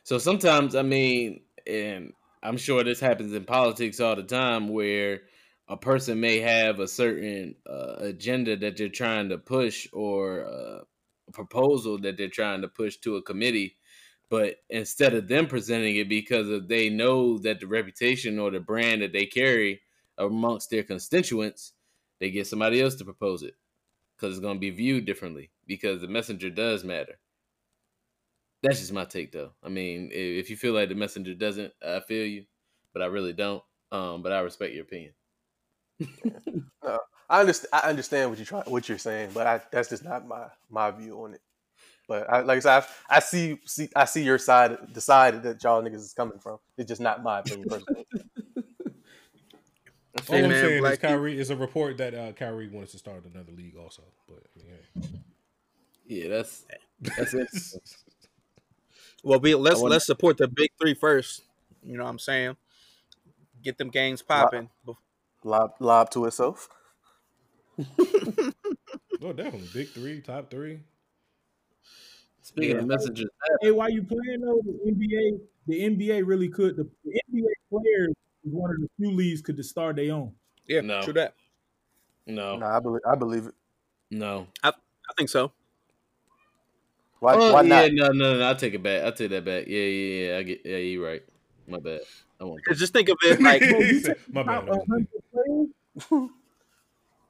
[0.04, 2.12] So sometimes, I mean, and
[2.42, 5.22] I'm sure this happens in politics all the time, where
[5.68, 10.80] a person may have a certain uh, agenda that they're trying to push or uh,
[11.28, 13.76] a proposal that they're trying to push to a committee,
[14.28, 18.60] but instead of them presenting it because of they know that the reputation or the
[18.60, 19.80] brand that they carry
[20.18, 21.72] amongst their constituents,
[22.18, 23.54] they get somebody else to propose it
[24.16, 27.18] because it's going to be viewed differently because the messenger does matter.
[28.62, 29.50] That's just my take, though.
[29.62, 32.44] I mean, if you feel like the messenger doesn't, I feel you,
[32.92, 33.62] but I really don't.
[33.90, 35.12] Um, but I respect your opinion.
[36.84, 36.98] No,
[37.30, 37.68] I understand.
[37.72, 40.90] I understand what you try, what you're saying, but I, that's just not my my
[40.90, 41.40] view on it.
[42.08, 45.44] But I, like I said, I, I see, see, I see your side, the side
[45.44, 46.58] that y'all niggas is coming from.
[46.76, 48.06] It's just not my opinion personally.
[50.28, 52.98] All I'm saying is Black people- Kyrie is a report that uh, Kyrie wants to
[52.98, 54.02] start another league also.
[54.28, 55.18] But I mean, hey.
[56.06, 56.64] Yeah, that's
[57.00, 57.48] that's it.
[59.22, 61.42] Well we let's wonder- let's support the big three first
[61.82, 62.56] you know what i'm saying
[63.62, 64.68] get them gangs popping
[65.44, 66.68] Lob, lob to itself.
[67.78, 70.80] oh, definitely big three, top three.
[72.42, 73.28] Speaking of messages,
[73.60, 76.76] Hey, while you playing though, the NBA, the NBA really could.
[76.76, 78.10] The, the NBA players
[78.44, 80.32] is one of the few leagues could to start their own.
[80.68, 81.02] Yeah, No.
[81.02, 81.34] true that.
[82.26, 83.54] no, Nah, I believe I believe it.
[84.12, 84.46] no.
[84.62, 85.50] I, I think so.
[87.22, 87.92] Why oh, why yeah, not?
[87.92, 88.50] no, no, no.
[88.50, 89.04] I take it back.
[89.04, 89.68] I take that back.
[89.68, 90.38] Yeah, yeah, yeah.
[90.38, 90.60] I get.
[90.64, 91.22] Yeah, you're right.
[91.68, 92.00] My bad.
[92.40, 92.56] I won't.
[92.56, 94.56] Because just think of it like Bro, you He take said, My bad.
[94.56, 96.30] out a hundred players,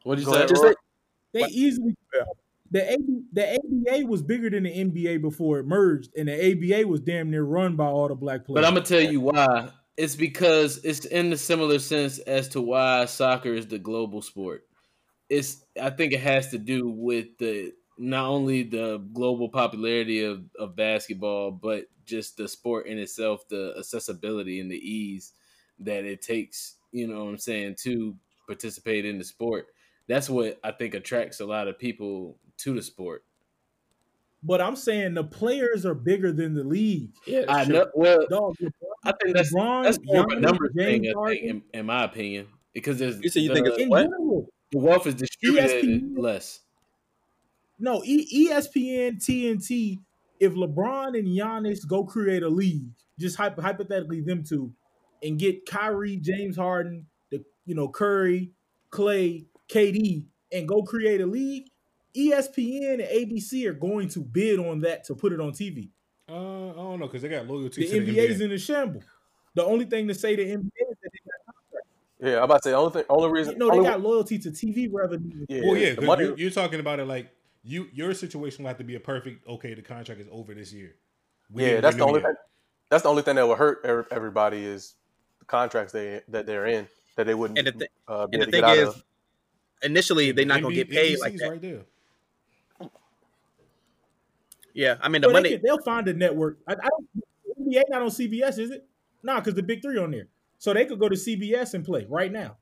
[0.04, 0.46] What did you say?
[0.46, 0.68] just Roy.
[0.68, 0.78] think,
[1.34, 1.50] they What?
[1.50, 1.94] easily.
[2.70, 6.88] The AB, the ABA was bigger than the NBA before it merged, and the ABA
[6.88, 8.54] was damn near run by all the black players.
[8.54, 9.68] But I'm gonna tell you why.
[9.98, 14.64] It's because it's in the similar sense as to why soccer is the global sport.
[15.28, 20.44] It's I think it has to do with the not only the global popularity of,
[20.58, 25.32] of basketball, but just the sport in itself, the accessibility and the ease
[25.78, 28.16] that it takes, you know what I'm saying, to
[28.46, 29.66] participate in the sport.
[30.08, 33.24] That's what I think attracts a lot of people to the sport.
[34.42, 37.12] But I'm saying the players are bigger than the league.
[37.26, 37.74] yeah, I that's true.
[37.74, 38.56] know well Dog,
[39.04, 41.62] I think that's LeBron, that's more of a Giannis, numbers James thing, I think, Harden.
[41.72, 44.02] in, in my opinion, because there's You said you the, think it's in what?
[44.02, 46.60] general, the wealth is distributed ESPN less.
[47.82, 49.98] No, e- ESPN, TNT.
[50.40, 52.86] If LeBron and Giannis go create a league,
[53.18, 54.72] just hypo- hypothetically them two,
[55.22, 58.52] and get Kyrie, James Harden, the you know Curry,
[58.90, 61.66] Clay, KD, and go create a league,
[62.16, 65.88] ESPN and ABC are going to bid on that to put it on TV.
[66.28, 68.44] Uh, I don't know because they got loyalty The to the NBA's NBA.
[68.44, 69.02] in a shamble.
[69.54, 71.86] The only thing to say the NBA is that they got contract.
[72.20, 73.58] Yeah, I'm about to say the only thing, only reason.
[73.58, 75.44] no, they only, got loyalty to TV revenue.
[75.48, 76.24] yeah, well, yeah, the 'cause money.
[76.26, 77.30] you, you're talking about it like
[77.64, 79.46] you your situation will have to be a perfect.
[79.46, 80.96] Okay, the contract is over this year.
[81.50, 82.20] We yeah, that's the only.
[82.20, 82.34] Thing,
[82.88, 83.80] that's the only thing that would hurt
[84.10, 84.94] everybody is
[85.38, 86.86] the contracts they that they're in
[87.16, 88.88] that they wouldn't And the, th- uh, be and able the to get thing is,
[88.88, 89.04] of.
[89.82, 91.48] initially they're not gonna get paid NBC's like that.
[91.50, 91.80] right there.
[94.74, 95.50] Yeah, I mean the Well, money.
[95.50, 96.58] they can, they'll find a network.
[96.66, 97.08] I, I don't.
[97.60, 98.86] NBA not on CBS, is it?
[99.22, 100.28] Nah, because the big three on there,
[100.58, 102.56] so they could go to CBS and play right now.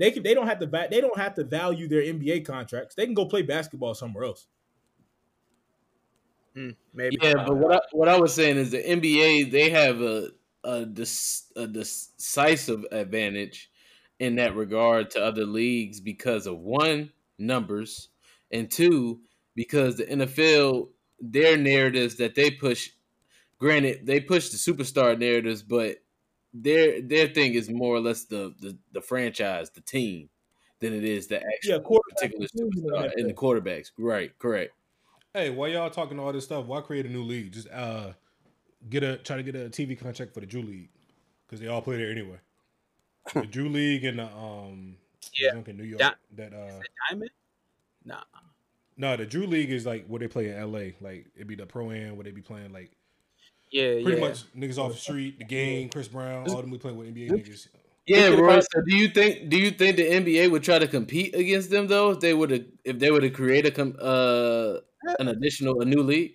[0.00, 0.24] They could.
[0.24, 0.66] They don't have to.
[0.66, 2.94] va- They don't have to value their NBA contracts.
[2.94, 4.46] They can go play basketball somewhere else.
[6.56, 7.18] Mm, maybe.
[7.20, 10.30] Yeah, but what I, what I was saying is the NBA they have a
[10.64, 13.70] a, dis, a decisive advantage
[14.18, 18.08] in that regard to other leagues because of one numbers
[18.50, 19.20] and two
[19.54, 20.88] because the NFL
[21.20, 22.90] their narratives that they push.
[23.58, 25.98] Granted, they push the superstar narratives, but
[26.52, 30.28] their their thing is more or less the the, the franchise, the team,
[30.80, 33.90] than it is the actual Yeah, quarterback particular in the superstar and the quarterbacks.
[33.98, 34.72] Right, correct.
[35.32, 37.52] Hey, why y'all talking all this stuff, why create a new league?
[37.52, 38.12] Just uh,
[38.88, 40.88] get a try to get a TV contract for the Drew League
[41.46, 42.38] because they all play there anyway.
[43.34, 44.96] the Drew League and the um,
[45.38, 45.60] Yeah.
[45.66, 46.00] in New York.
[46.00, 47.30] Di- that uh, Diamond?
[48.04, 48.22] Nah.
[48.96, 50.96] no, the Drew League is like where they play in L.A.
[51.00, 52.90] Like it'd be the pro am where they be playing like
[53.70, 54.28] Yeah, pretty yeah.
[54.28, 57.30] much niggas off the street, the game, Chris Brown, all them we playing with NBA
[57.30, 57.68] niggas.
[58.06, 58.60] Yeah, Look at Roy.
[58.60, 61.86] So do you think do you think the NBA would try to compete against them
[61.86, 64.78] though if they would have if they were to create a com- uh
[65.20, 66.32] an additional a new league?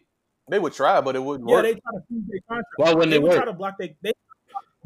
[0.49, 2.67] They would try, but it wouldn't Yeah, work, Yeah, they try to freeze their contract.
[2.77, 3.37] Why wouldn't they it would work?
[3.37, 4.13] try to block they they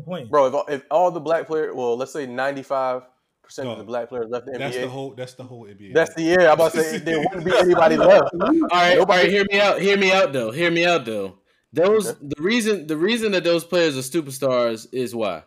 [0.04, 0.30] playing.
[0.30, 0.64] bro.
[0.68, 3.04] If, if all the black players, well, let's say 95
[3.44, 4.82] percent of the black players left the That's NBA.
[4.82, 5.12] the whole.
[5.14, 5.94] That's the whole NBA.
[5.94, 6.42] That's the year.
[6.48, 8.30] I'm about to say there wouldn't be anybody left.
[8.34, 9.82] All right, all Nobody- Hear me out.
[9.82, 10.50] Hear me out though.
[10.52, 11.36] Hear me out though.
[11.74, 15.44] Those the reason the reason that those players are superstars is why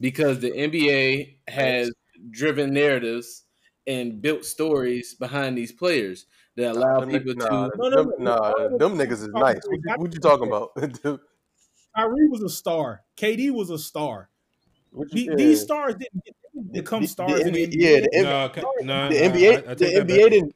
[0.00, 1.90] because the NBA has
[2.30, 3.42] driven narratives
[3.86, 6.26] and built stories behind these players
[6.56, 7.76] that allow Them- people nah, to.
[7.76, 8.36] No, no, them, no.
[8.36, 9.58] nah, them niggas is nice.
[9.66, 10.70] What you, what you talking about?
[11.96, 13.02] Kyrie was a star.
[13.16, 14.28] KD was a star.
[14.92, 17.32] The- These stars didn't, get- they didn't become The- stars.
[17.32, 18.06] the in the NBA NBA.
[18.12, 20.30] yeah, the Nah, ca- nah, the nah, NBA, I- I the NBA back.
[20.30, 20.54] didn't.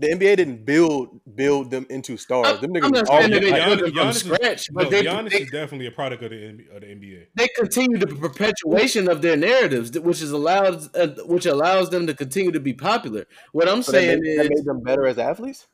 [0.00, 2.60] The NBA didn't build build them into stars.
[2.60, 4.68] Them I'm niggas not all saying that they built them Giannis, from Giannis is, scratch,
[4.72, 7.26] but no, they, Giannis they is definitely a product of the, NBA of the NBA.
[7.34, 12.14] they continue the perpetuation of their narratives, which is allows uh, which allows them to
[12.14, 13.26] continue to be popular.
[13.52, 15.66] What I'm So that saying is that is, made them better as athletes.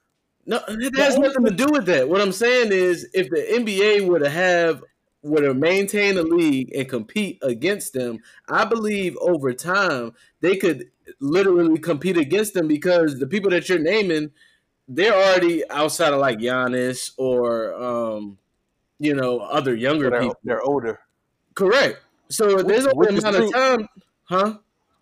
[0.46, 2.08] no, it has nothing to do with that.
[2.08, 4.82] What I'm saying is, if the NBA were to have
[5.24, 10.90] were to maintain the league and compete against them, I believe over time they could
[11.20, 14.30] literally compete against them because the people that you're naming,
[14.88, 18.38] they're already outside of like Giannis or um,
[18.98, 20.36] you know other younger So they're, people.
[20.44, 21.00] they're older,
[21.54, 22.00] Correct.
[22.28, 23.88] So Which- there's only a is amount of time,
[24.24, 24.58] huh?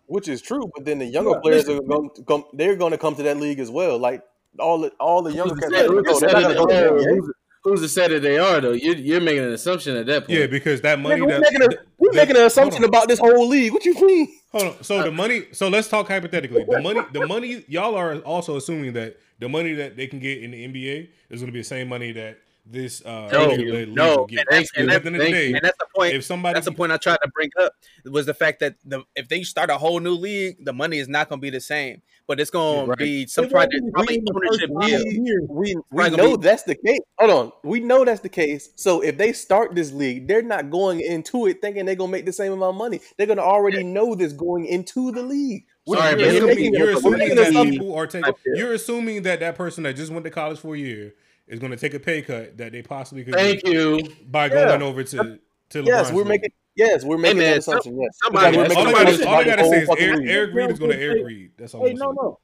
[0.07, 0.69] which is true.
[0.75, 1.83] But then the younger Yeah, players listen.
[1.85, 2.43] are going to come.
[2.53, 3.97] They're going to come to that league as well.
[3.97, 4.21] Like
[4.59, 5.71] all the all the younger Who's cats.
[5.73, 7.15] to say- who's no, to they're say not that they are the NBA.
[7.15, 7.31] Who's-
[7.63, 8.73] Who's to say that they are though?
[8.73, 10.37] You're, you're making an assumption at that point.
[10.37, 11.67] Yeah, because that money Nigga, we're that making a,
[11.97, 13.71] we're that- making an assumption about this whole league.
[13.71, 14.27] What you mean?
[14.53, 14.83] Hold on.
[14.83, 15.47] So the money.
[15.51, 16.63] So let's talk hypothetically.
[16.63, 17.01] The money.
[17.11, 17.65] The money.
[17.67, 21.41] Y'all are also assuming that the money that they can get in the NBA is
[21.41, 23.55] going to be the same money that this uh, No,
[23.85, 24.39] no, get.
[24.39, 26.13] and that's, and, that's, the end of the day, and that's the point.
[26.13, 27.73] if somebody that's the point I tried to bring up
[28.05, 31.09] was the fact that the if they start a whole new league, the money is
[31.09, 32.97] not going to be the same, but it's going Right.
[32.97, 35.25] to be some It kind won't of be probably in ownership five deal.
[35.25, 35.43] years.
[35.49, 36.99] We we know be- that's the case.
[37.19, 38.69] Hold on, we know that's the case.
[38.75, 42.25] So if they start this league, they're not going into it thinking they're gonna make
[42.25, 42.99] the same amount of money.
[43.17, 45.65] They're gonna already know this going into the league.
[45.87, 48.33] So We're- you're we're assuming, you're assuming that people are taking.
[48.55, 51.13] You're assuming that that person that just went to college for a year
[51.47, 53.33] is going to take a pay cut that they possibly could.
[53.33, 53.99] Thank you.
[54.31, 54.65] by Yeah.
[54.65, 55.39] going over to
[55.71, 56.27] to Yes, LeBron's we're league.
[56.29, 56.51] making.
[56.75, 58.01] Yes, we're making man, that some- assumption.
[58.01, 60.25] Yes, somebody- We're All making I gotta, all I gotta say is Eric.
[60.27, 61.51] Eric Reed is going to Hey, Eric Reed.
[61.57, 61.85] That's all.
[61.85, 62.15] Hey, I'm no, saying.
[62.15, 62.39] no.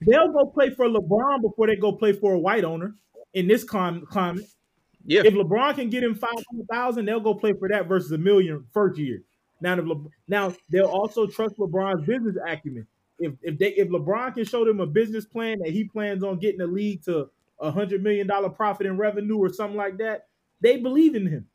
[0.00, 2.94] They'll go play for LeBron before they go play for a white owner
[3.34, 4.44] in this clim- climate.
[5.04, 5.22] Yeah.
[5.24, 8.18] If LeBron can get him five hundred thousand, they'll go play for that versus a
[8.18, 9.22] million first year.
[9.60, 12.86] Now, if Le- now they'll also trust LeBron's business acumen.
[13.18, 16.38] If if they if LeBron can show them a business plan that he plans on
[16.38, 17.28] getting the league to
[17.60, 20.26] a hundred million dollar profit in revenue or something like that,
[20.60, 21.46] they believe in him.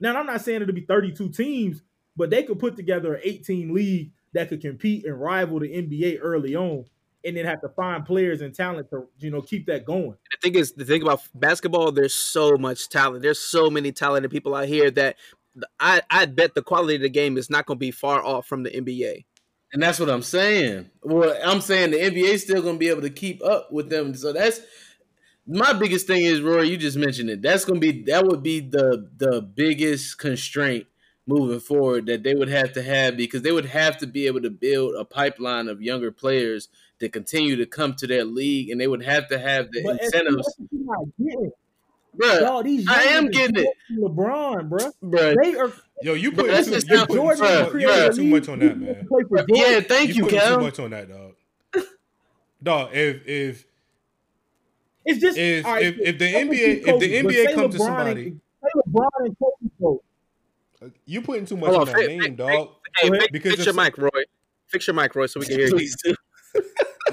[0.00, 1.82] Now, I'm not saying it'll be 32 teams,
[2.16, 6.18] but they could put together an 18 league that could compete and rival the NBA
[6.20, 6.84] early on,
[7.24, 10.16] and then have to find players and talent to you know keep that going.
[10.30, 14.30] the thing is the thing about basketball there's so much talent there's so many talented
[14.30, 15.16] people out here that
[15.80, 18.46] i i bet the quality of the game is not going to be far off
[18.46, 19.24] from the nba
[19.72, 20.90] And that's what I'm saying.
[21.02, 23.90] Well, I'm saying the NBA is still going to be able to keep up with
[23.90, 24.14] them.
[24.14, 24.60] So that's
[25.46, 26.62] my biggest thing is Roy.
[26.62, 27.42] You just mentioned it.
[27.42, 30.86] That's going to be that would be the the biggest constraint
[31.28, 34.40] moving forward that they would have to have because they would have to be able
[34.42, 36.68] to build a pipeline of younger players
[37.00, 40.02] to continue to come to their league, and they would have to have the But
[40.02, 40.36] incentives.
[40.36, 41.52] that's what you're not getting.
[42.16, 43.68] Bruh, Dog, these I am getting it.
[43.92, 44.90] LeBron, bro.
[45.04, 45.34] Bruh.
[45.42, 45.70] They are.
[46.02, 48.24] Yo, you put too, you not- put Jordan too, much- created you a put too
[48.24, 49.06] much on that, man.
[49.06, 50.60] Play for Yeah, thank you, putting too Cal.
[50.60, 51.34] much on that, dog.
[52.62, 53.64] Dog, if if
[55.06, 57.80] It's just if all right, if, if the NBA if the NBA say comes to
[57.80, 60.02] somebody, and, say LeBron and Kobe go.
[61.06, 62.68] you putting too much Hold on on, that name, fi- dog.
[62.98, 63.20] hey ahead.
[63.22, 64.22] fix, Because fix your some- mic roy
[64.66, 66.14] fix your mic roy so we can hear you Please do.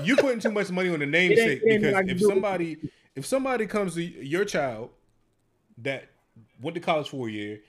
[0.03, 2.25] you putting too much money on the namesake because if do.
[2.27, 2.77] somebody
[3.15, 4.89] if somebody comes to your child
[5.77, 6.05] that
[6.61, 7.59] went to college for a year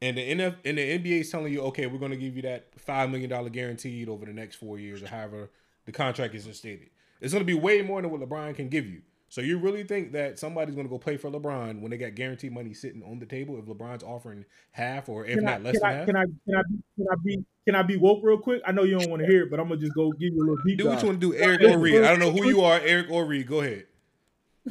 [0.00, 2.42] and the NF and the NBA is telling you, okay, we're going to give you
[2.42, 5.50] that five million dollar guaranteed over the next four years or however
[5.86, 6.88] the contract is stated,
[7.20, 9.02] it's going to be way more than what LeBron can give you.
[9.34, 12.14] So you really think that somebody's going to go play for LeBron when they got
[12.14, 15.62] guaranteed money sitting on the table if LeBron's offering half or if Can I, not
[15.64, 16.06] less can, than I, half?
[16.06, 18.62] can I can I be can I be can I be woke real quick?
[18.64, 20.38] I know you don't want to hear it, but I'm gonna just go give you
[20.38, 21.02] a little deep do what dive.
[21.02, 22.04] you want to do, Eric or Reed.
[22.04, 23.48] I don't know who you are, Eric or Reed.
[23.48, 23.86] Go ahead.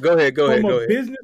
[0.00, 1.18] go ahead go ahead From go a ahead business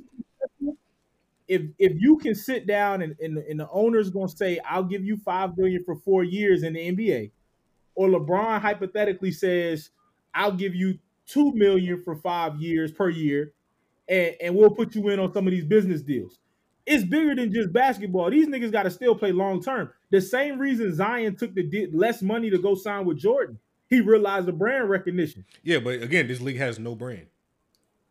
[1.48, 5.02] if if you can sit down and, and, and the owner's gonna say, I'll give
[5.02, 7.30] you five billion for four years in the NBA,
[7.94, 9.88] or LeBron hypothetically says,
[10.34, 10.98] I'll give you
[11.30, 13.52] two million for five years per year,
[14.08, 16.38] and, and we'll put you in on some of these business deals.
[16.86, 18.30] It's bigger than just basketball.
[18.30, 19.90] These niggas got to still play long term.
[20.10, 23.58] The same reason Zion took the di- less money to go sign with Jordan.
[23.88, 25.44] He realized the brand recognition.
[25.62, 27.26] Yeah, but again, this league has no brand.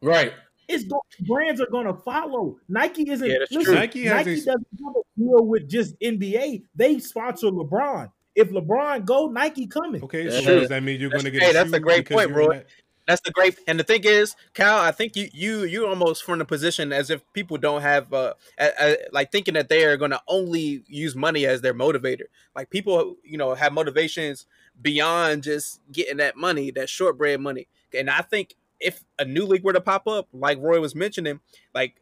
[0.01, 0.33] Right.
[0.67, 2.57] It's go- brands are gonna follow.
[2.69, 3.27] Nike isn't.
[3.27, 3.75] Yeah, that's listen, true.
[3.75, 6.63] Nike Nike, a- doesn't have a deal with just NBA.
[6.75, 8.11] They sponsor LeBron.
[8.35, 10.01] If LeBron go, Nike coming.
[10.03, 10.59] Okay, That's so true.
[10.61, 11.41] does that mean you're going to get?
[11.41, 12.53] hey, that's a great point, you're Roy.
[12.53, 12.67] that-
[13.09, 14.77] That's the great, and the thing is, Cal.
[14.77, 18.35] I think you you you almost from the position as if people don't have uh,
[18.59, 22.25] a, a, like thinking that they are going to only use money as their motivator.
[22.55, 24.45] Like people, you know, have motivations
[24.79, 27.67] beyond just getting that money, that shortbread money.
[27.97, 31.39] And I think if a new league were to pop up, like Roy was mentioning,
[31.73, 31.95] like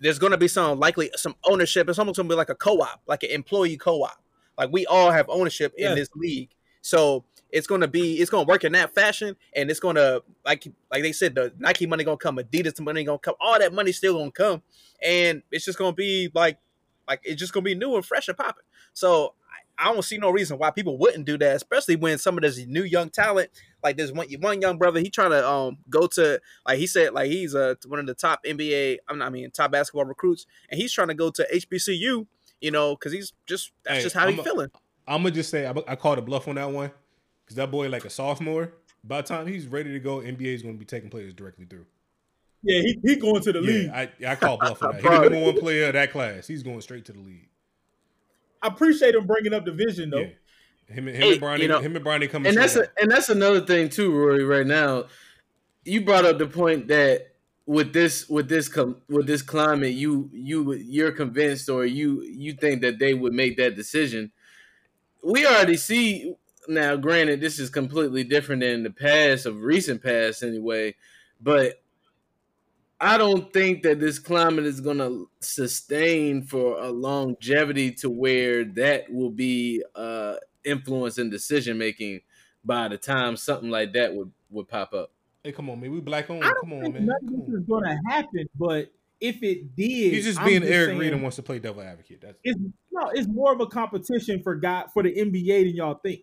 [0.00, 1.88] there's going to be some likely some ownership.
[1.88, 4.22] It's almost going to be like a co-op, like an employee co-op.
[4.58, 6.50] Like we all have ownership in this league,
[6.82, 7.24] so
[7.54, 10.24] it's going to be it's going to work in that fashion, and it's going to
[10.44, 13.36] like like they said, the Nike money going to come, Adidas money going to come,
[13.40, 14.62] all that money still going to come,
[15.00, 16.58] and it's just going to be like
[17.06, 18.64] like it's just going to be new and fresh and popping.
[18.92, 19.34] So
[19.78, 22.58] I, don't see no reason why people wouldn't do that, especially when some of this
[22.66, 23.50] new young talent,
[23.84, 27.14] like this one one young brother, he trying to um go to like he said
[27.14, 30.44] like he's uh one of the top NBA, I'm not I mean top basketball recruits,
[30.70, 32.26] and he's trying to go to HBCU,
[32.60, 34.70] you know, because he's just that's Hey, just how a- feeling.
[35.06, 36.90] I'm gonna just say I, I called a bluff on that one
[37.54, 38.72] because that boy like a sophomore.
[39.04, 41.66] By the time he's ready to go, NBA is going to be taking players directly
[41.66, 41.84] through.
[42.62, 43.90] Yeah, he, he going to the league.
[43.90, 45.00] I, I call bluff on that.
[45.02, 45.24] He's Bro.
[45.24, 46.46] the number one player of that class.
[46.46, 47.48] He's going straight to the league.
[48.62, 50.20] I appreciate him bringing up the vision though.
[50.20, 50.26] Yeah.
[50.94, 52.48] Him, and- him Hey, and Bronny, you know- him and Bronny coming.
[52.48, 54.44] and that's a, and that's another thing too, Rory.
[54.44, 55.04] Right now,
[55.84, 57.34] you brought up the point that
[57.66, 62.54] with this with this com- with this climate, you you you're convinced or you you
[62.54, 64.32] think that they would make that decision.
[65.22, 66.34] We already see
[66.68, 70.94] now granted this is completely different than the past of recent past anyway,
[71.40, 71.82] but
[73.00, 78.64] I don't think that this climate is going to sustain for a longevity to where
[78.64, 82.20] that will be uh influence in decision making
[82.64, 85.10] by the time something like that would would pop up.
[85.42, 85.90] Hey, come on, man.
[85.90, 87.06] We black on I don't Come on, think man.
[87.06, 90.88] none this is going to happen, but if it did, He's just I'm being Eric
[90.88, 92.20] saying Reed and wants to play devil advocate.
[92.22, 92.58] That's It's
[92.92, 96.20] no, it's more of a competition for God for the NBA than y'all think.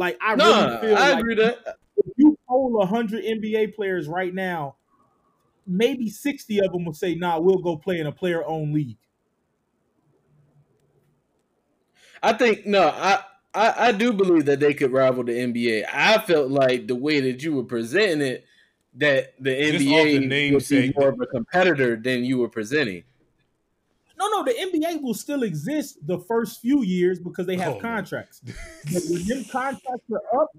[0.00, 1.76] Like I Nah, really feel I like agree that.
[1.98, 4.76] if you poll hundred NBA players right now,
[5.66, 8.96] maybe sixty of them will say, "Nah, we'll go play in a player-owned league."
[12.22, 13.22] I think no, I,
[13.54, 15.84] I I do believe that they could rival the NBA.
[15.92, 18.46] I felt like the way that you were presenting it,
[18.94, 22.48] that the Just off the NBA would be more of a competitor than you were
[22.48, 23.04] presenting.
[24.20, 27.80] No, no, the NBA will still exist the first few years because they have Oh,
[27.80, 28.42] contracts.
[28.92, 30.50] but when them contracts are up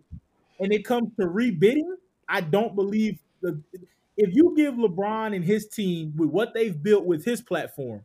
[0.59, 1.87] and it comes to rebidding,
[2.27, 3.61] I don't believe the
[4.17, 8.03] if you give LeBron and his team with what they've built with his platform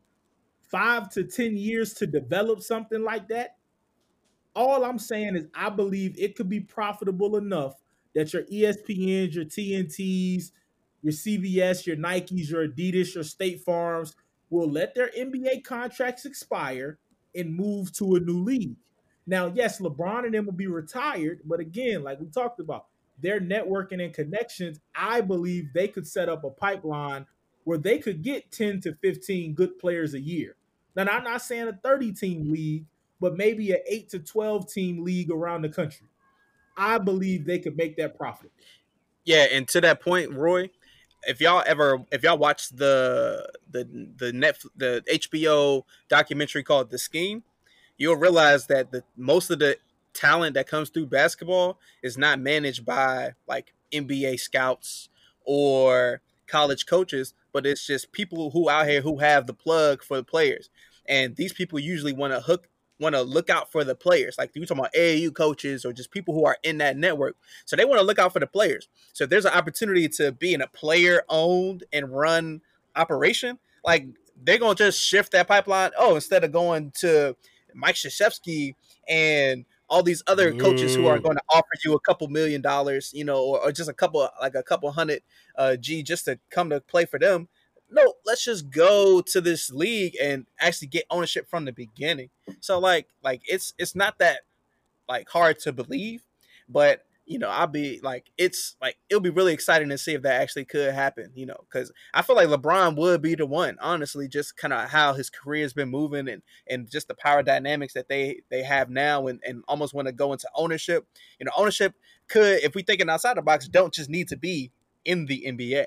[0.60, 3.56] five to ten years to develop something like that,
[4.54, 7.76] all I'm saying is I believe it could be profitable enough
[8.14, 10.50] that your ESPNs, your TNTs,
[11.02, 14.14] your CBS, your Nikes, your Adidas, your State Farms
[14.50, 16.98] will let their NBA contracts expire
[17.34, 18.76] and move to a new league.
[19.26, 22.86] Now, yes, LeBron and them will be retired, but again, like we talked about,
[23.20, 27.26] their networking and connections, I believe they could set up a pipeline
[27.64, 30.54] where they could get 10 to 15 good players a year.
[30.94, 32.84] Now, I'm not saying a 30 team league,
[33.20, 36.06] but maybe an 8 to 12 team league around the country.
[36.76, 38.50] I believe they could make that profit.
[39.24, 40.70] Yeah, and to that point, Roy,
[41.26, 46.98] if y'all ever if y'all watch the the the net the HBO documentary called The
[46.98, 47.42] Scheme,
[47.98, 49.76] you'll realize that the most of the
[50.14, 55.08] talent that comes through basketball is not managed by like NBA scouts
[55.44, 60.16] or college coaches, but it's just people who out here who have the plug for
[60.16, 60.70] the players.
[61.08, 62.68] And these people usually want to hook
[62.98, 64.36] want to look out for the players.
[64.38, 67.36] Like you talking about AAU coaches or just people who are in that network.
[67.64, 68.88] So they want to look out for the players.
[69.12, 72.62] So if there's an opportunity to be in a player owned and run
[72.94, 74.06] operation, like
[74.42, 75.90] they're gonna just shift that pipeline.
[75.98, 77.36] Oh, instead of going to
[77.74, 78.74] Mike Krzyzewski
[79.08, 83.12] and all these other coaches who are going to offer you a couple million dollars,
[83.14, 85.22] you know, or, or just a couple like a couple hundred
[85.56, 87.48] uh G just to come to play for them.
[87.90, 92.30] No, let's just go to this league and actually get ownership from the beginning.
[92.60, 94.40] So like like it's it's not that
[95.08, 96.22] like hard to believe,
[96.68, 100.22] but you know, I'll be like it's like it'll be really exciting to see if
[100.22, 103.76] that actually could happen, you know, cuz I feel like LeBron would be the one,
[103.80, 107.94] honestly, just kind of how his career's been moving and and just the power dynamics
[107.94, 111.06] that they they have now and and almost want to go into ownership.
[111.38, 111.94] You know, ownership
[112.28, 114.72] could if we thinking outside the box don't just need to be
[115.04, 115.86] in the NBA.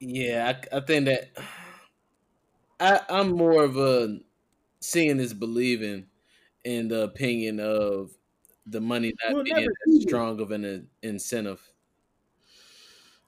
[0.00, 1.30] Yeah, I, I think that
[2.80, 4.20] I, I'm more of a
[4.80, 6.06] seeing is believing
[6.64, 8.12] in the opinion of
[8.66, 10.08] the money not We'll being as see it.
[10.08, 11.60] strong of an incentive.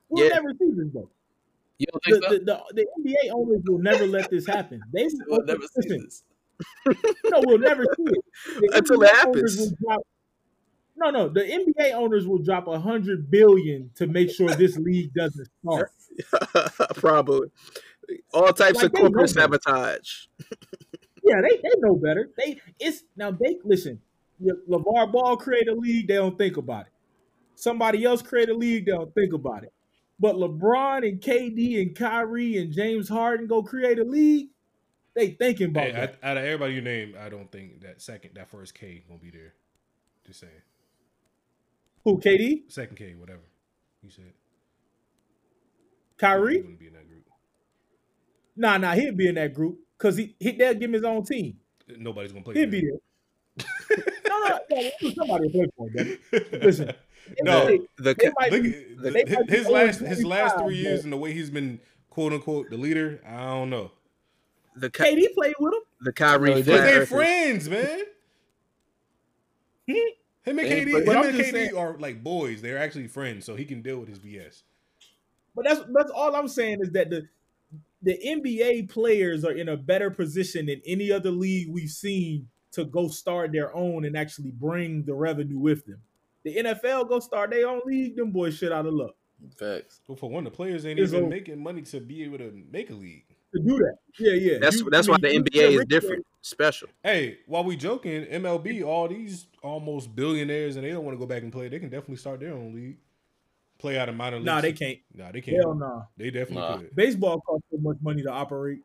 [0.09, 0.35] We'll Yeah.
[0.35, 1.11] never see this though.
[1.79, 2.31] You don't The, think so?
[2.39, 4.81] the, the, the NBA owners will never let this happen.
[4.93, 6.25] They We'll never see this.
[7.25, 8.25] No, we'll never see it.
[8.61, 9.73] The Until NBA it happens.
[9.83, 10.07] drop-
[10.97, 15.15] no, no, the NBA owners will drop a hundred billion to make sure this league
[15.15, 15.91] doesn't start.
[16.95, 17.49] Probably.
[18.33, 20.27] All types Like, of corporate sabotage.
[21.23, 22.31] Yeah, they, they know better.
[22.39, 24.01] They it's now they listen.
[24.41, 26.93] Le- LeVar Ball create a league, they don't think about it.
[27.57, 29.73] Somebody else create a league, they don't think about it.
[30.19, 34.49] But LeBron and KD and Kyrie and James Harden go create a league,
[35.15, 36.03] they thinking about Hey, that.
[36.03, 39.21] out, out of everybody you name, I don't think that second, that first K gonna
[39.21, 39.53] be there.
[40.27, 40.53] Just saying.
[42.05, 43.43] Who KD, Second K, whatever
[44.03, 44.33] you said.
[46.21, 46.57] He Kyrie?
[46.59, 47.25] wouldn't be in that group.
[48.57, 51.25] Nah, nah, he'd be in that group because he, he they'll give him his own
[51.25, 51.57] team.
[51.97, 52.55] Nobody's gonna play.
[52.55, 53.67] He'd for be there.
[54.29, 54.59] no, no,
[55.03, 56.19] no, somebody play for him.
[56.63, 56.93] Listen,
[57.43, 60.77] No, they, The they might Look, be, they might his last his last 25, three
[60.77, 61.81] years but and the way he's been
[62.11, 63.93] quote unquote the leader, I don't know.
[64.77, 65.81] the Ky- KD played with him.
[66.01, 67.09] the Kyrie No, they earthers.
[67.09, 68.01] friends, man.
[69.89, 69.95] Hmm?
[70.43, 72.63] Him and Hey, KD, but- him and KD saying- are like boys.
[72.63, 74.63] They're actually friends, so he can deal with his BS.
[75.55, 77.27] But that's that's all I'm saying is that the
[78.03, 82.85] the NBA players are in a better position than any other league we've seen to
[82.85, 85.99] go start their own and actually bring the revenue with them.
[86.45, 89.15] The NFL go start their own league, them boys shit out of luck.
[89.59, 90.01] Facts.
[90.07, 91.31] Well, for one, the players ain't It's even over.
[91.31, 93.25] making money to be able to make a league.
[93.53, 93.97] to do that.
[94.19, 94.59] Yeah, yeah.
[94.61, 96.89] That's You- that's I why the NBA is Rick- different, special.
[97.03, 101.27] Hey, while we joking, MLB, all these almost billionaires, and they don't want to go
[101.27, 101.69] back and play.
[101.69, 102.97] They can definitely start their own league,
[103.81, 104.47] play out of minor leagues.
[104.47, 104.99] Nah, they can't.
[105.15, 105.57] Nah, they can't.
[105.57, 106.03] Hell nah.
[106.17, 106.77] They definitely Nah.
[106.79, 106.97] could.
[106.97, 108.81] Baseball costs so much money to operate.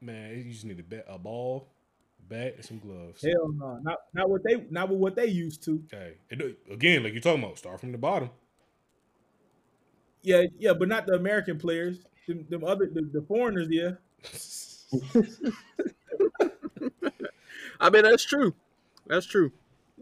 [0.00, 1.68] Man, you just need a, bat, a ball,
[2.28, 3.22] bat, and some gloves.
[3.22, 5.82] Hell no, not not what they not with what they used to.
[5.90, 8.30] Hey, it, uh, again, like you're talking about, start from the bottom.
[10.22, 12.00] Yeah, yeah, but not the American players.
[12.26, 13.92] Them, them other the, the foreigners, yeah.
[17.80, 18.54] I mean, that's true.
[19.06, 19.52] That's true.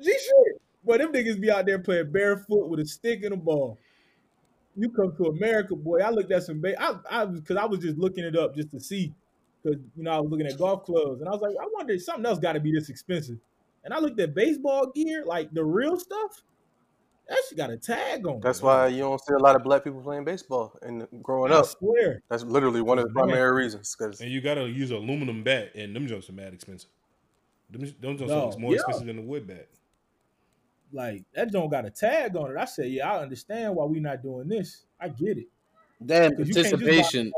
[0.00, 0.62] G shit.
[0.84, 3.78] But them niggas be out there playing barefoot with a stick and a ball.
[4.76, 6.00] You come to America, boy.
[6.00, 6.60] I looked at some.
[6.60, 9.12] Ba- I I because I was just looking it up just to see,
[9.62, 11.98] because you know I was looking at golf clubs and I was like, I wonder
[11.98, 13.38] something else got to be this expensive.
[13.84, 16.42] And I looked at baseball gear, like the real stuff.
[17.28, 18.40] That shit got a tag on.
[18.40, 18.64] That's it.
[18.64, 21.66] why you don't see a lot of black people playing baseball and growing I up.
[21.66, 22.20] swear.
[22.28, 23.28] That's literally one of the oh, Man.
[23.28, 23.96] primary reasons.
[23.98, 26.90] Because And you gotta use an aluminum bat, and them jumps are mad expensive.
[27.70, 28.76] Them, them jumps No, are more yeah.
[28.76, 29.68] expensive than the wood bat.
[30.94, 32.56] Like that don't got a tag on it.
[32.56, 34.84] I said, yeah, I understand why we not doing this.
[35.00, 35.48] I get it.
[36.04, 37.32] Damn 'Cause you can't just buy participation,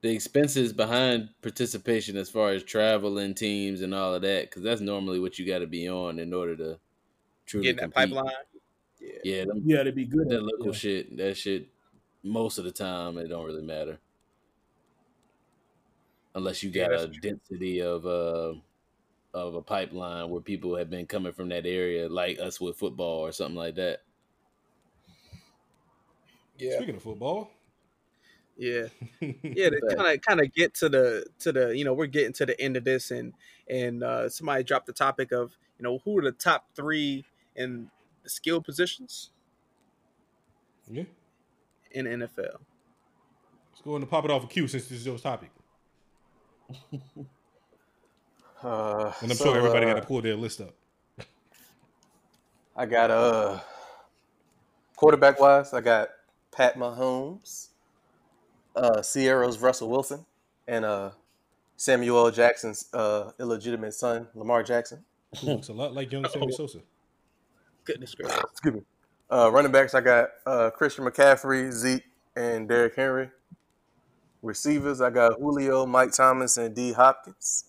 [0.00, 4.80] the expenses behind participation as far as traveling teams and all of that, because that's
[4.80, 6.78] normally what you got to be on in order to
[7.46, 8.16] truly Getting that compete.
[8.16, 8.34] pipeline.
[9.24, 10.28] Yeah, them, Yeah, to be good.
[10.30, 10.72] that local yeah.
[10.72, 11.68] shit, that shit,
[12.22, 13.98] most of the time it don't really matter,
[16.34, 18.54] unless you got that's a density of uh
[19.34, 23.20] of a pipeline where people have been coming from that area, like us with football
[23.20, 24.00] or something like that.
[26.58, 26.76] Yeah.
[26.76, 27.50] Speaking of football,
[28.56, 28.88] Yeah.
[29.20, 32.32] yeah, to kind of kind of get to the to the you know we're getting
[32.34, 33.32] to the end of this and
[33.68, 37.24] and uh, somebody dropped the topic of you know who are the top three
[37.54, 37.90] in
[38.24, 39.30] the skill positions
[40.90, 41.04] yeah,
[41.92, 42.36] in the NFL.
[42.36, 45.50] let's go and pop it off a cue since this is your topic.
[48.62, 50.74] uh, And I'm so, sure everybody uh, got to pull their list up.
[52.76, 53.58] I got uh
[54.94, 56.10] quarterback wise, I got
[56.52, 57.70] Pat Mahomes,
[58.76, 60.24] uh Ciara's Russell Wilson,
[60.68, 61.10] and uh
[61.76, 65.04] Samuel Jackson's uh illegitimate son, Lamar Jackson.
[65.40, 66.78] Who looks a lot like young Sammy Sosa.
[67.84, 68.38] Goodness gracious.
[68.52, 68.82] Excuse me.
[69.28, 72.04] Uh running backs, I got uh Christian McCaffrey, Zeke,
[72.36, 73.30] and Derrick Henry.
[74.40, 77.64] Receivers, I got Julio, Mike Thomas, and D Hopkins.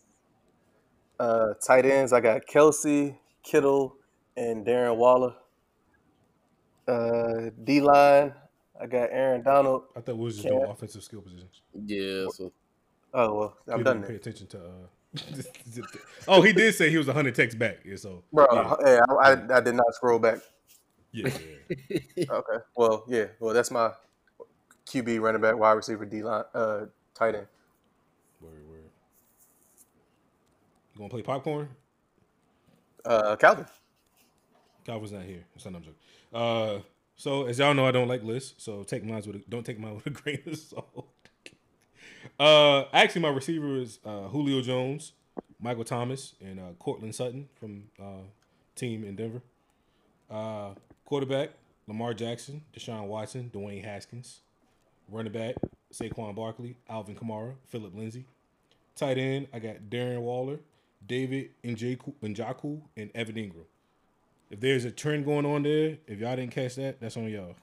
[1.20, 3.96] Uh tight ends, I got Kelce, Kittle,
[4.38, 5.34] and Darren Waller.
[6.88, 8.34] Uh D line,
[8.82, 9.84] I got Aaron Donald.
[9.96, 11.62] I thought we was just Cam- doing offensive skill positions.
[11.86, 12.52] Yeah, so
[13.14, 14.16] Oh well, I'm He done didn't pay there.
[14.18, 14.60] attention to.
[14.60, 15.82] Uh,
[16.28, 17.80] oh, he did say he was 100 texts back.
[17.84, 20.38] Yeah, so Bro, yeah, hey, I, I, I did not scroll back.
[21.12, 21.30] yeah,
[21.90, 22.00] yeah.
[22.30, 22.58] Okay.
[22.76, 23.26] Well, yeah.
[23.40, 23.92] Well, that's my
[24.86, 26.86] QB, running back, wide receiver, D line, uh,
[27.16, 27.48] tight end.
[28.40, 28.84] Word, word.
[31.00, 31.70] You gonna play popcorn?
[33.06, 33.66] Uh, Calvin.
[34.86, 35.46] Calvin's not here.
[35.56, 35.96] Son, I'm joking.
[36.34, 36.80] Uh,
[37.16, 39.80] so as y'all know, I don't like lists, so take mine with a, don't take
[39.80, 41.08] mine with a grain of salt.
[42.38, 45.14] Uh, actually, my receiver is uh, Julio Jones,
[45.62, 48.26] Michael Thomas, and uh, Courtland Sutton from uh,
[48.76, 49.42] team in Denver.
[50.30, 50.72] Uh,
[51.06, 51.52] quarterback
[51.88, 54.42] Lamar Jackson, Deshaun Watson, Dwayne Haskins.
[55.10, 55.56] Running back
[55.94, 58.26] Saquon Barkley, Alvin Kamara, Phillip Lindsay.
[58.98, 60.60] Tight end I got Darren Waller,
[61.06, 63.66] David Njoku, Njoku, and Evan Engram.
[64.50, 67.56] If there's a trend going on there, if y'all didn't catch that, that's on y'all.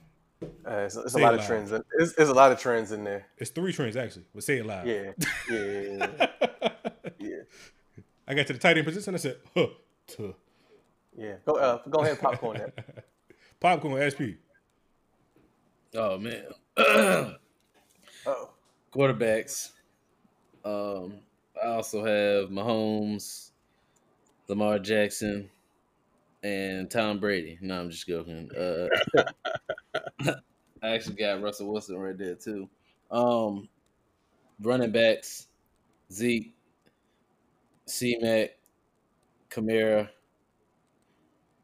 [0.42, 1.72] Uh, it's it's a lot it of trends.
[1.72, 3.26] In, it's, it's a lot of trends in there.
[3.38, 4.86] It's three trends actually, but say it loud.
[4.86, 5.12] Yeah.
[5.50, 5.58] Yeah.
[5.58, 6.08] Yeah.
[6.18, 6.28] yeah.
[7.18, 7.36] yeah.
[8.28, 9.14] I got to the tight end position.
[9.14, 9.68] I said, huh,
[10.06, 10.34] tuh.
[11.16, 11.36] yeah.
[11.46, 13.04] Go, uh, go ahead and popcorn that.
[13.60, 14.36] Popcorn SP.
[15.94, 16.44] Oh man.
[18.28, 18.50] Oh.
[18.92, 19.70] Quarterbacks.
[20.64, 21.20] Um,
[21.62, 23.50] I also have Mahomes,
[24.48, 25.50] Lamar Jackson,
[26.42, 27.58] and Tom Brady.
[27.60, 28.50] No, I'm just joking.
[28.56, 28.88] Uh,
[30.82, 32.68] I actually got Russell Wilson right there too.
[33.10, 33.68] Um,
[34.60, 35.48] running backs:
[36.12, 36.54] Zeke,
[37.86, 38.58] C Mac,
[39.50, 40.10] Kamara.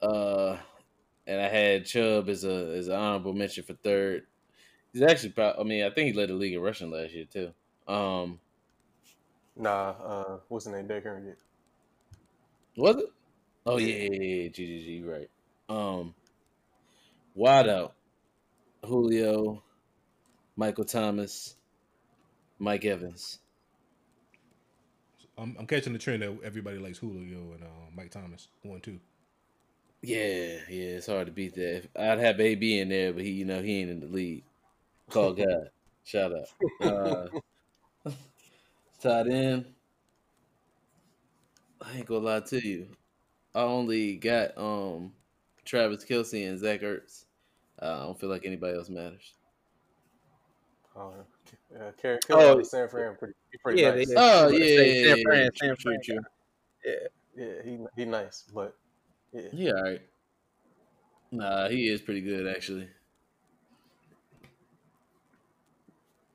[0.00, 0.56] Uh,
[1.26, 4.26] and I had Chubb as a as an honorable mention for third.
[4.92, 7.26] He's actually, prob- I mean, I think he led the league in rushing last year
[7.26, 7.52] too.
[7.92, 8.40] Um,
[9.56, 9.90] Nah.
[9.90, 10.86] Uh, what's the name?
[10.86, 11.22] Derrick Henry.
[11.22, 11.36] did.
[12.76, 13.12] was it?
[13.64, 15.30] Oh yeah, yeah, yeah, yeah, GGG, you right.
[15.68, 16.14] Um,
[17.34, 17.94] wide out,
[18.84, 19.62] Julio,
[20.56, 21.54] Michael Thomas,
[22.58, 23.38] Mike Evans.
[25.38, 28.98] I'm, I'm catching the trend that everybody likes Julio and uh, Mike Thomas one two.
[30.02, 31.76] Yeah, yeah, it's hard to beat that.
[31.76, 34.42] If- I'd have AB in there, but he, you know, he ain't in the league.
[35.08, 35.70] Call God,
[36.04, 36.84] shout out.
[36.86, 37.28] Uh,
[39.02, 39.64] Tight end.
[41.80, 42.86] I ain't gonna lie to you.
[43.52, 45.12] I only got um
[45.64, 47.24] Travis Kelce and Zach Ertz.
[47.80, 49.32] Uh, I don't feel like anybody else matters.
[50.94, 51.14] Oh,
[51.72, 54.08] yeah, Karen Oh, Kill San Fran, pretty, pretty Yeah, nice.
[54.08, 55.98] they- Oh yeah, yeah, San yeah, Fran, yeah, San Fran.
[56.04, 56.18] true.
[56.84, 56.94] Yeah.
[57.34, 58.76] Yeah, he he nice, but
[59.32, 60.02] yeah, Yeah, all right.
[61.32, 62.88] Nah, he is pretty good actually.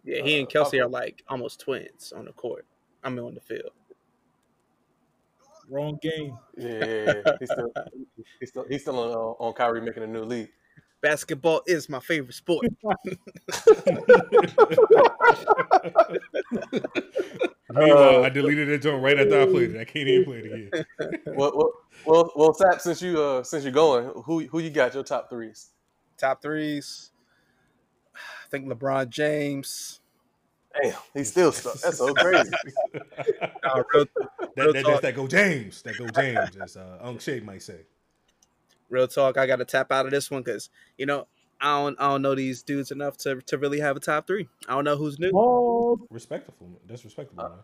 [0.08, 2.66] Yeah, he and Uh, Kelce are like almost twins on the court.
[3.04, 3.72] I mean on the field.
[5.70, 6.38] Wrong game.
[6.56, 7.32] yeah, yeah, yeah.
[7.40, 7.74] He's still
[8.40, 10.50] he's still he's still on, on Kyrie making a new league.
[11.02, 12.66] Basketball is my favorite sport.
[17.70, 19.82] Meanwhile, I deleted it joint right after I played it.
[19.82, 20.86] I can't even play it again.
[21.36, 21.72] well, well,
[22.06, 25.30] well, well, Sap, since you uh since you're going, who who you got your top
[25.30, 25.72] threes?
[26.18, 27.12] Top threes.
[28.48, 30.00] I think LeBron James.
[30.82, 31.80] Damn, he's still stuck.
[31.82, 32.50] That's so crazy.
[33.64, 34.06] Uh, real,
[34.56, 34.92] That, real that, talk.
[34.94, 35.82] that's that go James.
[35.82, 37.80] That go James, as uh, Unc Shea might say.
[38.90, 39.38] real talk.
[39.38, 41.28] I got to tap out of this one because you know
[41.60, 44.48] I don't I don't know these dudes enough to to really have a top three.
[44.70, 45.32] I don't know who's new.
[45.36, 46.80] Oh, Respectful.
[46.88, 47.60] That's respectable, man.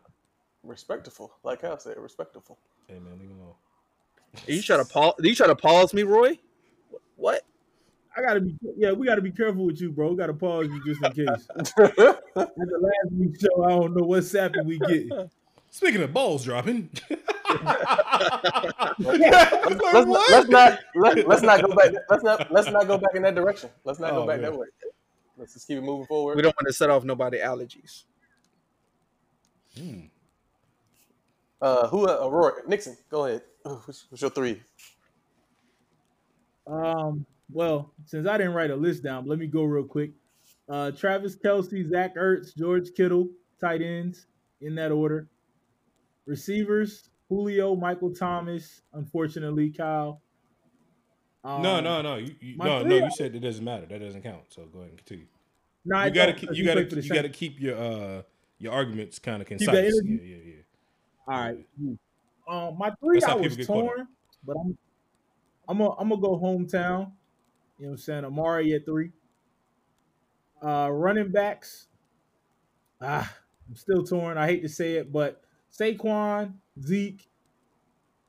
[0.63, 2.57] respectful, like I said, respectful.
[2.87, 3.53] Hey man, leave him alone.
[4.47, 5.13] Are you trying to pause?
[5.19, 6.37] You trying to pause me, Roy?
[7.15, 7.43] What?
[8.15, 8.55] I gotta be.
[8.77, 10.11] Yeah, we gotta be careful with you, bro.
[10.11, 11.47] We gotta pause you just in case.
[11.57, 15.29] At the last week's show, I don't know what sapping we get.
[15.71, 21.93] Speaking of balls dropping, let's, not, let's not let, let's not go back.
[22.09, 23.71] Let's not let's not go back in that direction.
[23.83, 24.51] Let's not Oh, go back man.
[24.51, 24.67] that way.
[25.35, 26.35] Let's just keep it moving forward.
[26.35, 28.03] We don't want to set off nobody allergies.
[29.75, 30.01] Hmm.
[31.59, 32.07] Uh, who?
[32.07, 32.95] Uh, Roy Nixon.
[33.09, 33.41] Go ahead.
[33.63, 34.61] What's, what's your three?
[36.67, 40.11] Um, well, since I didn't write a list down, let me go real quick.
[40.67, 44.27] Uh, Travis Kelce, Zach Ertz, George Kittle, tight ends
[44.61, 45.27] in that order.
[46.25, 48.81] Receivers: Julio, Michael Thomas.
[48.93, 50.21] Unfortunately, Kyle.
[51.43, 52.15] Um, no, no, no.
[52.15, 52.95] You, you, no, no.
[52.95, 53.85] You said it doesn't matter.
[53.85, 54.43] That doesn't count.
[54.49, 55.25] So go ahead and continue.
[55.85, 58.21] No, you gotta, keep, you gotta, played for the you gotta keep your uh
[58.57, 59.93] your arguments kind of concise.
[60.05, 60.53] Yeah, yeah, yeah.
[61.27, 61.65] All right.
[62.47, 64.07] Um, my three I was torn,
[64.45, 64.77] but I'm
[65.67, 67.11] I'm gonna I'm gonna go hometown.
[67.77, 68.25] You know what I'm saying?
[68.25, 69.11] Amari at three.
[70.61, 71.87] Uh, running backs.
[73.01, 73.35] Ah,
[73.67, 74.37] I'm still torn.
[74.37, 75.41] I hate to say it, but
[75.77, 77.27] Saquon, Zeke,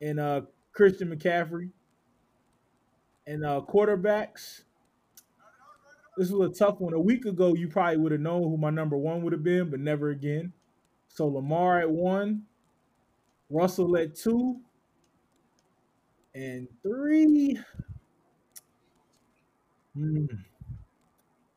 [0.01, 0.41] and uh
[0.73, 1.69] Christian McCaffrey.
[3.27, 4.63] And uh quarterbacks.
[6.17, 6.93] This was a tough one.
[6.93, 9.69] A week ago, you probably would have known who my number one would have been,
[9.69, 10.53] but never again.
[11.09, 12.43] So Lamar at one,
[13.49, 14.59] Russell at two,
[16.33, 17.59] and three.
[19.97, 20.25] Hmm.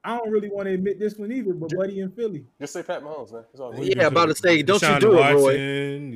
[0.04, 2.46] I don't really want to admit this one either, but Buddy in Philly.
[2.60, 3.44] Just say Pat Mahomes, man.
[3.50, 3.80] It's all good.
[3.80, 5.54] What Yeah, about to say, don't you Deshaun do it, Roy.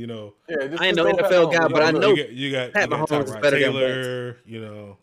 [0.00, 1.52] You know, Yeah, just, I ain't no throw Pat NFL Mahomes.
[1.52, 3.30] guy, You but I know, know you got you got, Pat you got Mahomes is
[3.32, 4.36] Tyrod better than Taylor.
[4.46, 4.98] You know,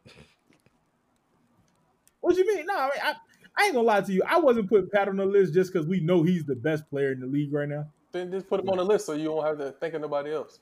[2.22, 2.66] What do you mean?
[2.66, 3.14] No, I, mean, I,
[3.58, 4.24] I ain't gonna lie to you.
[4.28, 7.12] I wasn't putting Pat on the list just because we know he's the best player
[7.12, 7.86] in the league right now.
[8.12, 10.34] Then just put him on the list so you won't have to think of nobody
[10.34, 10.60] else.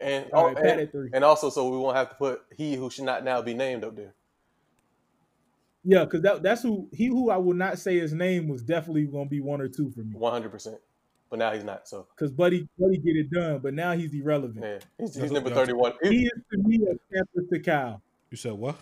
[0.00, 1.10] And, All right, Pat and, at three.
[1.12, 3.84] and also so we won't have to put he who should not now be named
[3.84, 4.14] up there.
[5.84, 9.04] Yeah, because that, that's who he who I will not say his name was definitely
[9.06, 10.14] gonna be one or two for me.
[10.14, 10.76] One hundred percent.
[11.30, 11.88] But now he's not.
[11.88, 14.64] So Because Buddy Buddy get it done, but now he's irrelevant.
[14.64, 15.92] yeah, he's, he's number thirty one.
[16.02, 18.02] He is to me as captain to Kyle.
[18.30, 18.76] you said what?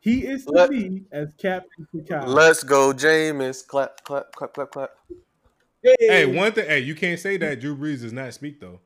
[0.00, 2.26] He is to Let- me as captain to Kyle.
[2.28, 3.66] Let's go, Jameis.
[3.66, 4.90] Clap, clap, clap, clap, clap.
[5.82, 6.66] hey, Hey, one thing.
[6.66, 8.80] Hey, you can't say that Drew Brees does not speak though.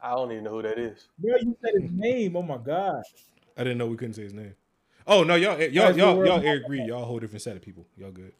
[0.00, 1.08] I don't even know who that is.
[1.18, 2.36] bro, you said his name.
[2.36, 3.02] Oh my god.
[3.56, 4.54] I didn't know we couldn't say his name.
[5.06, 7.56] Oh no, y'all, y'all, y'all, what y'all, we're- Eric Reid, y'all a whole different set
[7.56, 7.86] of people.
[7.96, 8.32] Y'all good.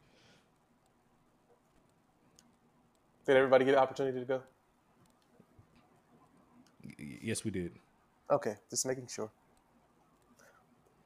[3.26, 4.42] Did everybody get an opportunity to go?
[6.84, 7.72] Y- Yes, we did.
[8.30, 9.30] Okay, just making sure.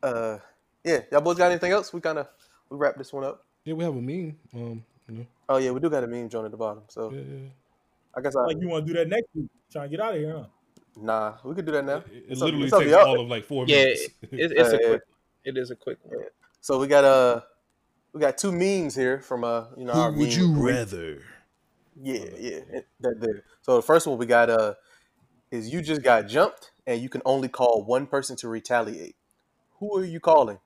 [0.03, 0.39] Uh,
[0.85, 1.93] yeah, y'all boys got anything else?
[1.93, 2.29] We kind of
[2.71, 3.45] we wrap this one up.
[3.65, 4.37] Yeah, we have a meme.
[4.55, 6.85] Um, you know, Oh yeah, we do got a meme joint at the bottom.
[6.89, 7.49] So yeah, yeah.
[8.17, 9.49] I guess I Like you want to do that next week?
[9.73, 10.45] Trying to get out of here, huh?
[10.97, 11.97] nah, we could do that now.
[12.13, 13.21] It, it literally it's up to takes y'all.
[13.21, 14.09] of like four Yeah, minutes.
[14.23, 14.89] it, it's a Yeah, yeah.
[14.89, 15.03] quick.
[15.49, 16.25] It is a quick one.
[16.61, 17.41] So we got uh
[18.13, 20.63] we got two memes here from uh you know our meme of the week.
[20.75, 21.23] rather?
[22.01, 23.45] Yeah, yeah, it- that there.
[23.63, 24.75] So the first one we got uh
[25.51, 29.17] is you just got jumped and you can only call one person to retaliate.
[29.79, 30.59] Who are you calling?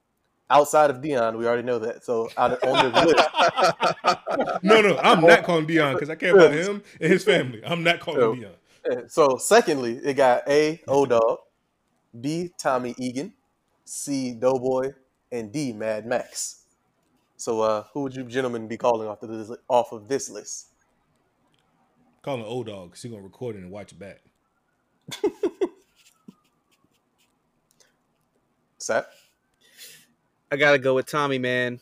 [0.51, 2.05] Outside of Dion, we already know that.
[2.05, 3.07] So out of, on the
[4.51, 7.63] list, No, no, I'm not calling Dion because I care about him and his family.
[7.65, 8.53] I'm not calling So- Dion.
[8.91, 11.39] Uh, So secondly, it got A O Dog,
[12.21, 13.33] B Tommy Egan,
[13.95, 14.95] C Doughboy,
[15.31, 16.65] and D Mad Max.
[17.37, 20.69] So uh, who would you gentlemen be calling off of this off of this list?
[22.23, 24.23] Call him old dog because he gonna record it and watch it back.
[28.79, 29.09] Sap.
[30.51, 31.79] I gotta go with Tommy, man.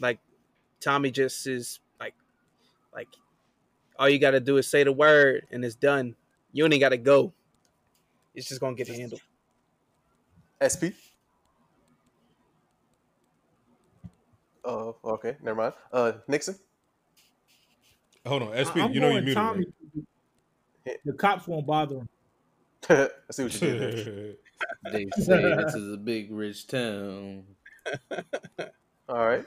[0.00, 0.20] Like
[0.80, 2.14] Tommy just is like,
[2.94, 3.08] like
[3.98, 6.16] all you gotta do is say the word and it's done.
[6.52, 7.34] You ain't gotta go.
[8.34, 9.20] It's just gonna get handled.
[10.64, 10.96] SP.
[14.64, 15.74] Oh, okay, never mind.
[15.92, 16.56] Uh, Nixon.
[18.26, 18.78] Hold on, SP.
[18.78, 19.34] I'm you know you going muted.
[19.34, 19.66] Tommy.
[20.86, 20.96] Right?
[21.04, 22.08] The cops won't bother him.
[22.88, 24.34] I see what you did there.
[24.92, 27.44] They say this is a big rich town.
[29.08, 29.44] All right,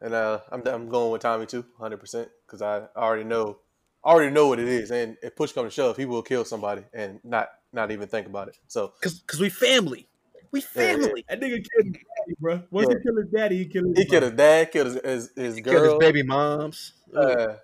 [0.00, 3.58] and uh, I'm I'm going with Tommy too, hundred percent, because I already know,
[4.04, 6.44] I already know what it is, and if push comes to shove, he will kill
[6.44, 8.58] somebody and not not even think about it.
[8.68, 10.06] So, Cause, cause we family.
[10.52, 10.92] We Yeah, yeah.
[10.92, 11.24] family.
[11.28, 12.62] That nigga killed his daddy, bro.
[12.70, 12.96] Once Yeah.
[12.96, 15.56] he killed his daddy, he killed his he killed his dad, killed his his, his
[15.56, 16.92] He girl, killed his baby moms.
[17.14, 17.54] Uh,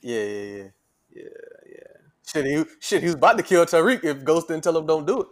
[0.00, 0.68] yeah, yeah, yeah.
[1.10, 1.22] yeah,
[1.68, 1.96] yeah.
[2.26, 5.06] Shit, he shit, he was about to kill Tariq if Ghost didn't tell him don't
[5.06, 5.28] do it.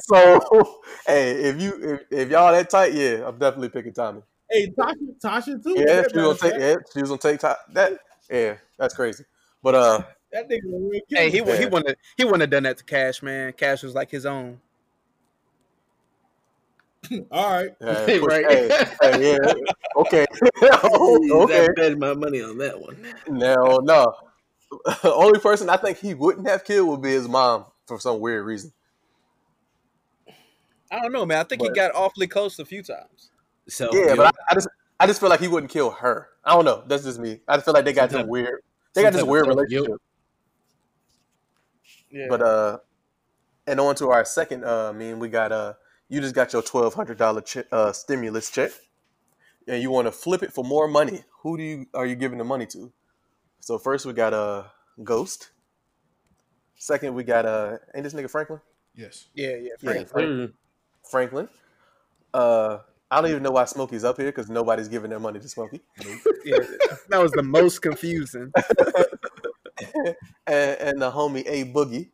[0.00, 4.22] so, so, hey, if you if, if y'all that tight, yeah, I'm definitely picking Tommy.
[4.50, 5.74] Hey, Tasha, Tasha too.
[5.76, 6.60] Yeah, That she was gonna take.
[6.60, 7.92] Yeah, she was gonna take top that.
[8.30, 9.24] Yeah, that's crazy.
[9.62, 11.56] But uh, fact, That nigga a real Hey, killer.
[11.56, 13.52] he he wouldn't he wouldn't have done that to Cash, man.
[13.54, 14.60] Cash was like his own.
[17.30, 17.70] All right.
[17.80, 18.44] Hey, right.
[18.46, 19.52] hey, hey, yeah,
[19.96, 20.26] okay,
[20.60, 21.64] Jeez, okay.
[21.64, 23.02] I bet my money on that one.
[23.28, 24.12] No, no.
[25.04, 28.44] Only person I think he wouldn't have killed would be his mom for some weird
[28.44, 28.72] reason.
[30.90, 31.38] I don't know, man.
[31.38, 33.30] I think he got awfully close a few times.
[33.68, 34.68] So Yeah, but I, I just
[35.00, 36.28] I just feel like he wouldn't kill her.
[36.44, 36.82] I don't know.
[36.86, 37.40] That's just me.
[37.46, 38.60] I just feel like they got Some weird.
[38.94, 39.68] They got this weird self-guilt.
[39.86, 40.00] relationship.
[42.10, 42.26] Yeah.
[42.28, 42.78] But uh,
[43.66, 44.64] and on to our second.
[44.64, 45.74] Uh, I mean, we got uh,
[46.08, 48.70] you just got your twelve hundred dollar che- uh stimulus check,
[49.66, 51.24] and you want to flip it for more money.
[51.42, 52.92] Who do you are you giving the money to?
[53.60, 54.64] So first we got uh
[55.02, 55.50] Ghost.
[56.76, 58.60] Second we got uh, ain't this nigga Franklin?
[58.94, 59.26] Yes.
[59.34, 59.54] yeah, yeah.
[59.80, 60.08] Yeah, Frank.
[60.08, 60.50] Frank-
[61.10, 61.48] Franklin.
[62.32, 62.78] Uh,
[63.10, 65.80] I don't even know why Smokey's up here because nobody's giving their money to Smokey.
[66.44, 66.58] Yeah,
[67.08, 68.52] that was the most confusing.
[70.46, 72.08] and, and the homie A Boogie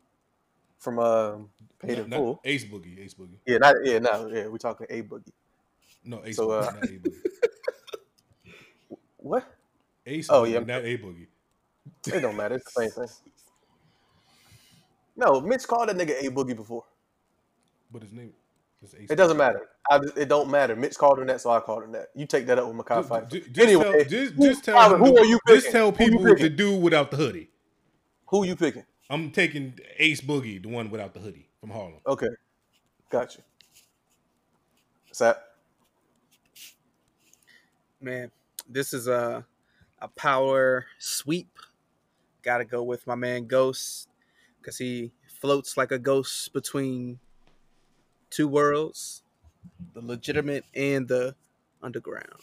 [0.79, 2.39] from um, Paid in Full.
[2.45, 2.99] Ace Boogie.
[3.03, 3.37] Ace Boogie.
[3.45, 4.47] Yeah, not yeah, no, yeah.
[4.47, 5.31] We're talking A Boogie.
[6.03, 7.13] No, Ace So, Boogie, uh, not A Boogie.
[9.17, 9.47] What?
[10.05, 10.59] Ace Oh, Boogie, yeah.
[10.59, 11.27] not A Boogie.
[12.07, 12.55] It don't matter.
[12.55, 13.07] It's the same thing.
[15.17, 16.83] No, Mitch called that nigga A Boogie before.
[17.89, 18.33] But his name
[18.83, 19.09] is Ace.
[19.09, 19.61] It doesn't matter.
[20.03, 20.75] Just- it don't matter.
[20.75, 22.07] Mitch called him that, so I called him that.
[22.13, 23.29] You take that up with Mekhi Ju- Phifer.
[23.31, 25.91] ju- Just, Anyway, tell, just, who- just tell him who the- are you Just tell
[25.91, 26.55] Who people picking?
[26.57, 27.49] dude without the hoodie.
[28.27, 28.85] Who you picking?
[29.09, 32.01] I'm taking Ace Boogie, the one without the hoodie from Harlem.
[32.07, 32.29] Okay,
[33.09, 33.39] gotcha.
[33.39, 33.43] you.
[35.11, 35.41] Sap.
[38.01, 38.31] Man,
[38.67, 39.45] this is a
[40.01, 41.57] a power sweep.
[42.43, 44.09] Got to go with my man Ghost
[44.59, 47.19] because he floats like a ghost between
[48.29, 49.23] two worlds,
[49.93, 51.35] the legitimate and the
[51.81, 52.41] underground.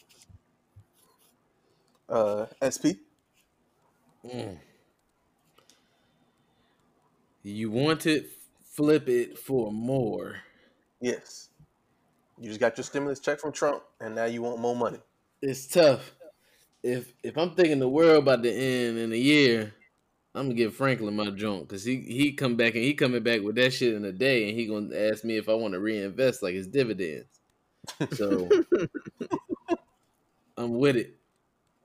[2.08, 2.98] Uh, SP.
[4.24, 4.58] Mm.
[7.42, 8.30] You want it,
[8.64, 10.36] flip it for more.
[11.00, 11.48] Yes.
[12.38, 14.98] You just got your stimulus check from Trump, and now you want more money.
[15.40, 16.12] It's tough.
[16.82, 19.74] If if I'm thinking the world by the end in a year,
[20.34, 23.42] I'm gonna give Franklin my junk because he he come back and he coming back
[23.42, 25.80] with that shit in a day, and he gonna ask me if I want to
[25.80, 27.40] reinvest like his dividends.
[28.14, 28.48] So
[30.56, 31.16] I'm with it.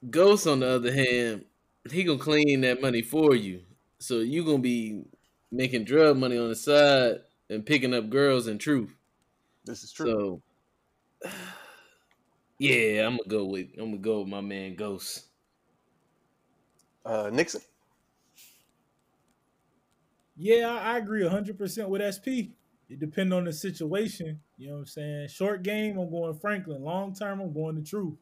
[0.10, 1.46] Ghost, on the other hand,
[1.92, 3.62] he gonna clean that money for you.
[4.00, 5.04] So you gonna be
[5.52, 8.94] making drug money on the side and picking up girls in truth.
[9.66, 10.42] This is true.
[11.24, 11.30] So
[12.60, 15.26] yeah, I'm gonna go with I'm gonna go with my man Ghost.
[17.06, 17.62] Uh, Nixon.
[20.36, 22.54] Yeah, I, I agree 100% with SP.
[22.90, 24.40] It depends on the situation.
[24.58, 25.28] You know what I'm saying?
[25.30, 26.84] Short game, I'm going Franklin.
[26.84, 28.16] Long term, I'm going the truth.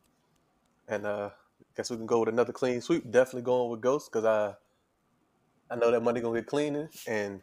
[0.87, 1.31] And uh,
[1.75, 3.09] guess we can go with another clean sweep.
[3.09, 4.53] Definitely going with Ghost because I,
[5.69, 7.41] I know that money gonna get cleaner, and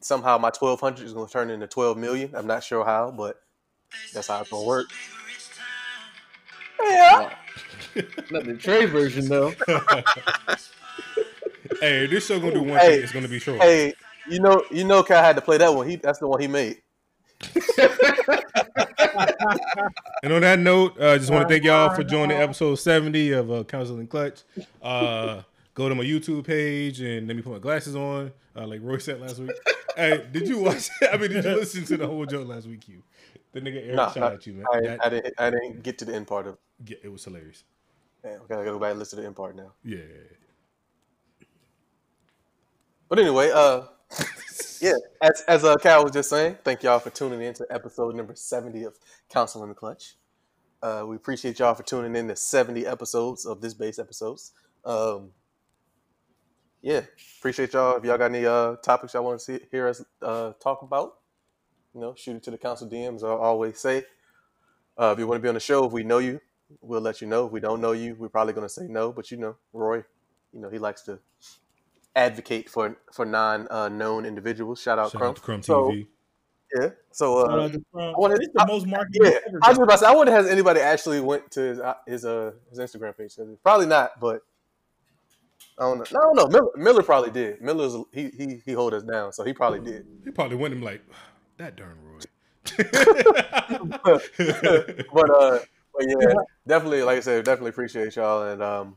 [0.00, 2.30] somehow my twelve hundred is gonna turn into twelve million.
[2.34, 3.40] I'm not sure how, but
[4.12, 4.86] that's how it's gonna work.
[6.82, 7.34] Yeah.
[8.30, 9.52] Not the Trey version though.
[11.80, 13.02] hey, this show gonna do one Hey, thing.
[13.02, 13.62] It's gonna be short.
[13.62, 13.94] Hey,
[14.28, 15.88] you know, you know, Kai had to play that one.
[15.88, 16.82] He that's the one he made.
[20.22, 23.32] And on that note, I uh, just want to thank y'all for joining episode 70
[23.32, 24.42] of uh, Council and Clutch.
[24.82, 25.42] Uh,
[25.76, 28.96] go to my YouTube page and let me put my glasses on, uh, like Roy
[28.98, 29.52] said last week.
[29.94, 30.88] hey, did you watch?
[31.12, 32.88] I mean, did you listen to the whole joke last week?
[32.88, 33.02] You,
[33.52, 34.64] the nigga Eric Nah, shot nah, at you, man.
[34.72, 35.34] I, That- I didn't.
[35.38, 36.56] I didn't get to the end part of.
[36.84, 37.62] yeah, it was hilarious.
[38.22, 39.72] Damn, okay, I gotta go back and listen to the end part now.
[39.84, 39.98] Yeah.
[43.08, 43.82] But anyway, uh,
[44.80, 48.14] yeah, as as uh, Cal was just saying, thank y'all for tuning in to episode
[48.16, 48.96] number seventy of
[49.30, 50.16] Council in the Clutch.
[50.82, 54.52] Uh, we appreciate y'all for tuning in to seventy episodes of this base episodes.
[54.84, 55.30] Um,
[56.86, 57.00] yeah,
[57.40, 57.96] appreciate y'all.
[57.96, 61.16] If y'all got any uh topics y'all want to see hear us uh talk about,
[61.92, 63.24] you know, shoot it to the council DMs.
[63.24, 64.04] I always say,
[64.96, 66.40] uh, if you want to be on the show, if we know you,
[66.80, 67.46] we'll let you know.
[67.46, 69.10] If we don't know you, we're probably going to say no.
[69.10, 70.04] But you know, Roy,
[70.52, 71.18] you know, he likes to
[72.14, 74.80] advocate for for non uh, known individuals.
[74.80, 75.30] Shout out Shout Crump.
[75.30, 76.06] out to Crumb So, TV.
[76.80, 76.90] yeah.
[77.10, 78.16] So Shout uh, out to Crump.
[78.16, 79.58] I wanted, It's the most marketed yeah, ever.
[79.60, 81.94] I was just about to say, I wonder has anybody actually went to his uh,
[82.06, 83.36] his, uh, his Instagram page?
[83.64, 84.42] Probably not, but
[85.78, 86.04] I don't know.
[86.12, 86.48] No, know.
[86.48, 87.60] Miller, Miller probably did.
[87.60, 90.06] Miller's he he he hold us down, so he probably did.
[90.24, 91.02] He probably went him like
[91.58, 92.20] that darn Roy.
[95.12, 95.58] but uh,
[95.94, 96.32] but yeah,
[96.66, 98.96] definitely, like I said, definitely appreciate y'all, and um,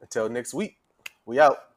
[0.00, 0.76] until next week,
[1.26, 1.67] we out.